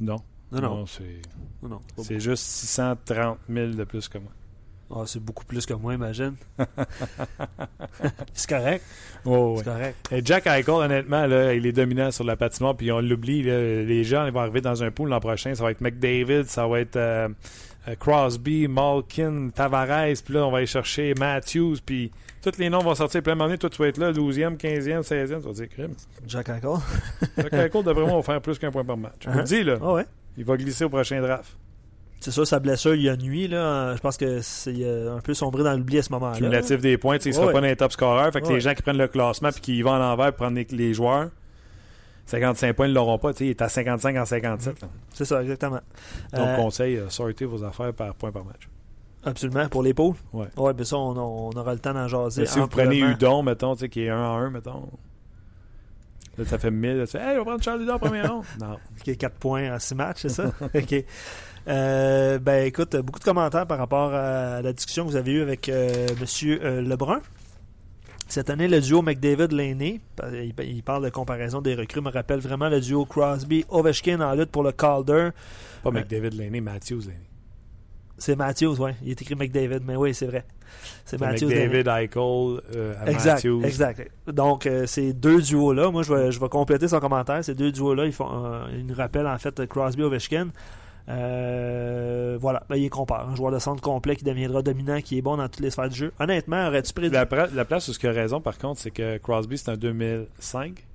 Non. 0.00 0.16
Non, 0.50 0.60
non. 0.60 0.86
c'est 0.86 1.22
Non, 1.62 1.80
c'est 1.96 2.02
c'est 2.04 2.20
juste 2.20 2.44
630 2.44 3.38
000 3.48 3.68
de 3.70 3.84
plus 3.84 4.08
que 4.08 4.18
moi. 4.18 4.30
Ah, 4.94 5.04
c'est 5.06 5.20
beaucoup 5.22 5.44
plus 5.46 5.64
que 5.64 5.72
moi, 5.74 5.94
imagine. 5.94 6.34
c'est 8.34 8.48
correct. 8.48 8.84
Oh, 9.24 9.54
C'est 9.58 9.64
correct. 9.64 10.08
Et 10.12 10.20
Jack 10.24 10.46
Eichel, 10.46 10.74
honnêtement, 10.74 11.26
là, 11.26 11.54
il 11.54 11.64
est 11.66 11.72
dominant 11.72 12.10
sur 12.10 12.24
la 12.24 12.36
patinoire, 12.36 12.76
puis 12.76 12.92
on 12.92 13.00
l'oublie. 13.00 13.42
là, 13.42 13.58
Les 13.84 14.04
gens 14.04 14.26
ils 14.26 14.32
vont 14.32 14.40
arriver 14.40 14.60
dans 14.60 14.82
un 14.82 14.90
pool 14.90 15.08
l'an 15.08 15.20
prochain. 15.20 15.54
Ça 15.54 15.62
va 15.64 15.70
être 15.70 15.80
McDavid, 15.80 16.44
ça 16.46 16.66
va 16.66 16.80
être 16.80 16.96
euh, 16.96 17.28
euh, 17.88 17.94
Crosby, 17.98 18.68
Malkin, 18.68 19.48
Tavares, 19.54 20.14
puis 20.24 20.34
là, 20.34 20.46
on 20.46 20.50
va 20.50 20.58
aller 20.58 20.66
chercher 20.66 21.14
Matthews, 21.18 21.76
puis 21.84 22.10
tous 22.42 22.58
les 22.58 22.68
noms 22.68 22.80
vont 22.80 22.94
sortir. 22.94 23.22
Puis 23.22 23.30
à 23.30 23.32
un 23.32 23.36
moment 23.36 23.46
donné, 23.46 23.58
toi, 23.58 23.70
tu 23.70 23.78
vas 23.80 23.88
être 23.88 23.98
là, 23.98 24.12
12e, 24.12 24.56
15e, 24.58 25.02
16e, 25.02 25.40
tu 25.40 25.46
vas 25.46 25.52
dire 25.52 25.68
crime. 25.68 25.94
Jack 26.26 26.48
Eichel. 26.50 26.70
Jack 27.38 27.52
Eichel, 27.54 27.82
d'après 27.84 28.04
moi, 28.04 28.16
va 28.16 28.22
faire 28.22 28.40
plus 28.42 28.58
qu'un 28.58 28.70
point 28.70 28.84
par 28.84 28.96
match. 28.96 29.14
Je 29.20 29.30
vous 29.30 29.38
le 29.38 29.44
dis, 29.44 29.62
là, 29.64 29.78
Ah 29.80 29.92
ouais. 29.94 30.04
il 30.36 30.44
va 30.44 30.56
glisser 30.56 30.84
au 30.84 30.88
prochain 30.90 31.20
draft. 31.22 31.56
C'est 32.22 32.30
sûr, 32.30 32.46
sa 32.46 32.60
blessure, 32.60 32.94
il 32.94 33.02
y 33.02 33.08
a 33.08 33.16
nuit. 33.16 33.48
Là. 33.48 33.96
Je 33.96 34.00
pense 34.00 34.16
que 34.16 34.40
c'est 34.42 34.72
euh, 34.78 35.16
un 35.16 35.20
peu 35.20 35.34
sombré 35.34 35.64
dans 35.64 35.72
l'oubli 35.76 35.98
à 35.98 36.02
ce 36.02 36.12
moment-là. 36.12 36.36
Cumulatif 36.38 36.80
des 36.80 36.96
points, 36.96 37.18
il 37.18 37.34
sera 37.34 37.46
Ouais. 37.46 37.52
pas 37.52 37.60
dans 37.60 37.66
les 37.66 37.74
top 37.76 37.90
scorers. 37.92 38.32
Fait 38.32 38.40
que 38.40 38.46
Ouais. 38.46 38.54
les 38.54 38.60
gens 38.60 38.74
qui 38.74 38.82
prennent 38.82 38.96
le 38.96 39.08
classement 39.08 39.50
puis 39.50 39.60
qui 39.60 39.82
vont 39.82 39.92
à 39.92 39.98
l'envers 39.98 40.28
pour 40.28 40.46
prendre 40.46 40.54
les, 40.56 40.66
les 40.70 40.94
joueurs, 40.94 41.30
55 42.26 42.74
points, 42.76 42.86
ils 42.86 42.90
ne 42.90 42.94
l'auront 42.94 43.18
pas. 43.18 43.32
Il 43.40 43.48
est 43.48 43.60
à 43.60 43.68
55 43.68 44.16
en 44.16 44.24
57. 44.24 44.80
là. 44.82 44.88
C'est 45.12 45.24
ça, 45.24 45.42
exactement. 45.42 45.80
Donc, 46.32 46.40
Euh, 46.46 46.56
conseil, 46.56 46.96
euh, 46.96 47.08
sortez 47.10 47.44
vos 47.44 47.64
affaires 47.64 47.92
par 47.92 48.14
point 48.14 48.30
par 48.30 48.44
match. 48.44 48.68
Absolument, 49.24 49.68
pour 49.68 49.82
les 49.82 49.92
poules? 49.94 50.14
Ouais. 50.32 50.46
Ouais, 50.56 50.72
ben 50.74 50.84
ça, 50.84 50.96
on, 50.96 51.16
on 51.16 51.50
aura 51.50 51.72
le 51.74 51.80
temps 51.80 51.92
d'en 51.94 52.06
jaser. 52.08 52.42
Mais 52.42 52.46
si 52.46 52.58
vous 52.60 52.68
prenez 52.68 52.98
Udon, 53.00 53.42
mettons, 53.42 53.74
qui 53.74 54.04
est 54.04 54.10
1 54.10 54.16
à 54.16 54.26
1, 54.28 54.50
mettons, 54.50 54.88
là, 56.38 56.44
ça 56.44 56.58
fait 56.58 56.70
1000. 56.70 56.98
Là, 56.98 57.06
tu 57.06 57.12
fais, 57.12 57.18
hey, 57.18 57.34
on 57.36 57.38
va 57.38 57.44
prendre 57.44 57.62
Charles 57.62 57.82
Udon 57.82 57.94
en 57.94 57.98
première 57.98 58.32
ronde. 58.32 58.44
Non. 58.60 58.78
Qui 59.04 59.10
est 59.10 59.16
4 59.16 59.34
points 59.36 59.74
en 59.74 59.78
6 59.78 59.94
matchs, 59.96 60.18
c'est 60.22 60.28
ça? 60.28 60.44
OK. 60.74 61.04
Euh, 61.68 62.38
ben 62.38 62.66
écoute, 62.66 62.96
beaucoup 62.96 63.20
de 63.20 63.24
commentaires 63.24 63.66
par 63.66 63.78
rapport 63.78 64.12
à 64.12 64.62
la 64.62 64.72
discussion 64.72 65.04
que 65.04 65.10
vous 65.10 65.16
avez 65.16 65.32
eue 65.32 65.42
avec 65.42 65.68
euh, 65.68 66.08
M. 66.08 66.88
Lebrun. 66.88 67.20
Cette 68.28 68.48
année, 68.48 68.66
le 68.66 68.80
duo 68.80 69.02
McDavid-Lainé, 69.02 70.00
il, 70.62 70.82
parle 70.82 71.04
de 71.04 71.10
comparaison 71.10 71.60
des 71.60 71.74
recrues, 71.74 72.00
me 72.00 72.10
rappelle 72.10 72.40
vraiment 72.40 72.70
le 72.70 72.80
duo 72.80 73.04
Crosby-Ovechkin 73.04 74.20
en 74.20 74.34
lutte 74.34 74.50
pour 74.50 74.62
le 74.62 74.72
Calder. 74.72 75.30
Pas 75.82 75.90
McDavid 75.90 76.30
Laney, 76.30 76.62
Matthews 76.62 77.02
Laney. 77.02 77.28
C'est 78.16 78.36
Matthews, 78.36 78.76
oui. 78.78 78.92
Il 79.02 79.10
est 79.10 79.20
écrit 79.20 79.34
McDavid, 79.34 79.80
mais 79.84 79.96
oui, 79.96 80.14
c'est 80.14 80.26
vrai. 80.26 80.44
C'est 81.04 81.20
Matthews. 81.20 81.48
McDavid, 81.48 81.88
Eichel, 81.88 82.60
euh, 82.76 83.06
Exact, 83.06 83.34
Matthews. 83.34 83.64
exact. 83.64 84.10
Donc, 84.28 84.66
euh, 84.66 84.86
ces 84.86 85.12
deux 85.12 85.42
duos-là, 85.42 85.90
moi, 85.90 86.02
je 86.02 86.14
vais, 86.14 86.32
je 86.32 86.40
vais 86.40 86.48
compléter 86.48 86.88
son 86.88 87.00
commentaire. 87.00 87.44
Ces 87.44 87.54
deux 87.54 87.72
duos-là, 87.72 88.06
ils, 88.06 88.12
font, 88.12 88.28
euh, 88.30 88.64
ils 88.72 88.86
nous 88.86 88.94
rappellent, 88.94 89.26
en 89.26 89.38
fait, 89.38 89.66
Crosby-Ovechkin. 89.66 90.48
Euh, 91.08 92.38
voilà, 92.40 92.62
ben, 92.68 92.76
il 92.76 92.88
compare. 92.90 93.28
Un 93.28 93.34
joueur 93.34 93.52
de 93.52 93.58
centre 93.58 93.82
complet 93.82 94.16
qui 94.16 94.24
deviendra 94.24 94.62
dominant, 94.62 95.00
qui 95.00 95.18
est 95.18 95.22
bon 95.22 95.36
dans 95.36 95.48
toutes 95.48 95.60
les 95.60 95.70
sphères 95.70 95.88
du 95.88 95.96
jeu. 95.96 96.12
Honnêtement, 96.20 96.68
aurais-tu 96.68 96.92
prédit... 96.92 97.12
La, 97.12 97.26
la 97.52 97.64
place 97.64 97.88
où 97.88 97.92
ce 97.92 98.06
a 98.06 98.12
raison, 98.12 98.40
par 98.40 98.58
contre, 98.58 98.80
c'est 98.80 98.90
que 98.90 99.18
Crosby, 99.18 99.58
c'est 99.58 99.70
un 99.70 99.76
2005 99.76 100.86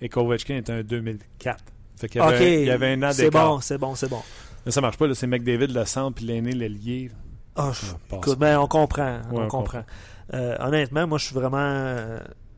et 0.00 0.08
Kovachkin 0.08 0.56
est 0.56 0.70
un 0.70 0.82
2004. 0.82 1.64
Fait 1.96 2.08
qu'il 2.08 2.20
y 2.20 2.64
y 2.64 2.70
avait 2.70 2.92
un 2.92 3.02
an 3.02 3.10
c'est 3.12 3.30
bon, 3.30 3.60
c'est 3.60 3.78
bon, 3.78 3.94
c'est 3.94 4.08
bon. 4.08 4.22
Mais 4.64 4.70
ça 4.70 4.80
marche 4.80 4.96
pas, 4.96 5.06
là. 5.06 5.14
C'est 5.14 5.26
McDavid, 5.26 5.68
le 5.68 5.84
centre, 5.84 6.14
puis 6.16 6.24
l'aîné, 6.24 7.10
passe. 7.54 7.94
écoute, 8.12 8.38
ben, 8.38 8.58
on 8.58 8.68
comprend. 8.68 9.16
Ouais, 9.16 9.22
on 9.32 9.44
on 9.44 9.48
comprend. 9.48 9.82
Euh, 10.34 10.56
honnêtement, 10.60 11.06
moi, 11.06 11.18
je 11.18 11.24
suis 11.24 11.34
vraiment, 11.34 11.96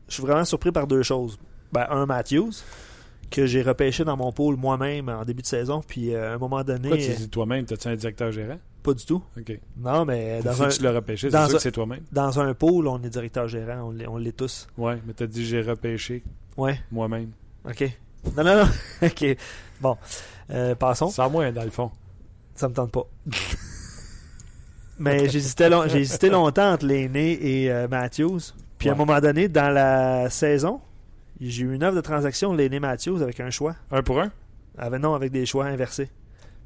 je 0.07 0.13
suis 0.13 0.21
vraiment 0.21 0.45
surpris 0.45 0.71
par 0.71 0.87
deux 0.87 1.03
choses. 1.03 1.39
Ben, 1.71 1.87
un, 1.89 2.05
Matthews, 2.05 2.51
que 3.31 3.45
j'ai 3.47 3.61
repêché 3.63 4.03
dans 4.03 4.15
mon 4.17 4.31
pool 4.31 4.55
moi-même 4.57 5.09
en 5.09 5.23
début 5.25 5.41
de 5.41 5.47
saison, 5.47 5.81
puis 5.87 6.13
euh, 6.13 6.31
à 6.31 6.35
un 6.35 6.37
moment 6.37 6.63
donné, 6.63 6.89
Pourquoi 6.89 6.97
tu 7.05 7.13
dis 7.15 7.29
toi-même? 7.29 7.65
T'as-tu 7.65 7.87
un 7.87 7.95
directeur 7.95 8.31
gérant? 8.31 8.59
pas 8.83 8.93
du 8.95 9.05
tout. 9.05 9.21
OK. 9.39 9.59
Non, 9.77 10.05
mais 10.05 10.41
dans 10.41 10.53
Si 10.53 10.63
un, 10.63 10.67
tu 10.69 10.81
l'as 10.81 10.91
repêché, 10.91 11.29
c'est 11.29 11.37
dans 11.37 11.45
sûr 11.45 11.51
un- 11.53 11.57
que 11.57 11.61
c'est 11.63 11.71
toi-même. 11.71 12.01
dans 12.11 12.39
un 12.39 12.53
pool, 12.55 12.87
on 12.87 13.01
est 13.03 13.09
directeur 13.09 13.47
gérant, 13.47 13.93
on 14.09 14.17
l'est, 14.17 14.31
tous. 14.35 14.67
Ouais, 14.77 14.97
mais 15.05 15.13
t'as 15.13 15.27
dit 15.27 15.45
j'ai 15.45 15.61
repêché 15.61 16.23
Ouais, 16.57 16.79
moi-même. 16.91 17.29
ok. 17.67 17.89
Non, 18.35 18.43
non, 18.43 18.55
non. 18.65 18.69
ok. 19.07 19.37
Bon, 19.79 19.97
Euh, 20.51 20.75
passons. 20.75 21.09
Sans 21.09 21.29
moi, 21.29 21.51
dans 21.51 21.63
le 21.63 21.69
fond. 21.69 21.91
Ça 22.55 22.67
me 22.67 22.73
tente 22.73 22.91
pas. 22.91 23.05
Mais 24.99 25.29
j'hésitais, 25.29 25.69
long- 25.69 25.85
hésité 25.85 26.29
longtemps 26.29 26.73
entre 26.73 26.85
l'aîné 26.85 27.31
et 27.63 27.71
euh, 27.71 27.87
Matthews. 27.87 28.39
Puis 28.77 28.89
à 28.89 28.93
un 28.93 28.95
moment 28.95 29.19
donné, 29.19 29.47
dans 29.47 29.69
la 29.69 30.29
saison, 30.29 30.81
j'ai 31.49 31.63
eu 31.63 31.73
une 31.73 31.83
offre 31.83 31.95
de 31.95 32.01
transaction 32.01 32.53
l'aîné 32.53 32.79
Matthews 32.79 33.21
avec 33.23 33.39
un 33.39 33.49
choix. 33.49 33.75
Un 33.89 34.03
pour 34.03 34.19
un? 34.19 34.31
Avec, 34.77 35.01
non, 35.01 35.15
avec 35.15 35.31
des 35.31 35.45
choix 35.45 35.65
inversés. 35.65 36.09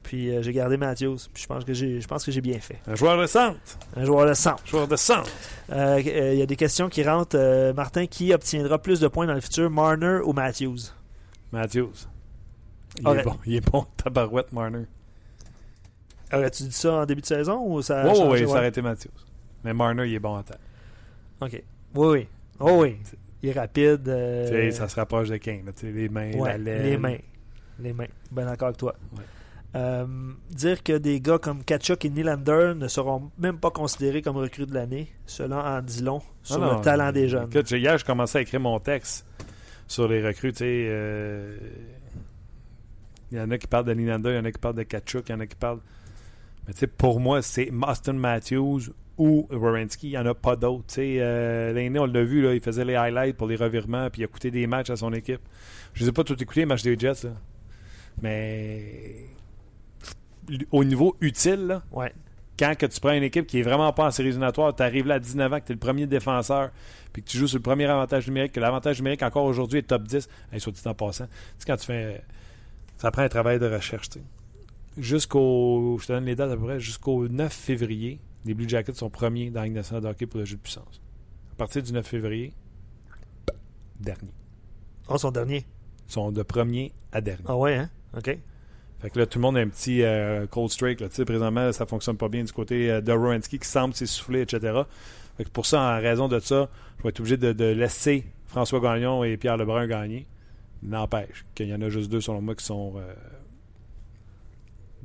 Puis 0.04 0.30
euh, 0.36 0.42
j'ai 0.42 0.54
gardé 0.54 0.78
Matthews. 0.78 1.18
Puis 1.34 1.44
je 1.44 1.48
pense 1.48 1.64
que 1.64 1.74
j'ai, 1.74 2.02
je 2.02 2.08
pense 2.08 2.24
que 2.26 2.32
j'ai 2.32 2.42
bien 2.42 2.60
fait. 2.60 2.80
Un 2.88 2.96
joueur 2.96 3.20
de 3.20 3.26
centre. 3.26 3.58
Un 3.96 4.06
joueur 4.06 4.28
de 4.28 4.34
centre. 4.34 4.66
Joueur 4.68 4.88
de 4.88 4.96
centre. 4.96 5.30
Euh, 5.72 6.02
euh, 6.06 6.34
Il 6.34 6.40
y 6.40 6.42
a 6.42 6.46
des 6.46 6.56
questions 6.56 6.90
qui 6.90 7.04
rentrent. 7.04 7.38
Euh, 7.40 7.74
Martin, 7.74 8.06
qui 8.06 8.34
obtiendra 8.34 8.78
plus 8.80 9.00
de 9.00 9.08
points 9.08 9.26
dans 9.26 9.34
le 9.34 9.42
futur, 9.42 9.70
Marner 9.72 10.20
ou 10.24 10.34
Matthews? 10.34 10.92
Matthews. 11.52 11.94
Il 13.00 13.08
est 13.08 13.24
bon. 13.24 13.38
Il 13.46 13.56
est 13.56 13.72
bon, 13.72 13.86
tabarouette, 13.98 14.52
Marner. 14.52 14.86
Aurais-tu 16.34 16.64
dit 16.64 16.72
ça 16.72 16.94
en 16.94 17.06
début 17.06 17.22
de 17.22 17.26
saison 17.26 17.62
ou 17.66 17.82
ça 17.82 18.02
a 18.02 18.08
oui, 18.08 18.16
changé? 18.16 18.24
oui, 18.30 18.40
Ouais. 18.42 18.48
ça 18.48 18.58
aurait 18.58 18.68
été 18.70 18.82
Matthews. 18.82 19.10
Mais 19.64 19.74
Marner, 19.74 20.08
il 20.08 20.14
est 20.14 20.20
bon 20.20 20.38
en 20.38 20.44
tête. 20.44 20.60
OK. 21.42 21.64
Oui, 21.96 22.08
oui. 22.08 22.28
Oh 22.60 22.82
oui. 22.82 22.98
Il 23.46 23.50
est 23.50 23.60
rapide. 23.60 24.10
euh, 24.10 24.72
ça 24.72 24.88
se 24.90 24.96
rapproche 24.96 25.30
de 25.30 25.36
là, 25.36 25.72
sais, 25.76 25.92
les 25.92 26.10
mains, 26.10 26.32
ouais, 26.34 26.50
la 26.50 26.58
laine. 26.58 26.84
les 26.84 26.98
mains. 26.98 27.18
Les 27.80 27.94
mains. 27.94 28.08
Ben 28.32 28.46
d'accord 28.46 28.70
avec 28.70 28.78
toi. 28.80 28.96
Ouais. 29.16 29.24
Euh, 29.76 30.06
dire 30.50 30.82
que 30.82 30.98
des 30.98 31.20
gars 31.22 31.38
comme 31.38 31.64
Kachuk 31.64 32.06
et 32.06 32.10
Nylander 32.10 32.74
ne 32.76 32.88
seront 32.88 33.30
même 33.38 33.60
pas 33.60 33.70
considérés 33.72 34.22
comme 34.24 34.38
recrues 34.38 34.66
de 34.66 34.74
l'année, 34.74 35.10
cela 35.28 35.78
en 35.78 35.82
dit 35.84 36.02
long 36.02 36.22
sur 36.42 36.56
Ah 36.64 36.66
non, 36.66 36.78
le 36.78 36.82
talent 36.84 37.12
des 37.12 37.28
jeunes. 37.28 37.50
Écoute, 37.52 37.68
j'ai- 37.68 37.80
hier, 37.80 37.98
je 37.98 38.06
commençais 38.06 38.38
à 38.40 38.42
écrire 38.42 38.62
mon 38.62 38.80
texte 38.80 39.26
sur 39.88 40.08
les 40.08 40.26
recrues. 40.26 40.54
euh, 40.62 41.56
Il 43.32 43.38
y 43.38 43.42
en 43.42 43.52
a 43.52 43.58
qui 43.58 43.68
parlent 43.68 43.86
de 43.86 43.94
Nylander, 43.94 44.30
il 44.30 44.36
y 44.38 44.40
en 44.40 44.46
a 44.46 44.52
qui 44.52 44.60
parlent 44.60 44.76
de 44.76 44.84
Kachuk, 44.84 45.28
il 45.30 45.34
y 45.34 45.36
en 45.36 45.40
a 45.42 45.46
qui 45.46 45.56
parlent. 45.56 45.82
Mais 46.68 46.74
tu 46.74 46.80
sais, 46.80 46.88
pour 46.88 47.20
moi, 47.20 47.42
c'est 47.42 47.70
Austin 47.88 48.14
Matthews 48.14 48.82
ou 49.18 49.48
Wierenski. 49.52 50.08
Il 50.08 50.12
n'y 50.12 50.18
en 50.18 50.26
a 50.26 50.34
pas 50.34 50.56
d'autres. 50.56 50.96
Euh, 50.98 51.72
L'aîné, 51.74 52.00
on 52.00 52.06
l'a 52.06 52.24
vu, 52.24 52.42
là, 52.42 52.54
il 52.54 52.62
faisait 52.62 52.84
les 52.86 52.96
highlights 52.96 53.38
pour 53.38 53.48
les 53.48 53.56
revirements, 53.56 54.10
puis 54.10 54.22
il 54.22 54.26
a 54.26 54.28
coûté 54.28 54.52
des 54.52 54.66
matchs 54.68 54.90
à 54.90 54.96
son 54.96 55.14
équipe. 55.14 55.42
Je 55.94 56.02
ne 56.02 56.06
les 56.06 56.10
ai 56.10 56.12
pas 56.12 56.24
tout 56.24 56.42
écoutés, 56.42 56.62
les 56.62 56.66
matchs 56.66 56.84
des 56.84 56.98
Jets. 56.98 57.24
là. 57.26 57.32
Mais 58.22 59.26
au 60.72 60.84
niveau 60.84 61.16
utile, 61.22 61.68
là, 61.68 61.84
Ouais. 61.92 62.14
quand 62.58 62.76
que 62.78 62.86
tu 62.86 63.00
prends 63.00 63.12
une 63.14 63.24
équipe 63.24 63.46
qui 63.48 63.60
est 63.60 63.64
vraiment 63.64 63.92
pas 63.94 64.06
en 64.08 64.12
série 64.12 64.30
éliminatoire, 64.30 64.76
tu 64.76 64.84
arrives 64.84 65.08
là 65.08 65.16
à 65.16 65.20
19 65.20 65.52
ans, 65.54 65.60
que 65.60 65.66
tu 65.66 65.72
es 65.72 65.76
le 65.76 65.80
premier 65.80 66.08
défenseur, 66.08 66.72
puis 67.14 67.22
que 67.24 67.28
tu 67.30 67.38
joues 67.38 67.48
sur 67.48 67.58
le 67.58 67.64
premier 67.64 67.86
avantage 67.86 68.28
numérique, 68.28 68.54
que 68.54 68.60
l'avantage 68.60 69.00
numérique 69.00 69.24
encore 69.24 69.46
aujourd'hui 69.46 69.80
est 69.80 69.84
top 69.84 70.04
10, 70.04 70.28
hey, 70.52 70.60
soit 70.60 70.72
dit 70.72 70.82
en 70.86 70.94
passant. 70.94 71.26
Tu 71.26 71.32
sais, 71.60 71.66
quand 71.68 71.78
tu 71.78 71.86
fais. 71.86 72.22
Ça 72.98 73.12
prend 73.12 73.24
un 73.24 73.30
travail 73.30 73.60
de 73.60 73.68
recherche, 73.68 74.10
tu 74.10 74.20
sais. 74.20 74.26
Jusqu'au. 74.98 75.98
Je 76.00 76.08
te 76.08 76.14
donne 76.14 76.26
les 76.26 76.36
dates 76.36 76.52
à 76.52 76.56
peu 76.56 76.64
près. 76.64 76.80
Jusqu'au 76.80 77.28
9 77.28 77.52
février, 77.52 78.20
les 78.46 78.54
Blue 78.54 78.68
Jackets 78.68 78.94
sont 78.94 79.10
premiers 79.10 79.50
dans 79.50 79.62
la 79.62 79.66
Ligue 79.66 79.76
nationale 79.76 80.04
de 80.04 80.08
hockey 80.08 80.26
pour 80.26 80.40
le 80.40 80.46
jeu 80.46 80.56
de 80.56 80.62
puissance. 80.62 81.02
À 81.54 81.56
partir 81.56 81.84
du 81.84 81.92
9 81.92 82.06
février, 82.06 82.54
dernier. 84.00 84.32
Oh, 85.08 85.18
son 85.18 85.32
dernier. 85.32 85.66
Ils 86.08 86.14
sont 86.14 86.32
de 86.32 86.44
premier 86.44 86.94
à 87.12 87.22
dernier. 87.22 87.44
Ah 87.48 87.58
ouais, 87.58 87.76
hein? 87.76 87.90
OK. 88.16 88.38
Fait 89.00 89.10
que 89.10 89.20
là, 89.20 89.26
tout 89.26 89.40
le 89.40 89.44
monde 89.44 89.58
a 89.58 89.60
un 89.60 89.68
petit 89.68 90.02
euh, 90.04 90.48
cold 90.48 90.70
streak. 90.70 91.00
Là. 91.00 91.10
Tu 91.10 91.16
sais, 91.16 91.26
Présentement, 91.26 91.72
ça 91.72 91.86
fonctionne 91.86 92.18
pas 92.18 92.30
bien 92.30 92.44
du 92.44 92.52
côté 92.52 92.90
euh, 92.90 93.02
de 93.02 93.12
Rowensky 93.12 93.60
qui 93.60 93.68
semble 93.68 93.94
s'essouffler, 93.94 94.42
etc. 94.42 94.82
Fait 95.38 95.44
que 95.44 95.50
pour 95.50 95.66
ça, 95.66 95.82
en 95.82 96.02
raison 96.02 96.28
de 96.28 96.40
ça, 96.40 96.70
je 96.98 97.04
vais 97.04 97.10
être 97.10 97.20
obligé 97.20 97.38
de, 97.38 97.52
de 97.54 97.66
laisser 97.66 98.26
François 98.48 98.80
Gagnon 98.80 99.24
et 99.24 99.38
Pierre 99.38 99.58
Lebrun 99.58 99.88
gagner. 99.88 100.28
N'empêche 100.82 101.46
qu'il 101.56 101.68
y 101.68 101.74
en 101.74 101.82
a 101.82 101.90
juste 101.90 102.10
deux, 102.10 102.22
selon 102.22 102.42
moi, 102.42 102.56
qui 102.56 102.66
sont 102.66 102.94
euh, 102.98 103.14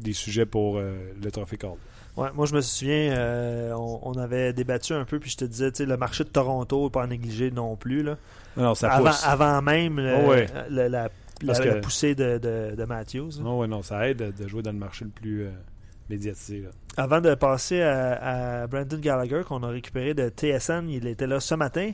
des 0.01 0.12
sujets 0.12 0.46
pour 0.46 0.78
euh, 0.78 0.94
le 1.22 1.30
trophée 1.30 1.57
Calder. 1.57 1.76
Ouais, 2.16 2.28
moi, 2.34 2.44
je 2.46 2.55
me 2.55 2.61
souviens, 2.61 3.12
euh, 3.16 3.72
on, 3.72 4.01
on 4.03 4.12
avait 4.18 4.53
débattu 4.53 4.92
un 4.94 5.05
peu, 5.05 5.18
puis 5.20 5.30
je 5.30 5.36
te 5.36 5.44
disais, 5.44 5.70
tu 5.70 5.78
sais, 5.78 5.86
le 5.86 5.96
marché 5.96 6.24
de 6.24 6.28
Toronto, 6.28 6.90
pas 6.90 7.05
à 7.05 7.07
négliger 7.07 7.51
non 7.51 7.76
plus. 7.76 8.03
Là. 8.03 8.16
Non, 8.57 8.74
ça 8.74 8.90
Avant, 8.92 9.07
pousse. 9.11 9.24
avant 9.24 9.62
même 9.62 9.98
le- 10.01 10.14
Oh 10.24 10.30
ouais. 10.30 10.46
le- 10.68 10.88
la, 10.88 11.09
Parce 11.46 11.61
la- 11.61 11.64
la 11.66 11.74
que- 11.74 11.80
poussée 11.80 12.14
de, 12.16 12.38
de, 12.38 12.74
de 12.76 12.84
Matthews. 12.84 13.30
Non, 13.40 13.61
ouais, 13.61 13.68
non, 13.68 13.82
ça 13.82 14.09
aide 14.09 14.34
de, 14.36 14.48
jouer 14.48 14.62
dans 14.62 14.72
le 14.72 14.78
marché 14.78 15.05
le 15.05 15.12
plus 15.12 15.44
euh, 15.44 15.51
médiatisé. 16.11 16.62
Là. 16.62 16.70
Avant 16.96 17.20
de 17.20 17.32
passer 17.36 17.80
à, 17.80 18.62
à 18.62 18.66
Brandon 18.66 18.98
Gallagher, 18.98 19.42
qu'on 19.46 19.62
a 19.62 19.68
récupéré 19.68 20.12
de 20.12 20.28
TSN, 20.28 20.88
il 20.88 21.07
était 21.07 21.28
là 21.28 21.38
ce 21.40 21.55
matin. 21.55 21.92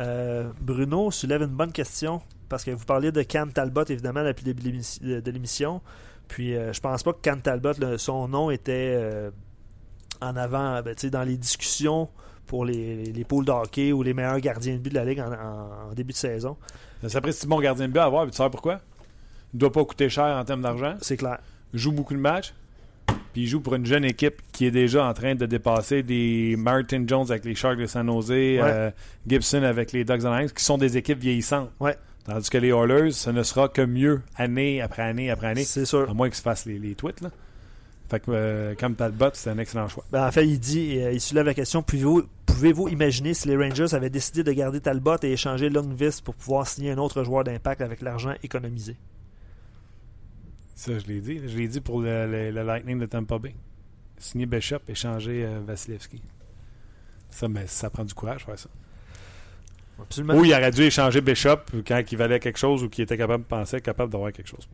Euh, 0.00 0.48
Bruno 0.60 1.10
soulève 1.10 1.42
une 1.42 1.48
bonne 1.48 1.72
question 1.72 2.22
parce 2.48 2.62
que 2.64 2.70
vous 2.70 2.84
parliez 2.84 3.10
de 3.10 3.22
Cam 3.22 3.52
Talbot, 3.52 3.84
évidemment, 3.88 4.22
depuis 4.24 4.46
le 4.46 4.54
début 4.54 4.70
de 5.02 5.30
l'émission. 5.32 5.82
Puis 6.28 6.54
euh, 6.54 6.72
je 6.72 6.80
pense 6.80 7.02
pas 7.02 7.12
que 7.12 7.20
Cam 7.22 7.40
Talbot, 7.40 7.72
son 7.96 8.28
nom 8.28 8.50
était 8.50 8.94
euh, 8.96 9.30
en 10.20 10.36
avant 10.36 10.80
ben, 10.82 10.94
dans 11.10 11.22
les 11.22 11.36
discussions 11.36 12.08
pour 12.46 12.64
les, 12.64 13.04
les 13.12 13.24
pools 13.24 13.44
de 13.44 13.50
hockey 13.52 13.92
ou 13.92 14.02
les 14.02 14.14
meilleurs 14.14 14.40
gardiens 14.40 14.74
de 14.74 14.78
but 14.78 14.90
de 14.90 14.94
la 14.94 15.04
Ligue 15.04 15.20
en, 15.20 15.32
en- 15.32 15.90
en 15.90 15.94
début 15.94 16.12
de 16.12 16.18
saison. 16.18 16.56
Ça 17.02 17.08
serait 17.08 17.32
si 17.32 17.46
bon 17.46 17.60
gardien 17.60 17.88
de 17.88 17.92
but 17.92 17.98
à 18.00 18.04
avoir, 18.04 18.22
puis 18.24 18.32
tu 18.32 18.36
sais 18.38 18.50
pourquoi? 18.50 18.80
Il 19.52 19.56
ne 19.56 19.60
doit 19.60 19.72
pas 19.72 19.84
coûter 19.84 20.08
cher 20.08 20.24
en 20.36 20.44
termes 20.44 20.62
d'argent. 20.62 20.94
C'est 21.00 21.16
clair. 21.16 21.38
Il 21.72 21.78
joue 21.78 21.92
beaucoup 21.92 22.14
de 22.14 22.18
matchs. 22.20 22.52
Puis 23.32 23.42
il 23.42 23.46
joue 23.46 23.60
pour 23.60 23.74
une 23.74 23.86
jeune 23.86 24.04
équipe 24.04 24.40
qui 24.52 24.66
est 24.66 24.70
déjà 24.70 25.06
en 25.06 25.12
train 25.14 25.34
de 25.34 25.46
dépasser 25.46 26.02
des 26.02 26.56
Martin 26.58 27.04
Jones 27.06 27.26
avec 27.30 27.44
les 27.44 27.54
Sharks 27.54 27.78
de 27.78 27.86
San 27.86 28.06
Jose, 28.06 28.30
euh, 28.30 28.90
Gibson 29.26 29.62
avec 29.62 29.92
les 29.92 30.04
Ducks 30.04 30.24
Alliance, 30.24 30.52
qui 30.52 30.64
sont 30.64 30.76
des 30.78 30.96
équipes 30.96 31.18
vieillissantes. 31.20 31.70
Ouais. 31.80 31.96
Tandis 32.28 32.50
que 32.50 32.58
les 32.58 32.68
Oilers, 32.68 33.12
ce 33.12 33.30
ne 33.30 33.42
sera 33.42 33.68
que 33.68 33.80
mieux 33.82 34.20
année 34.36 34.82
après 34.82 35.02
année 35.02 35.30
après 35.30 35.46
année. 35.48 35.64
C'est 35.64 35.86
sûr. 35.86 36.08
À 36.10 36.12
moins 36.14 36.28
qu'ils 36.28 36.36
se 36.36 36.42
fassent 36.42 36.66
les, 36.66 36.78
les 36.78 36.94
tweets. 36.94 37.22
Là. 37.22 37.30
Fait 38.10 38.20
que 38.20 38.30
euh, 38.30 38.74
comme 38.74 38.94
Talbot, 38.96 39.30
c'est 39.34 39.50
un 39.50 39.58
excellent 39.58 39.88
choix. 39.88 40.04
Ben, 40.12 40.26
en 40.26 40.30
fait, 40.30 40.46
il 40.46 40.58
dit, 40.60 40.98
euh, 41.00 41.12
il 41.12 41.20
soulève 41.20 41.46
la 41.46 41.54
question 41.54 41.82
pouvez-vous, 41.82 42.88
imaginer 42.88 43.34
si 43.34 43.48
les 43.48 43.56
Rangers 43.56 43.92
avaient 43.94 44.10
décidé 44.10 44.42
de 44.42 44.52
garder 44.52 44.80
Talbot 44.80 45.16
et 45.22 45.32
échanger 45.32 45.68
Lundqvist 45.70 46.22
pour 46.22 46.34
pouvoir 46.34 46.66
signer 46.66 46.90
un 46.92 46.98
autre 46.98 47.22
joueur 47.24 47.44
d'impact 47.44 47.80
avec 47.80 48.02
l'argent 48.02 48.34
économisé? 48.42 48.96
Ça, 50.74 50.98
je 50.98 51.06
l'ai 51.06 51.20
dit. 51.20 51.40
Je 51.48 51.56
l'ai 51.58 51.68
dit 51.68 51.80
pour 51.80 52.00
le, 52.00 52.26
le- 52.26 52.50
le 52.50 52.62
Lightning 52.62 52.98
de 52.98 53.06
Tampa 53.06 53.38
Bay. 53.38 53.54
Signer 54.18 54.46
Bishop, 54.46 54.78
échanger 54.88 55.44
euh, 55.44 55.60
Vasilevski. 55.66 56.22
Ça, 57.30 57.48
mais 57.48 57.66
ça 57.66 57.90
prend 57.90 58.04
du 58.04 58.14
courage, 58.14 58.44
faire 58.44 58.58
ça. 58.58 58.68
Absolument. 60.00 60.34
Ou 60.34 60.44
il 60.44 60.52
aurait 60.52 60.70
dû 60.70 60.82
échanger 60.82 61.20
Bishop 61.20 61.58
quand 61.86 62.02
il 62.10 62.18
valait 62.18 62.38
quelque 62.40 62.58
chose 62.58 62.82
ou 62.84 62.88
qu'il 62.88 63.02
était 63.04 63.16
capable 63.18 63.44
de 63.44 63.48
penser 63.48 63.80
capable 63.80 64.10
d'avoir 64.12 64.32
quelque 64.32 64.48
chose. 64.48 64.68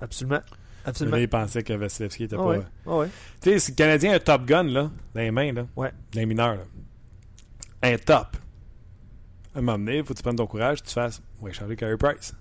Absolument. 0.00 0.36
Là, 0.36 0.42
Absolument. 0.84 1.16
il 1.16 1.28
pensait 1.28 1.62
que 1.62 1.72
Vasilevski 1.72 2.24
était 2.24 2.36
pas. 2.36 2.44
ouais. 2.46 2.62
Ouais. 2.86 3.08
Tu 3.40 3.50
sais, 3.50 3.58
si 3.58 3.70
le 3.72 3.76
Canadien 3.76 4.12
a 4.12 4.16
un 4.16 4.18
top 4.20 4.44
gun 4.44 4.62
là, 4.64 4.90
dans 5.14 5.20
les 5.20 5.30
mains, 5.30 5.52
là, 5.52 5.66
Ouais. 5.76 5.90
dans 6.12 6.20
les 6.20 6.26
mineurs, 6.26 6.56
là, 6.56 6.62
un 7.82 7.96
top. 7.98 8.36
À 9.54 9.58
un 9.58 9.62
moment 9.62 9.78
donné, 9.78 9.98
il 9.98 10.04
faut 10.04 10.12
que 10.12 10.18
tu 10.18 10.22
prennes 10.22 10.36
ton 10.36 10.46
courage, 10.46 10.82
tu 10.82 10.90
fasses, 10.92 11.20
ouais, 11.40 11.52
changer 11.52 11.76
Carey 11.76 11.96
Price. 11.96 12.34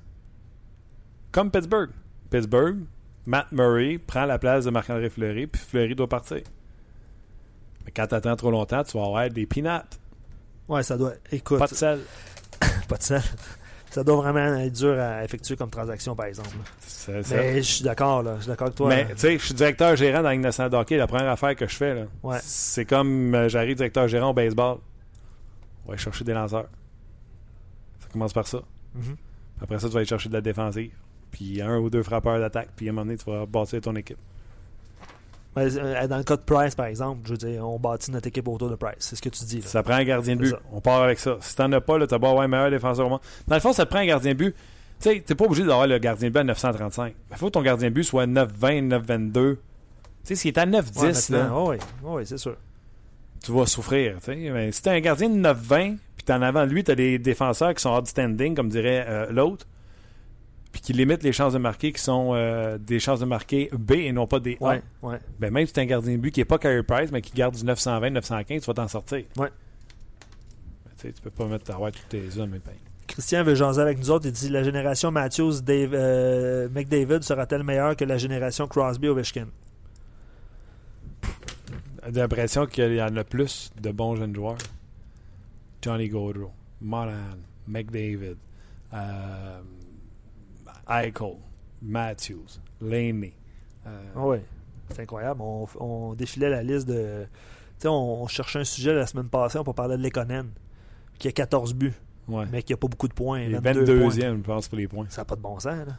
Comme 1.32 1.50
Pittsburgh. 1.50 1.90
Pittsburgh, 2.30 2.80
Matt 3.26 3.52
Murray 3.52 3.98
prend 3.98 4.26
la 4.26 4.38
place 4.38 4.66
de 4.66 4.70
Marc-André 4.70 5.10
Fleury, 5.10 5.48
puis 5.48 5.62
Fleury 5.62 5.96
doit 5.96 6.08
partir. 6.10 6.42
Mais 7.86 7.92
quand 7.92 8.08
tu 8.08 8.16
attends 8.16 8.36
trop 8.36 8.52
longtemps, 8.52 8.84
tu 8.84 8.98
vas 8.98 9.06
avoir 9.06 9.30
des 9.30 9.46
peanuts, 9.46 9.70
Ouais, 10.68 10.84
ça 10.84 10.98
doit. 10.98 11.14
Écoute, 11.32 11.60
pas 11.60 11.68
de 11.68 11.74
sel. 11.76 12.00
pas 12.88 12.98
de 12.98 13.04
sel. 13.04 13.22
Ça 13.92 14.04
doit 14.04 14.18
vraiment 14.18 14.56
être 14.58 14.74
dur 14.74 15.00
à 15.00 15.24
effectuer 15.24 15.56
comme 15.56 15.70
transaction, 15.70 16.16
par 16.16 16.26
exemple. 16.26 16.50
Mais 17.08 17.58
je 17.58 17.62
suis 17.62 17.84
d'accord, 17.84 18.24
là. 18.24 18.36
Je 18.38 18.42
suis 18.42 18.50
d'accord 18.50 18.68
avec 18.68 18.76
toi. 18.78 18.90
Mais 18.90 19.06
tu 19.06 19.18
sais, 19.20 19.38
je 19.38 19.46
suis 19.46 19.54
directeur 19.54 19.96
gérant 19.96 20.22
dans 20.22 20.32
l'Innocent 20.32 20.74
Hockey. 20.74 20.98
La 20.98 21.08
première 21.08 21.30
affaire 21.30 21.56
que 21.56 21.68
je 21.68 21.76
fais, 21.76 21.94
là, 21.96 22.02
Ouais. 22.24 22.40
c'est 22.42 22.84
comme 22.86 23.34
euh, 23.34 23.48
j'arrive 23.48 23.78
directeur 23.78 24.08
gérant 24.10 24.32
au 24.32 24.34
baseball. 24.34 24.80
On 25.86 25.88
va 25.90 25.94
aller 25.94 26.02
chercher 26.02 26.26
des 26.26 26.34
lanceurs. 26.34 26.68
Ça 28.02 28.08
commence 28.12 28.34
par 28.34 28.48
ça. 28.48 28.60
Mhm. 28.96 29.16
Après 29.62 29.80
ça, 29.80 29.88
tu 29.88 29.94
vas 29.94 30.00
aller 30.00 30.08
chercher 30.10 30.28
de 30.30 30.34
la 30.34 30.42
défensive. 30.42 30.92
Puis 31.32 31.62
un 31.62 31.78
ou 31.78 31.90
deux 31.90 32.04
frappeurs 32.04 32.40
d'attaque. 32.40 32.70
Puis 32.76 32.88
à 32.88 32.90
un 32.90 32.94
moment 32.94 33.06
donné, 33.06 33.18
tu 33.18 33.30
vas 33.30 33.46
bâtir 33.46 33.80
ton 33.82 33.96
équipe. 33.96 34.18
Euh, 35.58 36.08
dans 36.08 36.18
le 36.18 36.24
cas 36.24 36.36
de 36.36 36.42
Price, 36.42 36.76
par 36.76 36.88
exemple, 36.88 37.22
je 37.26 37.32
veux 37.32 37.38
dire, 37.38 37.66
on 37.68 37.80
bâtit 37.80 38.12
notre 38.12 38.28
équipe 38.28 38.48
autour 38.48 38.70
de 38.70 38.76
Price. 38.76 38.96
C'est 39.00 39.16
ce 39.16 39.22
que 39.22 39.30
tu 39.30 39.46
dis. 39.46 39.62
là. 39.62 39.68
Ça 39.68 39.84
prend 39.84 39.94
un 39.94 40.04
gardien 40.04 40.36
de 40.36 40.42
but. 40.42 40.56
On 40.74 40.82
part 40.82 41.02
avec 41.04 41.18
ça. 41.20 41.38
Si 41.40 41.56
t'en 41.56 41.72
as 41.72 41.82
pas, 41.82 41.98
là, 41.98 42.08
t'as 42.08 42.16
avoir 42.18 42.40
un 42.42 42.48
meilleur 42.48 42.70
défenseur 42.70 43.06
au 43.06 43.10
monde. 43.10 43.22
Dans 43.48 43.56
le 43.56 43.62
fond, 43.62 43.72
ça 43.74 43.86
te 43.86 43.90
prend 43.92 44.00
un 44.00 44.06
gardien 44.06 44.34
de 44.34 44.38
but. 44.38 44.56
Tu 45.00 45.10
sais, 45.10 45.22
t'es 45.26 45.36
pas 45.36 45.46
obligé 45.46 45.64
d'avoir 45.64 45.88
le 45.88 45.98
gardien 45.98 46.28
de 46.30 46.34
but 46.34 46.40
à 46.40 46.44
935. 46.44 47.14
Il 47.32 47.38
faut 47.38 47.46
que 47.48 47.52
ton 47.52 47.62
gardien 47.62 47.90
de 47.90 47.94
but 47.94 48.04
soit 48.04 48.26
920, 48.28 48.82
922. 48.82 49.56
Tu 49.56 49.60
sais, 50.24 50.36
s'il 50.36 50.50
est 50.50 50.58
à 50.58 50.66
910, 50.66 51.30
Ouais, 51.30 51.38
là, 51.38 51.44
maintenant, 51.44 51.68
ouais, 51.70 51.78
ouais, 52.04 52.26
c'est 52.26 52.38
sûr. 52.38 52.56
tu 53.44 53.52
vas 53.52 53.66
souffrir. 53.66 54.16
tu 54.20 54.26
sais. 54.26 54.36
Mais 54.52 54.72
si 54.72 54.82
t'as 54.82 54.94
un 54.94 55.00
gardien 55.00 55.30
de 55.30 55.36
9-20, 55.40 55.98
puis 56.18 56.26
t'en 56.26 56.42
avant 56.42 56.66
de 56.66 56.72
lui, 56.72 56.84
t'as 56.84 56.96
des 56.96 57.20
défenseurs 57.20 57.74
qui 57.74 57.82
sont 57.82 57.96
outstanding, 57.98 58.56
comme 58.56 58.70
dirait 58.70 59.06
euh, 59.08 59.28
l'autre, 59.32 59.68
puis 60.76 60.82
qui 60.82 60.92
limitent 60.92 61.24
les 61.24 61.32
chances 61.32 61.54
de 61.54 61.58
marquer, 61.58 61.94
qui 61.94 62.02
sont 62.02 62.32
euh, 62.34 62.78
des 62.78 63.00
chances 63.00 63.22
de 63.22 63.26
marquer 63.26 63.70
B 63.72 63.94
et 63.94 64.12
non 64.12 64.28
pas 64.28 64.42
des 64.42 64.58
A. 64.60 64.66
Ouais, 64.66 64.82
ouais. 65.04 65.20
Ben, 65.40 65.50
même 65.50 65.66
si 65.66 65.72
t'as 65.72 65.84
un 65.84 65.86
gardien 65.86 66.12
de 66.12 66.18
but 66.18 66.32
qui 66.32 66.42
n'est 66.42 66.46
pas 66.46 66.58
Carey 66.58 66.84
Price, 66.84 67.14
mais 67.14 67.22
qui 67.22 67.32
garde 67.32 67.56
du 67.56 67.64
920, 67.64 68.10
915, 68.10 68.62
tu 68.62 68.68
vas 68.68 68.74
t'en 68.74 68.90
sortir. 68.90 69.20
Ouais. 69.38 69.48
Ben, 69.48 70.92
tu 71.00 71.14
tu 71.14 71.22
peux 71.22 71.30
pas 71.30 71.46
mettre 71.46 71.72
avoir 71.74 71.94
tous 71.94 72.04
tes 72.10 72.38
hommes 72.38 72.56
et 72.56 72.60
pain. 72.60 72.74
Christian 73.08 73.46
veut 73.46 73.56
jaser 73.56 73.82
avec 73.82 74.00
nous 74.00 74.12
autres. 74.12 74.26
Il 74.26 74.34
dit 74.34 74.50
la 74.50 74.64
génération 74.64 75.12
Matthews, 75.12 75.62
Dave, 75.62 75.92
euh, 75.94 76.68
McDavid 76.68 77.24
sera-t-elle 77.24 77.64
meilleure 77.64 77.96
que 77.96 78.04
la 78.04 78.18
génération 78.18 78.68
Crosby 78.68 79.08
Ovechkin? 79.08 79.48
J'ai 82.06 82.20
l'impression 82.20 82.66
qu'il 82.66 82.96
y 82.96 83.02
en 83.02 83.16
a 83.16 83.24
plus 83.24 83.72
de 83.82 83.92
bons 83.92 84.18
jeunes 84.18 84.36
joueurs. 84.36 84.58
Johnny 85.82 86.10
Gaudreau, 86.10 86.52
Monahan, 86.82 87.38
McDavid, 87.66 88.36
euh, 88.94 89.62
Eichel, 90.90 91.36
Matthews, 91.82 92.60
Laney. 92.82 93.34
euh, 93.88 94.02
Ah 94.16 94.26
ouais. 94.26 94.42
C'est 94.92 95.02
incroyable. 95.02 95.42
On, 95.42 95.68
on 95.80 96.14
défilait 96.14 96.50
la 96.50 96.62
liste 96.64 96.88
de. 96.88 97.24
Tu 97.24 97.30
sais, 97.80 97.88
on, 97.88 98.24
on 98.24 98.28
cherchait 98.28 98.60
un 98.60 98.64
sujet 98.64 98.94
la 98.94 99.08
semaine 99.08 99.30
passée, 99.30 99.58
on 99.58 99.64
peut 99.64 99.74
parler 99.74 99.98
de 99.98 100.04
Lekonen, 100.04 100.48
qui 101.18 101.28
a 101.28 101.32
14 101.32 101.74
buts, 101.74 101.94
ouais. 102.28 102.46
mais 102.52 102.62
qui 102.64 102.74
a 102.74 102.78
pas 102.78 102.88
beaucoup 102.88 103.08
de 103.08 103.14
points. 103.14 103.42
Il 103.42 103.56
est 103.56 103.60
22 103.60 104.00
points. 104.00 104.10
22e, 104.10 104.38
je 104.38 104.42
pense, 104.42 104.68
pour 104.68 104.78
les 104.78 104.88
points. 104.88 105.06
Ça 105.10 105.22
n'a 105.22 105.26
pas 105.26 105.36
de 105.36 105.42
bon 105.42 105.60
sens, 105.60 105.86
là. 105.88 105.96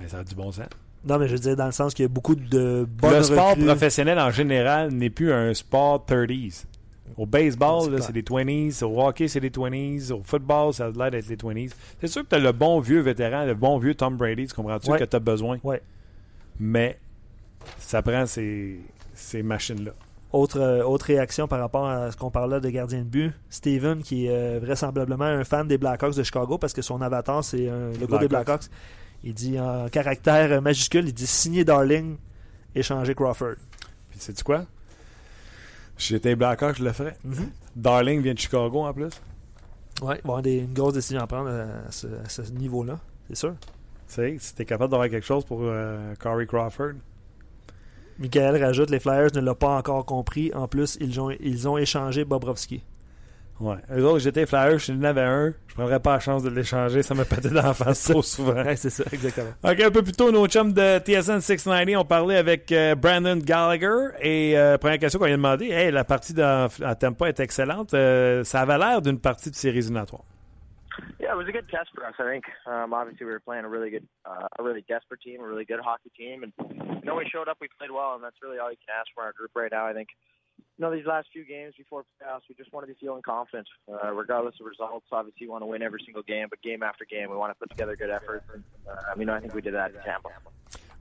Ben, 0.00 0.08
ça 0.08 0.18
a 0.20 0.24
du 0.24 0.34
bon 0.34 0.52
sens. 0.52 0.66
Non, 1.04 1.18
mais 1.18 1.26
je 1.26 1.32
veux 1.32 1.38
dire, 1.40 1.56
dans 1.56 1.66
le 1.66 1.72
sens 1.72 1.94
qu'il 1.94 2.04
y 2.04 2.06
a 2.06 2.08
beaucoup 2.08 2.36
de 2.36 2.86
bonnes 2.88 3.12
le 3.14 3.22
sport 3.24 3.50
recrues. 3.50 3.64
professionnel 3.66 4.20
en 4.20 4.30
général 4.30 4.92
n'est 4.92 5.10
plus 5.10 5.32
un 5.32 5.52
sport 5.52 6.04
30s. 6.08 6.64
Au 7.16 7.26
baseball, 7.26 7.90
C'est 7.98 8.06
c'est 8.06 8.12
des 8.12 8.22
20s. 8.22 8.82
Au 8.84 9.00
hockey, 9.06 9.28
c'est 9.28 9.40
des 9.40 9.50
20s. 9.50 10.12
Au 10.12 10.22
football, 10.24 10.72
ça 10.72 10.86
a 10.86 10.90
l'air 10.90 11.10
d'être 11.10 11.28
les 11.28 11.36
20s. 11.36 11.72
C'est 12.00 12.06
sûr 12.06 12.22
que 12.22 12.28
tu 12.28 12.34
as 12.36 12.38
le 12.38 12.52
bon 12.52 12.80
vieux 12.80 13.00
vétéran, 13.00 13.44
le 13.44 13.54
bon 13.54 13.78
vieux 13.78 13.94
Tom 13.94 14.16
Brady, 14.16 14.46
tu 14.46 14.54
comprends-tu, 14.54 14.90
Ouais. 14.90 14.98
que 14.98 15.04
tu 15.04 15.16
as 15.16 15.20
besoin? 15.20 15.58
Ouais. 15.62 15.82
Mais 16.58 16.98
ça 17.78 18.02
prend 18.02 18.24
ces, 18.26 18.80
ces 19.14 19.42
machines-là. 19.42 19.92
Autre, 20.32 20.58
euh, 20.58 20.82
autre 20.84 21.04
réaction 21.06 21.46
par 21.46 21.58
rapport 21.60 21.86
à 21.86 22.10
ce 22.10 22.16
qu'on 22.16 22.30
parlait 22.30 22.60
de 22.60 22.70
gardien 22.70 23.00
de 23.00 23.04
but. 23.04 23.32
Steven, 23.50 24.02
qui 24.02 24.26
est 24.26 24.30
euh, 24.30 24.58
vraisemblablement 24.62 25.24
un 25.26 25.44
fan 25.44 25.68
des 25.68 25.76
Blackhawks 25.76 26.16
de 26.16 26.22
Chicago 26.22 26.56
parce 26.56 26.72
que 26.72 26.80
son 26.80 27.02
avatar, 27.02 27.44
c'est 27.44 27.68
un 27.68 27.90
logo 28.00 28.16
des 28.18 28.28
Blackhawks. 28.28 28.64
Il 29.24 29.34
dit 29.34 29.60
en 29.60 29.88
caractère 29.90 30.50
euh, 30.52 30.60
majuscule, 30.62 31.06
il 31.06 31.12
dit 31.12 31.26
signer 31.26 31.64
Darling, 31.64 32.16
échanger 32.74 33.14
Crawford. 33.14 33.56
Puis 34.10 34.20
sais-tu 34.20 34.42
quoi? 34.42 34.64
Si 35.96 36.14
j'étais 36.14 36.34
Blackhawk, 36.34 36.76
je 36.78 36.84
le 36.84 36.92
ferais. 36.92 37.16
Mhm. 37.24 37.50
Darling 37.76 38.20
vient 38.22 38.34
de 38.34 38.38
Chicago 38.38 38.80
en 38.82 38.92
plus. 38.92 39.10
Ouais, 40.02 40.02
il 40.02 40.06
va 40.06 40.14
y 40.14 40.18
avoir 40.24 40.42
des- 40.42 40.58
une 40.58 40.72
grosse 40.74 40.94
décision 40.94 41.20
à 41.20 41.26
prendre 41.26 41.48
à 41.50 41.90
ce, 41.90 42.06
à 42.06 42.28
ce 42.28 42.42
niveau-là, 42.52 42.98
c'est 43.28 43.36
sûr. 43.36 43.54
Tu 44.08 44.14
sais, 44.14 44.36
si 44.40 44.54
t'es 44.54 44.64
capable 44.64 44.90
d'avoir 44.90 45.08
quelque 45.08 45.24
chose 45.26 45.44
pour 45.44 45.60
euh, 45.62 46.14
Corey 46.18 46.46
Crawford. 46.46 46.94
Michael 48.18 48.62
rajoute 48.62 48.90
les 48.90 49.00
Flyers 49.00 49.30
ne 49.34 49.40
l'ont 49.40 49.54
pas 49.54 49.76
encore 49.78 50.04
compris. 50.04 50.52
En 50.54 50.68
plus, 50.68 50.98
ils 51.00 51.18
ont, 51.20 51.30
ils 51.30 51.66
ont 51.68 51.78
échangé 51.78 52.24
Bobrovski. 52.24 52.82
Ouais. 53.60 53.76
Eux 53.92 54.04
autres, 54.04 54.18
j'étais 54.18 54.44
Flyers, 54.44 54.78
je 54.78 54.92
n'en 54.92 55.04
avais 55.04 55.20
un. 55.22 55.54
Je 55.68 55.74
prendrais 55.74 56.00
pas 56.00 56.14
la 56.14 56.18
chance 56.20 56.42
de 56.42 56.50
l'échanger, 56.50 57.02
ça 57.02 57.14
me 57.14 57.24
pétait 57.24 57.48
dans 57.48 57.62
la 57.62 57.74
face 57.74 58.10
trop 58.10 58.20
souvent. 58.22 58.54
Ouais, 58.54 58.74
c'est 58.76 58.90
ça, 58.90 59.04
exactement. 59.12 59.50
OK, 59.62 59.80
un 59.80 59.90
peu 59.90 60.02
plus 60.02 60.12
tôt, 60.12 60.32
nos 60.32 60.46
chums 60.48 60.72
de 60.72 60.98
TSN 60.98 61.40
690 61.40 61.96
ont 61.96 62.04
parlé 62.04 62.36
avec 62.36 62.72
euh, 62.72 62.94
Brandon 62.96 63.36
Gallagher. 63.36 64.08
Et 64.20 64.58
euh, 64.58 64.78
première 64.78 64.98
question 64.98 65.18
qu'on 65.20 65.26
lui 65.26 65.32
a 65.34 65.36
demandé, 65.36 65.66
hey, 65.70 65.92
la 65.92 66.02
partie 66.04 66.34
dans- 66.34 66.68
à 66.82 66.94
Tampa 66.96 67.28
est 67.28 67.38
excellente. 67.40 67.94
Euh, 67.94 68.42
ça 68.42 68.62
avait 68.62 68.78
l'air 68.78 69.00
d'une 69.00 69.20
partie 69.20 69.50
de 69.50 69.54
séries 69.54 69.78
éliminatoires. 69.78 70.24
Yeah, 71.20 71.32
it 71.32 71.36
was 71.36 71.46
a 71.48 71.52
good 71.52 71.68
test 71.70 71.88
for 71.94 72.04
us. 72.04 72.14
I 72.18 72.24
think. 72.28 72.44
Um, 72.66 72.92
obviously, 72.92 73.24
we 73.24 73.32
were 73.32 73.40
playing 73.40 73.64
a 73.64 73.68
really 73.68 73.90
good, 73.90 74.04
uh, 74.26 74.46
a 74.58 74.62
really 74.62 74.84
desperate 74.88 75.20
team, 75.22 75.40
a 75.40 75.46
really 75.46 75.64
good 75.64 75.80
hockey 75.80 76.10
team, 76.18 76.42
and 76.42 76.52
you 77.00 77.06
know 77.06 77.14
we 77.16 77.24
showed 77.32 77.48
up, 77.48 77.56
we 77.62 77.68
played 77.78 77.90
well, 77.90 78.12
and 78.14 78.22
that's 78.22 78.36
really 78.42 78.58
all 78.58 78.70
you 78.70 78.76
can 78.76 78.92
ask 79.00 79.08
for 79.14 79.22
our 79.22 79.32
group 79.32 79.52
right 79.54 79.70
now. 79.72 79.86
I 79.86 79.94
think. 79.94 80.08
You 80.78 80.86
know, 80.86 80.94
these 80.94 81.06
last 81.06 81.28
few 81.32 81.44
games 81.44 81.74
before 81.76 82.02
playoffs, 82.02 82.48
we 82.48 82.54
just 82.54 82.72
want 82.72 82.86
to 82.86 82.92
be 82.92 82.98
feeling 82.98 83.22
confident, 83.22 83.68
uh, 83.92 84.10
regardless 84.12 84.54
of 84.58 84.66
results. 84.66 85.06
Obviously, 85.12 85.44
you 85.44 85.50
want 85.50 85.62
to 85.62 85.66
win 85.66 85.82
every 85.82 86.00
single 86.04 86.22
game, 86.22 86.46
but 86.48 86.62
game 86.62 86.82
after 86.82 87.04
game, 87.04 87.30
we 87.30 87.36
want 87.36 87.50
to 87.52 87.58
put 87.58 87.68
together 87.70 87.94
good 87.94 88.10
efforts. 88.10 88.44
And, 88.54 88.64
uh, 88.88 89.14
you 89.18 89.26
know, 89.26 89.34
I 89.34 89.40
think 89.40 89.54
we 89.54 89.60
did 89.60 89.74
that 89.74 89.90
in 89.90 90.00
Tampa. 90.02 90.30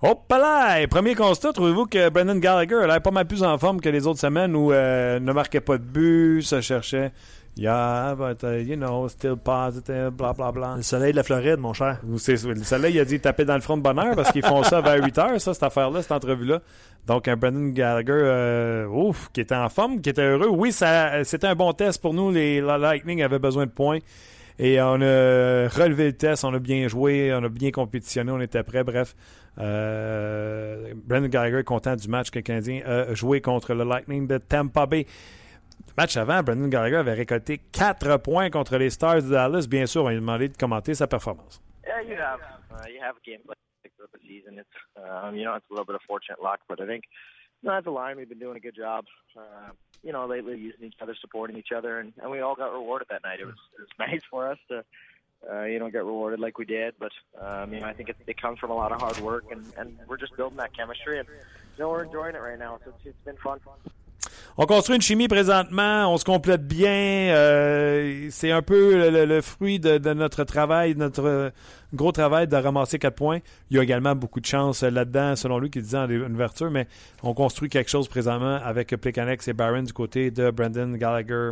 Hop 0.03 0.31
là! 0.31 0.87
Premier 0.87 1.13
constat, 1.13 1.53
trouvez-vous 1.53 1.85
que 1.85 2.09
Brendan 2.09 2.39
Gallagher 2.39 2.83
a 2.83 2.87
l'air 2.87 3.01
pas 3.01 3.11
mal 3.11 3.27
plus 3.27 3.43
en 3.43 3.57
forme 3.59 3.79
que 3.79 3.89
les 3.89 4.07
autres 4.07 4.19
semaines 4.19 4.55
où 4.55 4.73
euh, 4.73 5.19
ne 5.19 5.31
marquait 5.31 5.61
pas 5.61 5.77
de 5.77 5.83
but, 5.83 6.41
se 6.41 6.59
cherchait. 6.59 7.11
Yeah, 7.57 8.15
but 8.15 8.43
uh, 8.45 8.55
you 8.55 8.77
know, 8.77 9.07
still 9.09 9.35
positive, 9.35 10.11
bla 10.11 10.33
bla 10.33 10.51
bla. 10.51 10.75
Le 10.77 10.83
soleil 10.83 11.11
de 11.11 11.17
la 11.17 11.23
Floride, 11.23 11.59
mon 11.59 11.73
cher. 11.73 11.99
Le 12.07 12.17
soleil, 12.17 12.93
il 12.95 12.99
a 12.99 13.05
dit 13.05 13.19
taper 13.19 13.43
dans 13.43 13.55
le 13.55 13.61
front 13.61 13.77
de 13.77 13.83
bonheur 13.83 14.15
parce 14.15 14.31
qu'ils 14.31 14.45
font 14.45 14.63
ça 14.63 14.79
vers 14.79 15.03
8 15.03 15.17
heures, 15.17 15.41
ça, 15.41 15.53
cette 15.53 15.63
affaire-là, 15.63 16.01
cette 16.01 16.13
entrevue-là. 16.13 16.61
Donc, 17.07 17.27
un 17.27 17.35
Brendan 17.35 17.71
Gallagher, 17.71 18.11
euh, 18.13 18.87
ouf, 18.87 19.29
qui 19.33 19.41
était 19.41 19.55
en 19.55 19.67
forme, 19.67 19.99
qui 19.99 20.09
était 20.09 20.21
heureux. 20.21 20.47
Oui, 20.49 20.71
ça, 20.71 21.23
c'était 21.25 21.47
un 21.47 21.55
bon 21.55 21.73
test 21.73 22.01
pour 22.01 22.13
nous. 22.13 22.31
Les 22.31 22.61
Lightning 22.61 23.21
avaient 23.21 23.39
besoin 23.39 23.65
de 23.65 23.71
points. 23.71 23.99
Et 24.57 24.79
on 24.81 25.01
a 25.01 25.67
relevé 25.67 26.05
le 26.05 26.13
test, 26.13 26.45
on 26.45 26.53
a 26.53 26.59
bien 26.59 26.87
joué, 26.87 27.33
on 27.33 27.43
a 27.43 27.49
bien 27.49 27.71
compétitionné, 27.71 28.31
on 28.31 28.39
était 28.39 28.63
prêt. 28.63 28.83
Bref, 28.83 29.15
euh, 29.57 30.93
Brendan 31.05 31.29
Gallagher 31.29 31.59
est 31.59 31.63
content 31.63 31.95
du 31.95 32.07
match 32.07 32.29
que 32.29 32.39
le 32.39 32.43
Canadien 32.43 32.81
a 32.85 33.13
joué 33.13 33.41
contre 33.41 33.73
le 33.73 33.83
Lightning 33.83 34.27
de 34.27 34.37
Tampa 34.37 34.85
Bay. 34.85 35.05
Match 35.97 36.17
avant, 36.17 36.43
Brendan 36.43 36.69
Gallagher 36.69 36.97
avait 36.97 37.13
récolté 37.13 37.59
4 37.71 38.17
points 38.17 38.49
contre 38.49 38.77
les 38.77 38.89
Stars 38.89 39.23
de 39.23 39.31
Dallas. 39.31 39.67
Bien 39.67 39.85
sûr, 39.85 40.03
on 40.03 40.09
lui 40.09 40.17
a 40.17 40.19
demandé 40.19 40.49
de 40.49 40.57
commenter 40.57 40.95
sa 40.95 41.07
performance. 41.07 41.61
Yeah, 41.85 42.01
you 42.01 42.15
have, 42.15 42.39
uh, 42.71 42.87
you 42.87 42.99
have 43.01 43.15
a 43.17 43.29
game 43.29 43.41
like 43.47 43.57
the 43.83 44.19
season. 44.27 44.59
It's, 44.59 44.67
um, 44.97 45.35
you 45.35 45.45
know, 45.45 45.55
it's 45.55 45.69
a 45.69 45.73
little 45.73 45.85
bit 45.85 45.95
of 45.95 46.01
fortunate 46.07 46.41
luck, 46.41 46.59
but 46.67 46.81
I 46.81 46.87
think 46.87 47.03
know, 47.63 47.73
as 47.73 47.85
a 47.85 47.91
line, 47.91 48.17
we've 48.17 48.29
been 48.29 48.39
doing 48.39 48.57
a 48.57 48.59
good 48.59 48.75
job. 48.75 49.05
Uh, 49.37 49.71
you 50.03 50.11
know, 50.11 50.25
lately 50.25 50.57
using 50.57 50.85
each 50.85 50.95
other, 51.01 51.15
supporting 51.19 51.57
each 51.57 51.71
other, 51.75 51.99
and, 51.99 52.13
and 52.21 52.31
we 52.31 52.39
all 52.39 52.55
got 52.55 52.73
rewarded 52.73 53.07
that 53.09 53.23
night. 53.23 53.39
It 53.39 53.45
was 53.45 53.55
it 53.77 53.81
was 53.81 53.89
nice 53.99 54.21
for 54.29 54.49
us 54.49 54.57
to. 54.69 54.83
Uh, 55.51 55.63
you 55.63 55.79
know, 55.79 55.89
get 55.89 56.05
rewarded 56.05 56.39
like 56.39 56.59
we 56.59 56.65
did, 56.65 56.93
but 56.99 57.11
um, 57.41 57.73
you 57.73 57.79
know, 57.79 57.87
I 57.87 57.93
think 57.93 58.09
it, 58.09 58.15
it 58.27 58.39
comes 58.39 58.59
from 58.59 58.69
a 58.69 58.75
lot 58.75 58.91
of 58.91 59.01
hard 59.01 59.17
work, 59.21 59.45
and, 59.49 59.65
and 59.75 59.97
we're 60.07 60.17
just 60.17 60.37
building 60.37 60.57
that 60.57 60.77
chemistry, 60.77 61.17
and 61.17 61.27
you 61.27 61.83
know, 61.83 61.89
we're 61.89 62.03
enjoying 62.03 62.35
it 62.35 62.37
right 62.37 62.59
now. 62.59 62.77
So 62.85 62.91
it's, 62.91 63.07
it's 63.07 63.25
been 63.25 63.37
fun. 63.37 63.59
On 64.57 64.65
construit 64.65 64.95
une 64.95 65.01
chimie 65.01 65.27
présentement, 65.27 66.13
on 66.13 66.17
se 66.17 66.25
complète 66.25 66.67
bien. 66.67 66.91
Euh, 66.91 68.27
c'est 68.31 68.51
un 68.51 68.61
peu 68.61 69.09
le, 69.09 69.41
fruit 69.41 69.79
de, 69.79 69.97
notre 70.13 70.43
travail, 70.43 70.93
notre 70.95 71.51
gros 71.93 72.11
travail 72.11 72.47
de 72.47 72.55
ramasser 72.55 72.99
quatre 72.99 73.15
points. 73.15 73.39
Il 73.69 73.77
y 73.77 73.79
a 73.79 73.83
également 73.83 74.13
beaucoup 74.13 74.39
de 74.39 74.45
chance 74.45 74.83
là-dedans, 74.83 75.35
selon 75.35 75.57
lui, 75.57 75.69
qui 75.69 75.81
disait 75.81 75.97
en 75.97 76.09
ouverture, 76.09 76.69
mais 76.69 76.87
on 77.23 77.33
construit 77.33 77.69
quelque 77.69 77.89
chose 77.89 78.07
présentement 78.07 78.59
avec 78.63 78.89
Plekanex 78.89 79.47
et 79.47 79.53
Barron 79.53 79.83
du 79.83 79.93
côté 79.93 80.31
de 80.31 80.51
Brandon 80.51 80.91
Gallagher. 80.91 81.51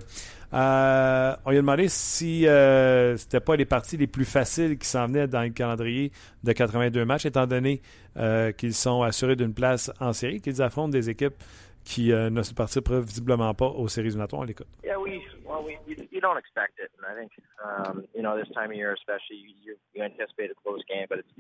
Euh, 0.52 1.36
on 1.46 1.52
lui 1.52 1.58
a 1.58 1.62
demandé 1.62 1.88
si 1.90 2.48
euh, 2.48 3.16
c'était 3.18 3.40
pas 3.40 3.56
les 3.56 3.66
parties 3.66 3.98
les 3.98 4.08
plus 4.08 4.26
faciles 4.26 4.78
qui 4.78 4.88
s'en 4.88 5.08
venaient 5.08 5.28
dans 5.28 5.42
le 5.44 5.50
calendrier 5.50 6.12
de 6.44 6.52
82 6.52 7.06
matchs, 7.06 7.26
étant 7.26 7.46
donné 7.46 7.82
euh, 8.18 8.52
qu'ils 8.52 8.74
sont 8.74 9.02
assurés 9.02 9.36
d'une 9.36 9.54
place 9.54 9.92
en 10.00 10.14
série, 10.14 10.42
qu'ils 10.42 10.62
affrontent 10.62 10.90
des 10.90 11.10
équipes 11.10 11.36
qui 11.84 12.12
euh, 12.12 12.30
ne 12.30 12.44
se 12.44 12.54
participent 12.54 12.92
visiblement 12.92 13.54
pas 13.54 13.68
aux 13.68 13.88
séries 13.88 14.08
éliminatoires. 14.08 14.42
On 14.42 14.46
l'écoute. 14.46 14.68
Yeah, 14.84 14.98
we 15.00 15.22
well, 15.46 15.64
we 15.64 15.78
you, 15.88 15.96
you 16.12 16.22
don't 16.22 16.38
expect 16.38 16.78
it, 16.78 16.92
and 16.98 17.06
I 17.08 17.16
think 17.18 17.32
um, 17.64 18.06
you 18.14 18.22
know 18.22 18.38
this 18.38 18.50
time 18.54 18.72
of 18.72 18.78
year, 18.78 18.94
especially 18.94 19.38
you, 19.64 19.76
you 19.96 20.04
anticipate 20.04 20.52
a 20.52 20.56
close 20.64 20.84
game, 20.88 21.08
but 21.10 21.20
it's 21.20 21.32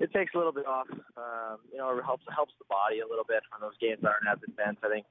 it 0.00 0.12
takes 0.12 0.34
a 0.34 0.38
little 0.38 0.52
bit 0.52 0.66
off. 0.66 0.86
Um, 1.16 1.58
you 1.72 1.78
know, 1.78 1.96
it 1.96 2.04
helps 2.04 2.24
helps 2.34 2.54
the 2.58 2.66
body 2.68 3.00
a 3.00 3.06
little 3.06 3.26
bit 3.26 3.42
when 3.50 3.60
those 3.60 3.76
games 3.80 4.02
aren't 4.04 4.26
as 4.30 4.38
intense. 4.46 4.78
I 4.82 4.88
think 4.88 5.06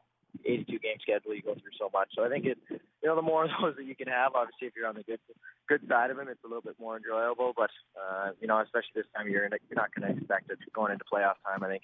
82 0.46 0.80
game 0.80 0.98
schedule, 1.02 1.36
you 1.36 1.42
go 1.42 1.54
through 1.54 1.76
so 1.78 1.90
much. 1.94 2.10
So 2.16 2.24
I 2.24 2.30
think 2.30 2.46
it, 2.46 2.58
you 2.70 3.08
know, 3.08 3.16
the 3.16 3.22
more 3.22 3.46
of 3.46 3.52
those 3.62 3.76
that 3.76 3.86
you 3.86 3.96
can 3.96 4.08
have, 4.08 4.34
obviously, 4.36 4.68
if 4.68 4.74
you're 4.76 4.88
on 4.88 4.96
the 4.96 5.04
good 5.04 5.20
good 5.68 5.82
side 5.88 6.12
of 6.12 6.18
them, 6.18 6.28
it's 6.28 6.44
a 6.44 6.48
little 6.48 6.62
bit 6.62 6.76
more 6.80 6.98
enjoyable. 6.98 7.54
But 7.56 7.72
uh, 7.96 8.32
you 8.42 8.48
know, 8.48 8.60
especially 8.60 8.96
this 8.96 9.06
time 9.16 9.28
of 9.28 9.32
year, 9.32 9.50
you're 9.50 9.76
not 9.76 9.94
going 9.94 10.08
to 10.08 10.18
expect 10.18 10.50
it 10.52 10.60
going 10.74 10.92
into 10.92 11.06
playoff 11.06 11.40
time. 11.46 11.64
I 11.64 11.68
think 11.68 11.84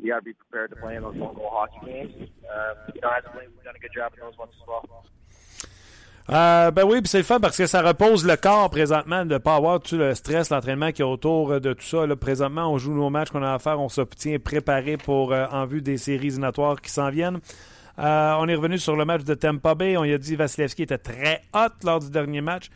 you 0.00 0.10
got 0.10 0.18
to 0.18 0.22
be 0.22 0.34
prepared 0.34 0.70
to 0.70 0.76
play 0.76 0.96
in 0.96 1.02
those 1.02 1.16
goal 1.16 1.50
hockey 1.52 1.86
games. 1.86 2.14
Um, 2.16 2.76
you 2.94 3.00
know, 3.00 3.10
as 3.10 3.24
we've 3.34 3.64
done 3.64 3.76
a 3.76 3.78
good 3.78 3.92
job 3.94 4.12
in 4.14 4.20
those 4.20 4.38
ones 4.38 4.52
as 4.60 4.66
well. 4.66 4.84
Euh, 6.30 6.70
ben 6.70 6.84
oui, 6.84 7.00
c'est 7.04 7.18
le 7.18 7.24
fun 7.24 7.40
parce 7.40 7.56
que 7.56 7.66
ça 7.66 7.82
repose 7.82 8.24
le 8.24 8.36
corps 8.36 8.70
présentement 8.70 9.24
de 9.24 9.34
ne 9.34 9.38
pas 9.38 9.56
avoir 9.56 9.80
tout 9.80 9.96
le 9.96 10.14
stress, 10.14 10.50
l'entraînement 10.50 10.92
qui 10.92 11.02
est 11.02 11.04
autour 11.04 11.60
de 11.60 11.72
tout 11.72 11.84
ça. 11.84 12.06
Là, 12.06 12.14
présentement, 12.14 12.72
on 12.72 12.78
joue 12.78 12.94
nos 12.94 13.10
matchs 13.10 13.30
qu'on 13.30 13.42
a 13.42 13.54
à 13.54 13.58
faire, 13.58 13.80
on 13.80 13.88
s'obtient 13.88 14.38
préparé 14.38 14.96
pour 14.96 15.32
euh, 15.32 15.46
en 15.50 15.66
vue 15.66 15.82
des 15.82 15.98
séries 15.98 16.28
éliminatoires 16.28 16.80
qui 16.80 16.90
s'en 16.90 17.10
viennent. 17.10 17.40
Euh, 17.98 18.34
on 18.38 18.48
est 18.48 18.54
revenu 18.54 18.78
sur 18.78 18.96
le 18.96 19.04
match 19.04 19.24
de 19.24 19.34
Tampa 19.34 19.74
Bay. 19.74 19.96
On 19.96 20.04
y 20.04 20.12
a 20.12 20.18
dit 20.18 20.36
Vasilevski 20.36 20.82
était 20.82 20.98
très 20.98 21.42
hot 21.54 21.74
lors 21.84 22.00
du 22.00 22.10
dernier 22.10 22.40
match. 22.40 22.70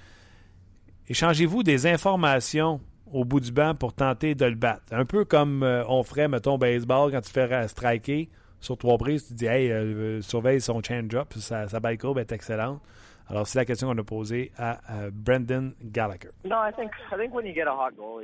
Échangez-vous 1.08 1.62
des 1.62 1.86
informations 1.86 2.80
au 3.12 3.24
bout 3.24 3.40
du 3.40 3.52
banc 3.52 3.74
pour 3.74 3.94
tenter 3.94 4.34
de 4.34 4.44
le 4.44 4.56
battre. 4.56 4.82
Un 4.90 5.04
peu 5.04 5.24
comme 5.24 5.62
euh, 5.62 5.84
on 5.88 6.02
ferait, 6.02 6.28
mettons, 6.28 6.58
baseball, 6.58 7.12
quand 7.12 7.20
tu 7.20 7.30
fais 7.30 7.68
striker 7.68 8.28
sur 8.60 8.76
trois 8.76 8.98
prises, 8.98 9.28
tu 9.28 9.34
dis, 9.34 9.46
hey, 9.46 9.70
euh, 9.70 10.20
surveille 10.22 10.60
son 10.60 10.82
change-up, 10.82 11.32
sa, 11.34 11.68
sa 11.68 11.96
courbe 11.96 12.18
est 12.18 12.32
excellente. 12.32 12.82
Alors, 13.28 13.46
c'est 13.46 13.58
la 13.58 13.64
question 13.64 13.88
qu'on 13.88 13.98
a 13.98 14.04
posée 14.04 14.52
à, 14.56 14.78
Brendan 15.12 15.72
Gallagher. 15.82 16.30
Hot 16.44 17.90
goal 17.96 18.22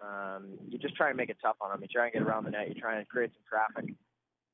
um, 0.00 0.56
tough 1.42 1.56
on 1.60 1.80
get 2.12 2.22
around 2.22 2.44
the 2.44 2.50
net. 2.50 2.68
Some 2.80 3.04
traffic. 3.48 3.94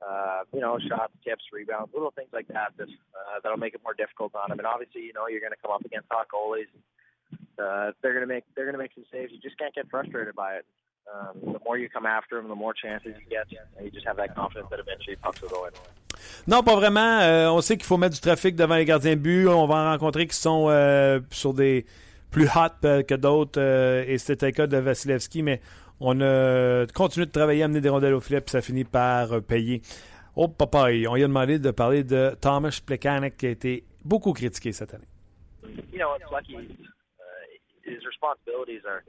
Uh, 0.07 0.45
you 0.53 0.61
know, 0.61 0.79
shots, 0.79 1.15
tips, 1.25 1.45
rebounds, 1.53 1.91
little 1.95 2.11
things 2.11 2.29
like 2.33 2.47
that 2.49 2.73
that 2.77 2.89
uh, 2.89 3.41
that'll 3.43 3.57
make 3.57 3.75
it 3.75 3.81
more 3.83 3.95
difficult 3.95 4.35
on 4.35 4.51
them. 4.51 4.59
And 4.59 4.67
obviously, 4.67 5.01
you 5.03 5.15
know, 5.15 5.29
you're 5.29 5.41
going 5.41 5.53
to 5.53 5.63
come 5.63 5.71
up 5.71 5.85
against 5.85 6.09
hot 6.11 6.27
goalies. 6.29 6.69
Uh, 7.59 7.93
they're 8.03 8.13
going 8.13 8.27
to 8.27 8.33
make 8.33 8.45
they're 8.55 8.67
going 8.67 8.75
to 8.75 8.79
make 8.79 8.93
some 8.95 9.05
saves. 9.11 9.33
You 9.33 9.39
just 9.41 9.57
can't 9.59 9.75
get 9.75 9.89
frustrated 9.89 10.35
by 10.35 10.57
it. 10.57 10.67
Um, 11.09 11.53
the 11.55 11.61
more 11.65 11.79
you 11.79 11.89
come 11.89 12.07
after 12.07 12.37
them, 12.37 12.49
the 12.49 12.55
more 12.55 12.75
chances 12.75 13.15
you 13.19 13.29
get. 13.31 13.47
And 13.77 13.85
you 13.87 13.91
just 13.91 14.07
have 14.07 14.17
that 14.17 14.35
confidence 14.35 14.69
that 14.71 14.81
eventually 14.81 15.17
pucks 15.17 15.41
will 15.41 15.49
go 15.49 15.67
in. 15.67 15.73
Non, 16.47 16.63
pas 16.63 16.77
vraiment. 16.77 17.21
Euh, 17.21 17.49
on 17.49 17.61
sait 17.61 17.77
qu'il 17.77 17.87
faut 17.87 17.97
mettre 17.97 18.15
du 18.15 18.21
trafic 18.21 18.57
devant 18.57 18.77
les 18.77 18.85
gardiens 18.85 19.17
de 19.17 19.21
but. 19.21 19.49
On 19.49 19.67
va 19.67 19.77
en 19.77 19.91
rencontrer 19.93 20.27
qui 20.27 20.37
sont 20.37 20.67
euh, 20.69 21.21
sur 21.31 21.55
des 21.55 21.87
plus 22.31 22.47
hot 22.47 22.85
euh, 22.85 23.03
que 23.03 23.15
d'autres. 23.15 23.61
Euh, 23.61 24.05
et 24.07 24.19
c'était 24.19 24.47
le 24.47 24.53
cas 24.53 24.67
de 24.67 24.77
Vasilevski, 24.77 25.43
mais 25.43 25.61
on 26.01 26.21
a 26.21 26.87
continué 26.95 27.27
de 27.27 27.31
travailler, 27.33 27.63
amener 27.63 27.81
des 27.81 27.89
rondelles 27.89 28.15
au 28.15 28.21
filet, 28.21 28.41
puis 28.41 28.51
ça 28.51 28.61
finit 28.61 28.85
par 28.85 29.33
euh, 29.33 29.41
payer. 29.41 29.83
Oh, 30.37 30.49
papa, 30.49 30.87
on 31.09 31.15
lui 31.15 31.25
a 31.25 31.29
demandé 31.29 31.59
de 31.59 31.71
parler 31.71 32.03
de 32.05 32.37
Thomas 32.41 32.81
Plekanec 32.85 33.37
qui 33.37 33.47
a 33.47 33.51
été 33.51 33.85
beaucoup 34.05 34.33
critiqué 34.33 34.73
cette 34.73 34.93
année. 34.93 35.07
You 35.93 35.99
know, 35.99 36.15
it's 36.17 36.31
lucky. 36.31 36.57
his 37.85 38.05
responsibilities 38.09 38.83
are 38.89 39.05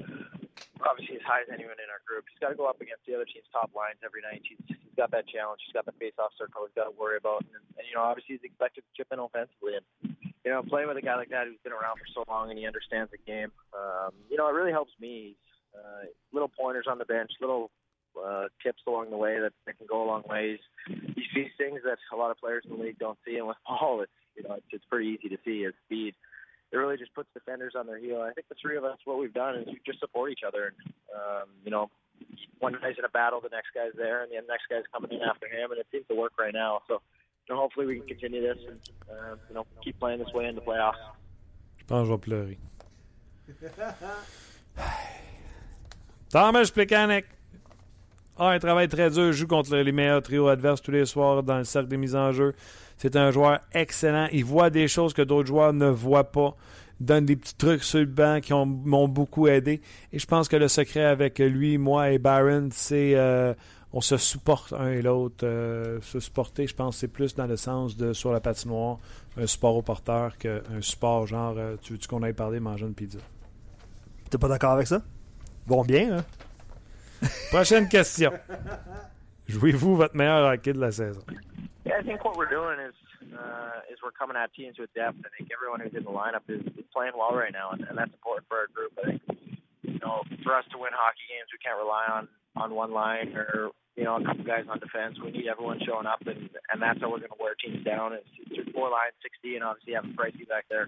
obviously 0.83 1.15
as 1.15 1.25
high 1.25 1.41
as 1.41 1.49
anyone 1.49 1.79
in 1.79 1.89
our 1.89 2.03
group. 2.03 2.27
He's 2.29 2.39
got 2.39 2.51
to 2.51 2.59
go 2.59 2.67
up 2.67 2.79
against 2.83 3.07
the 3.07 3.15
other 3.15 3.25
team's 3.25 3.47
top 3.49 3.71
lines 3.71 3.99
every 4.03 4.21
night. 4.21 4.43
He's, 4.43 4.59
he's 4.67 4.95
got 4.99 5.11
that 5.15 5.27
challenge. 5.31 5.63
He's 5.65 5.73
got 5.73 5.87
the 5.87 5.95
face-off 5.97 6.35
circle. 6.37 6.67
He's 6.67 6.75
got 6.75 6.91
to 6.91 6.95
worry 6.95 7.17
about, 7.17 7.47
and, 7.47 7.63
and 7.79 7.83
you 7.87 7.95
know, 7.95 8.03
obviously 8.03 8.37
he's 8.37 8.45
expected 8.45 8.83
to 8.83 8.91
chip 8.93 9.09
in 9.11 9.19
offensively. 9.19 9.79
And 9.79 9.85
you 10.43 10.51
know, 10.51 10.61
playing 10.61 10.91
with 10.91 10.99
a 10.99 11.05
guy 11.05 11.15
like 11.15 11.31
that 11.31 11.47
who's 11.47 11.59
been 11.63 11.73
around 11.73 11.97
for 11.97 12.07
so 12.13 12.21
long 12.29 12.51
and 12.51 12.59
he 12.59 12.67
understands 12.67 13.09
the 13.09 13.17
game, 13.23 13.49
um, 13.73 14.13
you 14.29 14.37
know, 14.37 14.47
it 14.51 14.53
really 14.53 14.75
helps 14.75 14.93
me. 14.99 15.39
Uh, 15.85 16.05
little 16.33 16.49
pointers 16.49 16.85
on 16.89 16.97
the 16.97 17.05
bench, 17.05 17.31
little 17.39 17.69
uh, 18.17 18.45
tips 18.63 18.81
along 18.87 19.11
the 19.11 19.17
way 19.17 19.39
that, 19.39 19.53
that 19.65 19.77
can 19.77 19.85
go 19.87 20.03
a 20.03 20.07
long 20.07 20.23
ways. 20.27 20.59
He 20.87 21.23
sees 21.33 21.51
things 21.57 21.81
that 21.85 21.97
a 22.11 22.15
lot 22.15 22.31
of 22.31 22.37
players 22.37 22.63
in 22.65 22.75
the 22.75 22.83
league 22.83 22.97
don't 22.97 23.19
see, 23.25 23.37
and 23.37 23.47
with 23.47 23.57
Paul, 23.67 24.01
it's 24.01 24.11
you 24.35 24.43
know, 24.43 24.55
it's, 24.55 24.65
it's 24.71 24.85
pretty 24.89 25.17
easy 25.17 25.29
to 25.29 25.37
see 25.45 25.63
his 25.63 25.73
speed 25.85 26.15
it 26.71 26.77
really 26.77 26.97
just 26.97 27.13
puts 27.13 27.29
defenders 27.33 27.73
on 27.77 27.87
their 27.87 27.97
heel. 27.97 28.21
I 28.21 28.33
think 28.33 28.49
the 28.49 28.55
three 28.61 28.77
of 28.77 28.83
us, 28.83 28.97
what 29.05 29.17
we've 29.17 29.33
done 29.33 29.55
is 29.55 29.67
we 29.67 29.79
just 29.85 29.99
support 29.99 30.31
each 30.31 30.41
other. 30.45 30.73
And, 30.73 30.93
um, 31.15 31.49
you 31.63 31.71
know, 31.71 31.89
one 32.59 32.73
guy's 32.73 32.97
in 32.97 33.05
a 33.05 33.09
battle, 33.09 33.39
the 33.41 33.49
next 33.49 33.69
guy's 33.73 33.93
there, 33.95 34.23
and 34.23 34.31
the 34.31 34.41
next 34.47 34.67
guy's 34.69 34.83
coming 34.91 35.11
in 35.11 35.21
after 35.21 35.47
him, 35.47 35.71
and 35.71 35.79
it 35.79 35.87
seems 35.91 36.05
to 36.07 36.15
work 36.15 36.33
right 36.37 36.53
now. 36.53 36.81
So, 36.87 37.01
you 37.47 37.55
know, 37.55 37.61
hopefully 37.61 37.85
we 37.85 37.99
can 37.99 38.07
continue 38.07 38.41
this 38.41 38.57
and, 38.67 38.79
uh, 39.09 39.35
you 39.47 39.55
know, 39.55 39.65
keep 39.83 39.99
playing 39.99 40.19
this 40.19 40.33
way 40.33 40.45
in 40.45 40.55
the 40.55 40.61
playoffs. 40.61 40.99
Je 41.77 41.85
pense 41.85 42.01
que 42.01 42.07
je 42.07 42.11
vais 42.11 42.17
pleurer. 42.17 42.57
Thomas 46.35 46.69
Plekanec 46.69 47.23
a 48.37 48.49
un 48.49 48.59
travail 48.59 48.89
très 48.89 49.09
dur, 49.09 49.31
joue 49.31 49.47
contre 49.47 49.73
les 49.73 49.91
meilleurs 49.93 50.21
trios 50.21 50.49
adverses 50.49 50.81
tous 50.81 50.91
les 50.91 51.05
soirs 51.05 51.43
dans 51.43 51.59
le 51.59 51.63
cercle 51.63 51.87
des 51.87 51.95
mises 51.95 52.13
en 52.13 52.33
jeu. 52.33 52.53
C'est 52.97 53.15
un 53.15 53.31
joueur 53.31 53.61
excellent. 53.71 54.27
Il 54.33 54.43
voit 54.43 54.69
des 54.69 54.89
choses 54.89 55.13
que 55.13 55.21
d'autres 55.21 55.47
joueurs 55.47 55.71
ne 55.71 55.87
voient 55.87 56.33
pas. 56.33 56.53
Donne 56.99 57.25
des 57.25 57.37
petits 57.37 57.55
trucs 57.55 57.85
sur 57.85 57.99
le 57.99 58.05
banc 58.07 58.41
qui 58.41 58.51
m'ont 58.51 59.07
beaucoup 59.07 59.47
aidé. 59.47 59.79
Et 60.11 60.19
je 60.19 60.27
pense 60.27 60.49
que 60.49 60.57
le 60.57 60.67
secret 60.67 61.05
avec 61.05 61.39
lui, 61.39 61.77
moi 61.77 62.11
et 62.11 62.17
Byron, 62.17 62.69
c'est 62.69 63.13
euh, 63.15 63.53
on 63.93 64.01
se 64.01 64.17
supporte 64.17 64.73
un 64.73 64.89
et 64.89 65.01
l'autre. 65.01 65.45
Euh, 65.45 66.01
se 66.01 66.19
supporter, 66.19 66.67
je 66.67 66.75
pense, 66.75 66.97
c'est 66.97 67.07
plus 67.07 67.33
dans 67.33 67.47
le 67.47 67.55
sens 67.55 67.95
de 67.95 68.11
sur 68.11 68.33
la 68.33 68.41
patinoire, 68.41 68.97
un 69.37 69.47
support 69.47 69.77
au 69.77 69.81
porteur 69.81 70.37
qu'un 70.37 70.59
support 70.81 71.27
genre 71.27 71.55
euh, 71.57 71.77
tu 71.81 71.93
veux-tu 71.93 72.09
qu'on 72.09 72.23
aille 72.23 72.33
parler 72.33 72.59
manger 72.59 72.85
une 72.85 72.93
pizza? 72.93 73.19
T'es 74.29 74.37
pas 74.37 74.49
d'accord 74.49 74.71
avec 74.71 74.87
ça? 74.87 75.01
Bon 75.67 75.83
bien, 75.83 76.19
hein? 76.19 76.25
Prochaine 77.49 77.89
question. 77.89 78.31
Jouez-vous 79.47 79.95
votre 79.95 80.15
meilleur 80.15 80.45
hockey 80.45 80.73
de 80.73 80.79
la 80.79 80.91
saison? 80.91 81.23
Yeah, 81.85 81.97
I 81.97 82.03
think 82.03 82.23
what 82.23 82.37
we're 82.37 82.49
doing 82.49 82.77
is 82.79 82.93
uh, 83.33 83.81
is 83.91 83.97
we're 84.03 84.13
coming 84.13 84.37
at 84.37 84.53
teams 84.53 84.77
with 84.77 84.93
depth. 84.93 85.17
I 85.25 85.29
think 85.37 85.49
everyone 85.49 85.81
who's 85.81 85.93
in 85.97 86.03
the 86.03 86.13
lineup 86.13 86.45
is, 86.49 86.61
is 86.77 86.85
playing 86.93 87.13
well 87.17 87.33
right 87.33 87.53
now, 87.53 87.71
and, 87.71 87.81
and 87.81 87.97
that's 87.97 88.13
important 88.13 88.45
for 88.47 88.57
our 88.61 88.69
group. 88.69 88.93
I 89.01 89.17
think 89.17 89.21
you 89.81 89.99
know 90.05 90.21
for 90.43 90.53
us 90.53 90.65
to 90.69 90.77
win 90.77 90.93
hockey 90.93 91.25
games, 91.33 91.49
we 91.49 91.57
can't 91.57 91.81
rely 91.81 92.05
on 92.13 92.27
on 92.57 92.73
one 92.77 92.93
line 92.93 93.33
or 93.33 93.73
you 93.97 94.03
know 94.03 94.17
a 94.17 94.23
couple 94.23 94.45
guys 94.45 94.69
on 94.69 94.77
defense. 94.77 95.17
We 95.17 95.31
need 95.31 95.49
everyone 95.49 95.81
showing 95.81 96.05
up, 96.05 96.21
and 96.29 96.49
and 96.69 96.77
that's 96.77 97.01
how 97.01 97.09
we're 97.09 97.25
going 97.25 97.33
to 97.33 97.41
wear 97.41 97.57
teams 97.57 97.81
down. 97.85 98.13
It's, 98.13 98.29
it's 98.53 98.69
four 98.69 98.93
lines, 98.93 99.17
sixty, 99.21 99.57
and 99.57 99.65
obviously 99.65 99.97
having 99.97 100.13
Pricey 100.13 100.45
back 100.45 100.69
there 100.69 100.85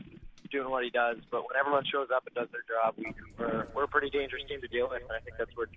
doing 0.51 0.69
what 0.69 0.83
he 0.83 0.89
does. 0.89 1.17
But 1.31 1.41
when 1.47 1.55
everyone 1.59 1.83
shows 1.85 2.07
up 2.15 2.23
and 2.27 2.35
does 2.35 2.49
their 2.51 2.65
job, 2.67 2.95
we, 2.97 3.13
we're 3.37 3.67
we're 3.73 3.83
a 3.83 3.87
pretty 3.87 4.09
dangerous 4.09 4.43
team 4.47 4.59
to 4.61 4.67
deal 4.67 4.87
with, 4.89 5.01
and 5.01 5.11
I 5.11 5.21
think 5.23 5.37
that's 5.37 5.55
what 5.55 5.69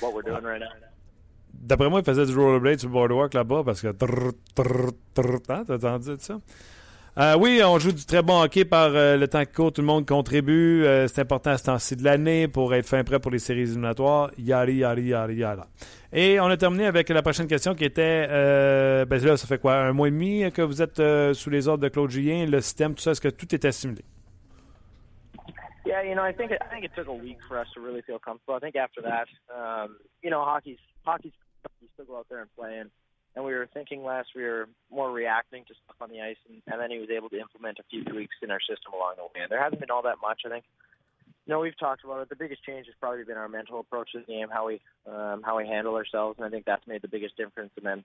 what 0.00 0.14
we're 0.14 0.22
doing 0.22 0.44
right 0.44 0.60
now. 0.60 0.72
D'après 1.56 1.88
moi, 1.88 2.00
il 2.00 2.04
faisait 2.04 2.26
du 2.26 2.34
rollerblade 2.36 2.80
sur 2.80 2.88
le 2.88 2.92
boardwalk 2.92 3.32
là-bas 3.32 3.62
parce 3.64 3.80
que. 3.80 3.88
T'as 3.92 5.74
entendu 5.74 6.16
ça? 6.18 6.40
Euh, 7.16 7.36
oui, 7.38 7.62
on 7.64 7.78
joue 7.78 7.92
du 7.92 8.04
très 8.04 8.22
bon 8.22 8.42
hockey 8.42 8.64
par 8.64 8.90
euh, 8.92 9.16
le 9.16 9.28
temps 9.28 9.44
qui 9.44 9.52
court. 9.52 9.72
Tout 9.72 9.82
le 9.82 9.86
monde 9.86 10.04
contribue. 10.04 10.84
Euh, 10.84 11.06
c'est 11.06 11.20
important 11.20 11.50
à 11.50 11.58
ce 11.58 11.66
temps-ci 11.66 11.94
de 11.94 12.02
l'année 12.02 12.48
pour 12.48 12.74
être 12.74 12.86
fin 12.86 13.04
prêt 13.04 13.20
pour 13.20 13.30
les 13.30 13.38
séries 13.38 13.62
éliminatoires. 13.62 14.32
Yari, 14.36 14.78
yari, 14.78 15.04
yari, 15.04 15.36
yara. 15.36 15.68
Et 16.12 16.40
on 16.40 16.46
a 16.46 16.56
terminé 16.56 16.86
avec 16.86 17.08
la 17.10 17.22
prochaine 17.22 17.46
question 17.46 17.76
qui 17.76 17.84
était 17.84 18.26
euh, 18.28 19.04
ben 19.04 19.24
là, 19.24 19.36
ça 19.36 19.46
fait 19.46 19.60
quoi, 19.60 19.76
un 19.76 19.92
mois 19.92 20.08
et 20.08 20.10
demi 20.10 20.50
que 20.50 20.62
vous 20.62 20.82
êtes 20.82 20.98
euh, 20.98 21.34
sous 21.34 21.50
les 21.50 21.68
ordres 21.68 21.84
de 21.84 21.88
Claude 21.88 22.10
Julien, 22.10 22.46
le 22.46 22.60
système, 22.60 22.94
tout 22.96 23.02
ça, 23.02 23.12
est-ce 23.12 23.20
que 23.20 23.28
tout 23.28 23.54
est 23.54 23.64
assimilé? 23.64 24.02
Yeah, 25.86 26.02
you 26.02 26.14
know, 26.14 26.24
I 26.24 26.32
think 26.32 26.50
I 26.50 26.66
think 26.72 26.84
it 26.84 26.92
took 26.96 27.06
a 27.06 27.12
week 27.12 27.38
for 27.46 27.58
us 27.58 27.68
to 27.74 27.80
really 27.80 28.02
feel 28.02 28.18
comfortable. 28.18 28.56
I 28.56 28.58
think 28.58 28.74
after 28.74 29.02
that, 29.02 29.28
um, 29.54 29.98
you 30.22 30.30
know, 30.30 30.42
hockey's 30.42 30.78
hockey's 31.04 31.32
you 31.80 31.88
still 31.94 32.06
go 32.06 32.16
out 32.16 32.26
there 32.28 32.40
and 32.40 32.50
play, 32.56 32.78
and, 32.78 32.90
and 33.36 33.44
we 33.44 33.52
were 33.52 33.68
thinking 33.72 34.04
last 34.04 34.28
we 34.34 34.42
were 34.42 34.68
more 34.90 35.10
reacting 35.10 35.64
to 35.64 35.74
stuff 35.74 35.96
on 36.00 36.10
the 36.10 36.20
ice, 36.20 36.36
and, 36.48 36.62
and 36.66 36.80
then 36.80 36.90
he 36.90 36.98
was 36.98 37.10
able 37.10 37.28
to 37.30 37.40
implement 37.40 37.78
a 37.78 37.82
few 37.90 38.04
tweaks 38.04 38.36
in 38.42 38.50
our 38.50 38.60
system 38.60 38.92
along 38.94 39.14
the 39.16 39.24
way. 39.24 39.42
And 39.42 39.50
there 39.50 39.62
hasn't 39.62 39.80
been 39.80 39.90
all 39.90 40.02
that 40.02 40.16
much, 40.22 40.42
I 40.46 40.50
think. 40.50 40.64
You 41.46 41.52
know, 41.52 41.60
we've 41.60 41.78
talked 41.78 42.04
about 42.04 42.22
it. 42.22 42.28
The 42.28 42.36
biggest 42.36 42.64
change 42.64 42.86
has 42.86 42.94
probably 42.98 43.24
been 43.24 43.36
our 43.36 43.48
mental 43.48 43.80
approach 43.80 44.12
to 44.12 44.20
the 44.20 44.24
game, 44.24 44.48
how 44.50 44.68
we 44.68 44.80
um, 45.06 45.42
how 45.44 45.58
we 45.58 45.66
handle 45.66 45.94
ourselves, 45.94 46.38
and 46.38 46.46
I 46.46 46.50
think 46.50 46.64
that's 46.64 46.86
made 46.86 47.02
the 47.02 47.08
biggest 47.08 47.36
difference. 47.36 47.72
And 47.76 47.84
then, 47.84 48.04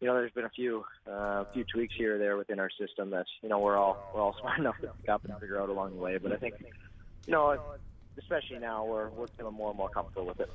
you 0.00 0.06
know, 0.06 0.14
there's 0.14 0.32
been 0.32 0.44
a 0.44 0.50
few 0.50 0.84
uh, 1.10 1.44
few 1.54 1.64
tweaks 1.64 1.94
here 1.96 2.16
or 2.16 2.18
there 2.18 2.36
within 2.36 2.58
our 2.58 2.68
system 2.78 3.10
that 3.10 3.24
you 3.42 3.48
know 3.48 3.60
we're 3.60 3.78
all 3.78 3.96
we're 4.14 4.20
all 4.20 4.36
smart 4.40 4.58
enough 4.58 4.76
to 4.82 4.88
pick 5.00 5.08
up 5.08 5.24
and 5.24 5.32
figure 5.40 5.60
out 5.60 5.70
along 5.70 5.96
the 5.96 6.02
way. 6.02 6.18
But 6.18 6.32
I 6.32 6.36
think, 6.36 6.54
you 7.26 7.32
know, 7.32 7.58
especially 8.18 8.58
now, 8.58 8.84
we're 8.84 9.08
we're 9.08 9.28
feeling 9.38 9.54
more 9.54 9.70
and 9.70 9.78
more 9.78 9.88
comfortable 9.88 10.26
with 10.26 10.40
it. 10.40 10.50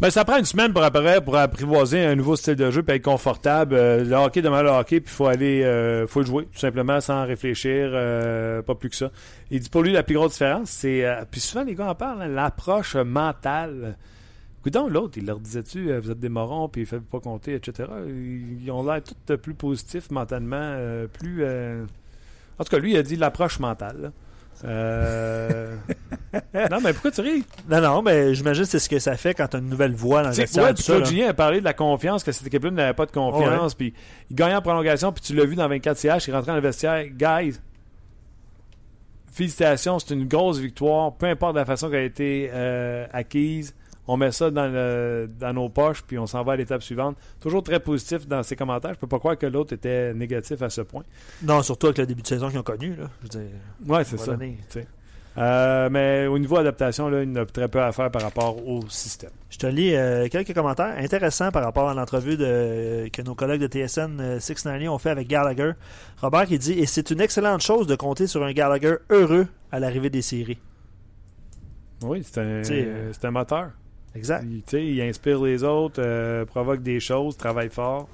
Ben, 0.00 0.10
ça 0.10 0.24
prend 0.24 0.38
une 0.38 0.44
semaine 0.44 0.72
pour, 0.72 0.84
après, 0.84 1.20
pour 1.20 1.36
apprivoiser 1.36 2.04
un 2.04 2.14
nouveau 2.14 2.36
style 2.36 2.54
de 2.54 2.70
jeu 2.70 2.84
et 2.86 2.92
être 2.92 3.02
confortable. 3.02 3.74
Euh, 3.74 4.04
le 4.04 4.14
hockey 4.14 4.42
demande 4.42 4.62
le 4.62 4.70
hockey, 4.70 5.00
puis 5.00 5.12
faut 5.12 5.26
aller 5.26 5.64
euh, 5.64 6.06
faut 6.06 6.20
le 6.20 6.26
jouer, 6.26 6.44
tout 6.44 6.58
simplement, 6.58 7.00
sans 7.00 7.26
réfléchir, 7.26 7.90
euh, 7.92 8.62
pas 8.62 8.76
plus 8.76 8.90
que 8.90 8.94
ça. 8.94 9.10
Il 9.50 9.58
dit 9.58 9.68
pour 9.68 9.82
lui, 9.82 9.90
la 9.90 10.04
plus 10.04 10.14
grosse 10.14 10.34
différence, 10.34 10.70
c'est... 10.70 11.04
puis 11.32 11.40
souvent, 11.40 11.64
les 11.64 11.74
gars 11.74 11.90
en 11.90 11.96
parlent, 11.96 12.22
hein, 12.22 12.28
l'approche 12.28 12.94
mentale. 12.94 13.96
Coudon, 14.62 14.86
l'autre, 14.86 15.18
il 15.18 15.26
leur 15.26 15.40
disait-tu, 15.40 15.92
vous 15.98 16.12
êtes 16.12 16.20
des 16.20 16.28
morons, 16.28 16.68
puis 16.68 16.82
il 16.82 16.86
fait 16.86 17.00
pas 17.00 17.18
compter, 17.18 17.54
etc. 17.54 17.88
Ils, 18.06 18.70
ont 18.70 18.84
l'air 18.84 19.00
tout 19.02 19.36
plus 19.36 19.54
positifs 19.54 20.12
mentalement, 20.12 20.76
plus... 21.12 21.44
En 21.44 22.64
tout 22.64 22.70
cas, 22.70 22.78
lui, 22.78 22.92
il 22.92 22.96
a 22.96 23.02
dit 23.02 23.16
l'approche 23.16 23.58
mentale. 23.58 24.12
Euh... 24.64 25.76
non, 26.70 26.80
mais 26.82 26.92
pourquoi 26.92 27.10
tu 27.10 27.20
ris? 27.20 27.44
Non, 27.68 27.80
non, 27.80 28.02
mais 28.02 28.34
j'imagine 28.34 28.64
que 28.64 28.70
c'est 28.70 28.78
ce 28.78 28.88
que 28.88 28.98
ça 28.98 29.16
fait 29.16 29.34
quand 29.34 29.48
tu 29.48 29.56
as 29.56 29.60
une 29.60 29.68
nouvelle 29.68 29.94
voix 29.94 30.22
dans 30.22 30.30
le 30.30 30.34
vestiaire. 30.34 30.64
ouais, 30.64 30.74
Claude. 30.74 31.06
Julien 31.06 31.28
a 31.28 31.34
parlé 31.34 31.60
de 31.60 31.64
la 31.64 31.74
confiance, 31.74 32.24
que 32.24 32.32
cette 32.32 32.46
équipe-là 32.46 32.70
n'avait 32.70 32.94
pas 32.94 33.06
de 33.06 33.12
confiance, 33.12 33.74
puis 33.74 33.94
il 34.30 34.36
gagnait 34.36 34.56
en 34.56 34.62
prolongation, 34.62 35.12
puis 35.12 35.22
tu 35.22 35.34
l'as 35.34 35.44
vu 35.44 35.54
dans 35.54 35.68
24 35.68 35.96
CH, 35.96 36.28
il 36.28 36.34
rentrait 36.34 36.52
dans 36.52 36.56
le 36.56 36.62
vestiaire. 36.62 37.04
Guys, 37.08 37.58
félicitations, 39.32 39.98
c'est 39.98 40.14
une 40.14 40.26
grosse 40.26 40.58
victoire, 40.58 41.14
peu 41.14 41.26
importe 41.26 41.56
la 41.56 41.64
façon 41.64 41.88
qu'elle 41.88 42.00
a 42.00 42.04
été 42.04 42.50
euh, 42.52 43.06
acquise. 43.12 43.74
On 44.08 44.16
met 44.16 44.32
ça 44.32 44.50
dans, 44.50 44.66
le- 44.66 45.28
dans 45.38 45.52
nos 45.52 45.68
poches, 45.68 46.02
puis 46.02 46.18
on 46.18 46.26
s'en 46.26 46.42
va 46.42 46.52
à 46.52 46.56
l'étape 46.56 46.82
suivante. 46.82 47.16
Toujours 47.40 47.62
très 47.62 47.78
positif 47.78 48.26
dans 48.26 48.42
ses 48.42 48.56
commentaires. 48.56 48.94
Je 48.94 48.98
peux 48.98 49.06
pas 49.06 49.18
croire 49.18 49.36
que 49.38 49.46
l'autre 49.46 49.74
était 49.74 50.14
négatif 50.14 50.62
à 50.62 50.70
ce 50.70 50.80
point. 50.80 51.04
Non, 51.42 51.62
surtout 51.62 51.86
avec 51.88 51.98
le 51.98 52.06
début 52.06 52.22
de 52.22 52.26
saison 52.26 52.48
qu'ils 52.48 52.58
ont 52.58 52.62
connu. 52.62 52.96
Là. 52.96 53.04
Je 53.18 53.22
veux 53.24 53.28
dire, 53.28 53.50
Ouais, 53.86 54.04
c'est 54.04 54.16
ça. 54.18 54.32
Euh, 55.36 55.88
mais 55.88 56.26
au 56.26 56.36
niveau 56.36 56.56
adaptation, 56.56 57.08
là, 57.08 57.22
il 57.22 57.32
y 57.32 57.38
a 57.38 57.46
très 57.46 57.68
peu 57.68 57.80
à 57.80 57.92
faire 57.92 58.10
par 58.10 58.22
rapport 58.22 58.66
au 58.66 58.80
système. 58.88 59.30
Je 59.50 59.58
te 59.58 59.66
lis 59.68 59.94
euh, 59.94 60.26
quelques 60.28 60.52
commentaires 60.52 60.96
intéressants 60.98 61.52
par 61.52 61.62
rapport 61.62 61.88
à 61.88 61.94
l'entrevue 61.94 62.36
de, 62.36 63.08
que 63.12 63.22
nos 63.22 63.36
collègues 63.36 63.60
de 63.60 63.68
TSN 63.68 64.18
euh, 64.20 64.40
690 64.40 64.88
ont 64.88 64.98
fait 64.98 65.10
avec 65.10 65.28
Gallagher. 65.28 65.72
Robert 66.20 66.46
qui 66.46 66.58
dit 66.58 66.72
Et 66.72 66.86
c'est 66.86 67.10
une 67.12 67.20
excellente 67.20 67.60
chose 67.60 67.86
de 67.86 67.94
compter 67.94 68.26
sur 68.26 68.42
un 68.42 68.52
Gallagher 68.52 68.96
heureux 69.10 69.46
à 69.70 69.78
l'arrivée 69.78 70.10
des 70.10 70.22
séries. 70.22 70.58
Oui, 72.02 72.24
un, 72.36 72.62
c'est 72.64 73.24
un 73.24 73.30
moteur. 73.30 73.70
Exact. 74.18 74.44
Il, 74.44 74.62
tu 74.62 74.70
sais, 74.70 74.84
il 74.86 75.00
inspire 75.00 75.42
les 75.42 75.62
autres, 75.64 76.00
euh, 76.02 76.44
provoque 76.44 76.82
des 76.82 77.00
choses, 77.00 77.36
travaille 77.36 77.70
fort. 77.70 78.08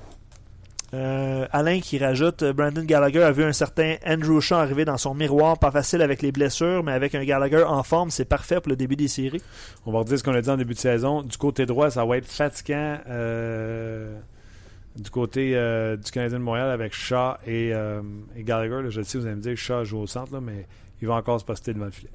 Euh, 0.93 1.47
Alain 1.51 1.81
qui 1.81 1.99
rajoute 1.99 2.45
euh, 2.45 2.53
Brandon 2.53 2.85
Gallagher 2.85 3.23
a 3.25 3.33
vu 3.33 3.43
un 3.43 3.53
certain 3.53 3.97
Andrew 4.07 4.39
Shaw 4.41 4.55
arriver 4.59 4.85
dans 4.85 4.97
son 4.97 5.13
miroir, 5.13 5.59
pas 5.59 5.73
facile 5.73 6.03
avec 6.03 6.23
les 6.23 6.31
blessures, 6.31 6.85
mais 6.85 6.93
avec 6.93 7.17
un 7.17 7.25
Gallagher 7.25 7.65
en 7.65 7.83
forme, 7.83 8.11
c'est 8.11 8.25
parfait 8.27 8.61
pour 8.61 8.69
le 8.71 8.77
début 8.77 8.95
des 8.95 9.09
séries. 9.09 9.43
On 9.87 9.93
va 9.93 10.01
redire 10.01 10.19
ce 10.19 10.23
qu'on 10.23 10.35
a 10.35 10.41
dit 10.41 10.51
en 10.51 10.57
début 10.57 10.75
de 10.75 10.79
saison. 10.79 11.23
Du 11.23 11.37
côté 11.37 11.67
droit, 11.67 11.91
ça 11.91 12.05
va 12.05 12.19
être 12.19 12.29
fatigant. 12.29 12.99
euh, 13.09 14.17
du 14.97 15.11
côté 15.11 15.49
du 15.49 16.11
Canadien 16.13 16.39
de 16.39 16.45
Montréal 16.45 16.71
avec 16.71 16.95
Shaw 16.95 17.33
et, 17.45 17.71
et 17.71 18.43
Gallagher. 18.45 18.81
là, 18.85 18.91
je 18.91 19.01
le 19.01 19.05
sais, 19.05 19.19
vous 19.19 19.27
allez 19.27 19.35
me 19.35 19.41
dire 19.41 19.55
que 19.55 19.59
Shaw 19.59 19.85
joue 19.85 19.99
au 19.99 20.07
centre, 20.07 20.33
là, 20.33 20.41
mais 20.41 20.69
il 21.03 21.09
va 21.09 21.15
encore 21.15 21.39
se 21.41 21.45
poster 21.45 21.75
devant 21.75 21.87
le 21.87 21.91
filet. 21.91 22.11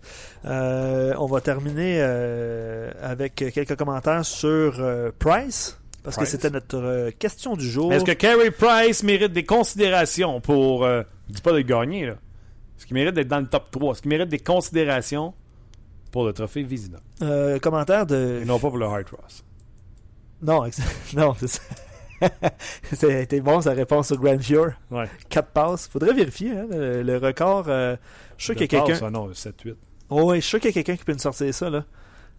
Euh, 0.45 1.13
on 1.17 1.25
va 1.27 1.41
terminer 1.41 1.97
euh, 1.99 2.91
avec 3.01 3.35
quelques 3.35 3.75
commentaires 3.75 4.25
sur 4.25 4.79
euh, 4.79 5.11
Price, 5.19 5.79
parce 6.03 6.15
Price. 6.15 6.27
que 6.27 6.31
c'était 6.31 6.49
notre 6.49 7.09
question 7.11 7.55
du 7.55 7.69
jour. 7.69 7.93
Est-ce 7.93 8.05
que 8.05 8.11
Carey 8.13 8.51
Price 8.51 9.03
mérite 9.03 9.33
des 9.33 9.43
considérations 9.45 10.41
pour. 10.41 10.85
Je 10.85 11.03
dis 11.29 11.41
pas 11.41 11.53
de 11.53 11.61
gagner, 11.61 12.07
là. 12.07 12.13
Est-ce 12.77 12.85
qu'il 12.87 12.93
mérite 12.95 13.13
d'être 13.13 13.27
dans 13.27 13.41
le 13.41 13.47
top 13.47 13.69
3? 13.71 13.91
Est-ce 13.93 14.01
qu'il 14.01 14.09
mérite 14.09 14.29
des 14.29 14.39
considérations 14.39 15.33
pour 16.11 16.25
le 16.25 16.31
trophée 16.33 16.63
Vizina? 16.63 16.99
Commentaire 17.61 18.05
de. 18.05 18.39
Et 18.41 18.45
non 18.45 18.57
pas 18.57 18.69
pour 18.69 18.77
le 18.77 18.85
Hart 18.85 19.09
Ross. 19.09 19.43
Non, 20.41 20.63
non, 21.15 21.35
c'est 21.37 21.47
ça. 21.47 21.61
C'était 22.93 23.39
bon 23.41 23.61
sa 23.61 23.71
réponse 23.71 24.07
sur 24.07 24.17
Grand 24.17 24.37
Fjord. 24.39 24.71
Ouais. 24.91 25.07
4 25.29 25.49
passes. 25.49 25.87
Faudrait 25.87 26.13
vérifier 26.13 26.51
hein, 26.51 26.67
le, 26.71 27.01
le 27.03 27.17
record. 27.17 27.65
euh, 27.67 27.95
je 28.39 28.43
suis 28.43 28.53
sûr 28.53 28.55
qu'il 28.55 28.61
y 28.77 28.81
a 28.81 28.83
quelqu'un. 28.85 29.05
ah 29.05 29.09
non, 29.11 29.29
7-8. 29.29 29.75
Oh, 30.09 30.23
ouais, 30.23 30.37
je 30.37 30.41
suis 30.41 30.49
sûr 30.49 30.59
qu'il 30.59 30.69
y 30.69 30.71
a 30.71 30.73
quelqu'un 30.73 30.95
qui 30.95 31.03
peut 31.03 31.13
nous 31.13 31.19
sortir 31.19 31.53
ça. 31.53 31.69
Là. 31.69 31.85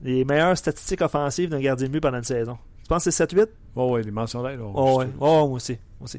Les 0.03 0.25
meilleures 0.25 0.57
statistiques 0.59 1.03
offensives 1.03 1.51
d'un 1.51 1.61
gardien 1.61 1.87
de 1.87 1.93
but 1.93 2.01
pendant 2.01 2.19
une 2.19 2.25
saison. 2.25 2.59
Tu 2.83 2.89
penses 2.89 3.05
que 3.05 3.11
c'est 3.13 3.25
7-8 3.33 3.47
Oh, 3.77 3.91
ouais, 3.93 4.03
les 4.03 4.11
mentions 4.11 4.43
d'aide. 4.43 4.59
là, 4.59 4.65
Oh, 4.75 4.99
ouais. 4.99 5.07
Oh, 5.21 5.47
moi 5.47 5.57
aussi. 5.57 5.75
Moi 6.01 6.05
aussi. 6.07 6.19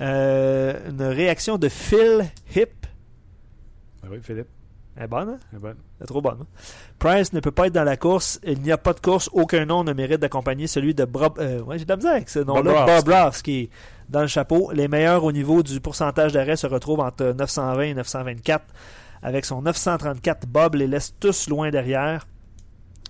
Euh, 0.00 0.88
une 0.88 1.02
réaction 1.02 1.58
de 1.58 1.68
Phil 1.68 2.24
Hip. 2.56 2.86
Ben 4.02 4.08
oui, 4.10 4.18
Philippe. 4.22 4.48
Elle 4.96 5.04
est 5.04 5.08
bonne, 5.08 5.28
hein? 5.30 5.38
Elle 5.52 6.02
est 6.02 6.06
trop 6.06 6.20
bonne. 6.20 6.38
hein? 6.42 6.46
Price 6.98 7.32
ne 7.32 7.40
peut 7.40 7.50
pas 7.50 7.66
être 7.66 7.72
dans 7.72 7.84
la 7.84 7.96
course. 7.96 8.40
Il 8.44 8.60
n'y 8.62 8.72
a 8.72 8.78
pas 8.78 8.92
de 8.92 9.00
course. 9.00 9.28
Aucun 9.32 9.64
nom 9.66 9.84
ne 9.84 9.92
mérite 9.92 10.20
d'accompagner 10.20 10.66
celui 10.66 10.94
de 10.94 11.04
Bob. 11.04 11.38
euh, 11.38 11.62
ouais, 11.62 11.78
j'ai 11.78 11.84
de 11.84 11.90
la 11.90 11.96
misère 11.96 12.12
avec 12.12 12.28
ce 12.28 12.38
nom-là. 12.40 12.86
Bobrovsky. 13.00 13.70
Dans 14.12 14.20
le 14.20 14.26
chapeau. 14.26 14.70
Les 14.72 14.88
meilleurs 14.88 15.24
au 15.24 15.32
niveau 15.32 15.62
du 15.62 15.80
pourcentage 15.80 16.32
d'arrêt 16.32 16.56
se 16.56 16.66
retrouvent 16.66 17.00
entre 17.00 17.32
920 17.32 17.82
et 17.82 17.94
924. 17.94 18.64
Avec 19.22 19.46
son 19.46 19.62
934, 19.62 20.46
Bob 20.46 20.74
les 20.74 20.86
laisse 20.86 21.14
tous 21.18 21.48
loin 21.48 21.70
derrière. 21.70 22.26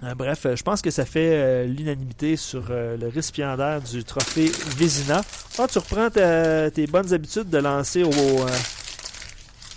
Euh, 0.05 0.15
bref, 0.15 0.47
euh, 0.47 0.57
je 0.57 0.63
pense 0.63 0.81
que 0.81 0.91
ça 0.91 1.05
fait 1.05 1.33
euh, 1.33 1.65
l'unanimité 1.65 2.37
sur 2.37 2.71
le 2.71 3.09
récipiendaire 3.09 3.81
du 3.81 4.05
trophée 4.05 4.51
Vézina. 4.77 5.23
Ah, 5.59 5.67
tu 5.67 5.79
reprends 5.79 6.09
tes 6.11 6.87
bonnes 6.87 7.13
habitudes 7.13 7.51
de 7.51 7.59
lancer 7.59 8.05
au. 8.05 8.11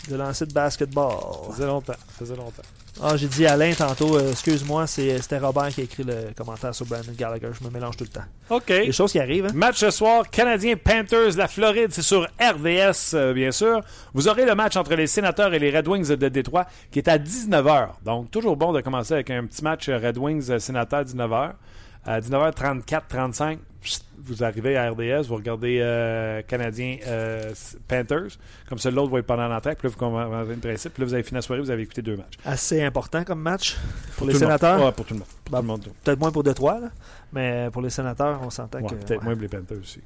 de 0.09 0.15
lancer 0.15 0.45
de 0.45 0.53
basketball. 0.53 1.17
Ça 1.47 1.53
faisait 1.53 1.67
longtemps. 1.67 1.93
Ça 1.93 2.19
faisait 2.19 2.35
longtemps. 2.35 2.84
Ah, 3.03 3.17
j'ai 3.17 3.27
dit 3.27 3.45
Alain 3.45 3.73
tantôt, 3.73 4.15
euh, 4.17 4.31
excuse-moi, 4.31 4.87
c'est- 4.87 5.21
c'était 5.21 5.37
Robert 5.37 5.67
qui 5.67 5.81
a 5.81 5.83
écrit 5.83 6.03
le 6.03 6.33
commentaire 6.35 6.73
sur 6.73 6.85
Brandon 6.85 7.11
Gallagher. 7.17 7.49
Je 7.59 7.67
me 7.67 7.69
mélange 7.71 7.97
tout 7.97 8.05
le 8.05 8.09
temps. 8.09 8.23
OK. 8.49 8.67
Des 8.67 8.91
choses 8.93 9.11
qui 9.11 9.19
arrivent, 9.19 9.47
hein? 9.47 9.51
Match 9.53 9.77
ce 9.79 9.91
soir, 9.91 10.29
Canadien 10.29 10.75
Panthers, 10.77 11.35
la 11.35 11.49
Floride, 11.49 11.89
c'est 11.91 12.01
sur 12.01 12.25
RDS, 12.39 13.13
euh, 13.13 13.33
bien 13.33 13.51
sûr. 13.51 13.81
Vous 14.13 14.29
aurez 14.29 14.45
le 14.45 14.55
match 14.55 14.77
entre 14.77 14.95
les 14.95 15.07
Sénateurs 15.07 15.53
et 15.53 15.59
les 15.59 15.75
Red 15.75 15.87
Wings 15.89 16.07
de 16.15 16.29
Détroit, 16.29 16.65
qui 16.89 16.99
est 16.99 17.09
à 17.09 17.17
19h. 17.17 17.95
Donc, 18.05 18.31
toujours 18.31 18.55
bon 18.55 18.71
de 18.71 18.79
commencer 18.79 19.13
avec 19.13 19.29
un 19.29 19.45
petit 19.45 19.61
match 19.63 19.89
euh, 19.89 19.97
Red 20.01 20.17
Wings-Sénateurs 20.17 21.03
19h. 21.03 21.51
À 22.05 22.19
19h34-35, 22.21 23.57
vous 24.23 24.43
arrivez 24.43 24.75
à 24.77 24.89
RDS, 24.91 25.27
vous 25.27 25.35
regardez 25.35 25.79
euh, 25.81 26.41
Canadien 26.47 26.97
euh, 27.07 27.51
Panthers. 27.87 28.37
Comme 28.69 28.79
ça, 28.79 28.89
l'autre 28.91 29.11
va 29.11 29.19
être 29.19 29.25
pendant 29.25 29.47
l'entrée. 29.47 29.75
Puis 29.75 29.87
là, 29.87 29.91
vous 29.91 29.97
commencez 29.99 30.49
le 30.51 30.57
principe. 30.57 30.93
Puis 30.93 31.01
là, 31.01 31.07
vous 31.07 31.13
avez 31.13 31.23
fini 31.23 31.35
la 31.35 31.41
soirée, 31.41 31.61
vous 31.61 31.69
avez 31.71 31.83
écouté 31.83 32.01
deux 32.01 32.17
matchs. 32.17 32.33
Assez 32.45 32.83
important 32.83 33.23
comme 33.23 33.41
match 33.41 33.75
pour, 34.17 34.25
les 34.27 34.33
Tout 34.33 34.39
le 34.39 34.45
sénateurs? 34.45 34.83
Ouais, 34.83 34.91
pour 34.91 35.05
tout 35.05 35.13
le 35.13 35.19
monde. 35.19 35.27
Pour 35.43 35.51
Bah, 35.51 35.57
tout 35.59 35.63
le 35.63 35.67
monde. 35.67 35.87
Peut-être 36.03 36.19
moins 36.19 36.31
pour 36.31 36.43
Detroit, 36.43 36.79
là. 36.79 36.89
mais 37.33 37.69
pour 37.71 37.81
les 37.83 37.89
sénateurs, 37.91 38.39
on 38.43 38.49
s'entend 38.49 38.79
Ouais, 38.79 38.89
que. 38.89 38.95
peut-être 38.95 39.19
ouais, 39.19 39.25
moins 39.25 39.33
pour 39.33 39.41
les 39.43 39.47
Panthers 39.49 39.77
aussi. 39.79 39.99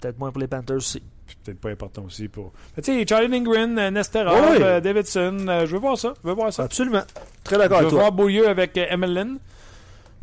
peut-être 0.00 0.18
moins 0.18 0.30
pour 0.30 0.40
les 0.40 0.48
Panthers 0.48 0.76
aussi. 0.76 1.02
Puis 1.26 1.36
peut-être 1.42 1.60
pas 1.60 1.70
important 1.70 2.02
aussi 2.04 2.28
pour. 2.28 2.52
Tu 2.76 2.82
sais, 2.82 3.06
Charlie 3.08 3.28
Lindgren, 3.28 3.78
euh, 3.78 3.90
Nesterov, 3.90 4.50
Oui. 4.52 4.58
euh, 4.62 4.80
Davidson, 4.80 5.36
euh, 5.48 5.64
je 5.66 5.72
veux 5.72 5.78
voir 5.80 5.98
ça. 5.98 6.12
Je 6.22 6.28
veux 6.28 6.34
voir 6.34 6.52
ça. 6.52 6.64
Absolument. 6.64 7.02
Très 7.42 7.56
d'accord 7.58 7.78
Je 7.78 7.82
avec 7.84 7.84
veux 7.86 7.90
toi. 7.98 8.00
voir 8.00 8.12
Beaulieu 8.12 8.46
avec 8.48 8.76
euh, 8.76 8.84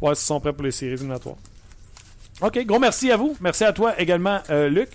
Emeline. 0.02 0.08
Ouais, 0.08 0.14
ils 0.14 0.16
sont 0.16 0.40
prêts 0.40 0.54
pour 0.54 0.64
les 0.64 0.72
séries 0.72 0.94
éliminatoires. 0.94 1.38
OK, 2.42 2.66
gros 2.66 2.80
merci 2.80 3.12
à 3.12 3.18
vous. 3.18 3.38
Merci 3.40 3.64
à 3.64 3.74
toi 3.74 4.00
également, 4.00 4.40
euh, 4.50 4.68
Luc. 4.68 4.90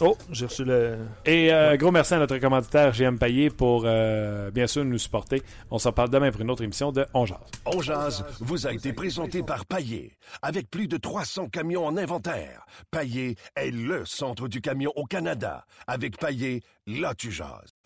Oh, 0.00 0.16
j'ai 0.30 0.46
reçu 0.46 0.64
le. 0.64 0.98
Et 1.24 1.52
euh, 1.52 1.76
gros 1.76 1.92
merci 1.92 2.14
à 2.14 2.18
notre 2.18 2.36
commanditaire 2.38 2.92
GM 2.92 3.18
Payé 3.18 3.50
pour 3.50 3.84
euh, 3.84 4.50
bien 4.50 4.66
sûr 4.66 4.84
nous 4.84 4.98
supporter. 4.98 5.42
On 5.70 5.78
s'en 5.78 5.92
parle 5.92 6.10
demain 6.10 6.32
pour 6.32 6.40
une 6.40 6.50
autre 6.50 6.64
émission 6.64 6.90
de 6.90 7.06
On 7.14 7.24
Jazz. 7.24 7.38
On 7.66 7.80
Jazz 7.80 8.24
vous 8.40 8.66
a 8.66 8.72
été 8.72 8.92
présenté 8.92 9.42
par 9.42 9.64
Paillé. 9.64 10.16
Avec 10.40 10.70
plus 10.70 10.88
de 10.88 10.96
300 10.96 11.48
camions 11.48 11.86
en 11.86 11.96
inventaire, 11.96 12.66
Paillé 12.90 13.36
est 13.54 13.70
le 13.70 14.04
centre 14.04 14.48
du 14.48 14.60
camion 14.60 14.92
au 14.96 15.04
Canada. 15.04 15.66
Avec 15.86 16.18
Paillé, 16.18 16.62
là 16.86 17.14
tu 17.14 17.30
jases. 17.30 17.81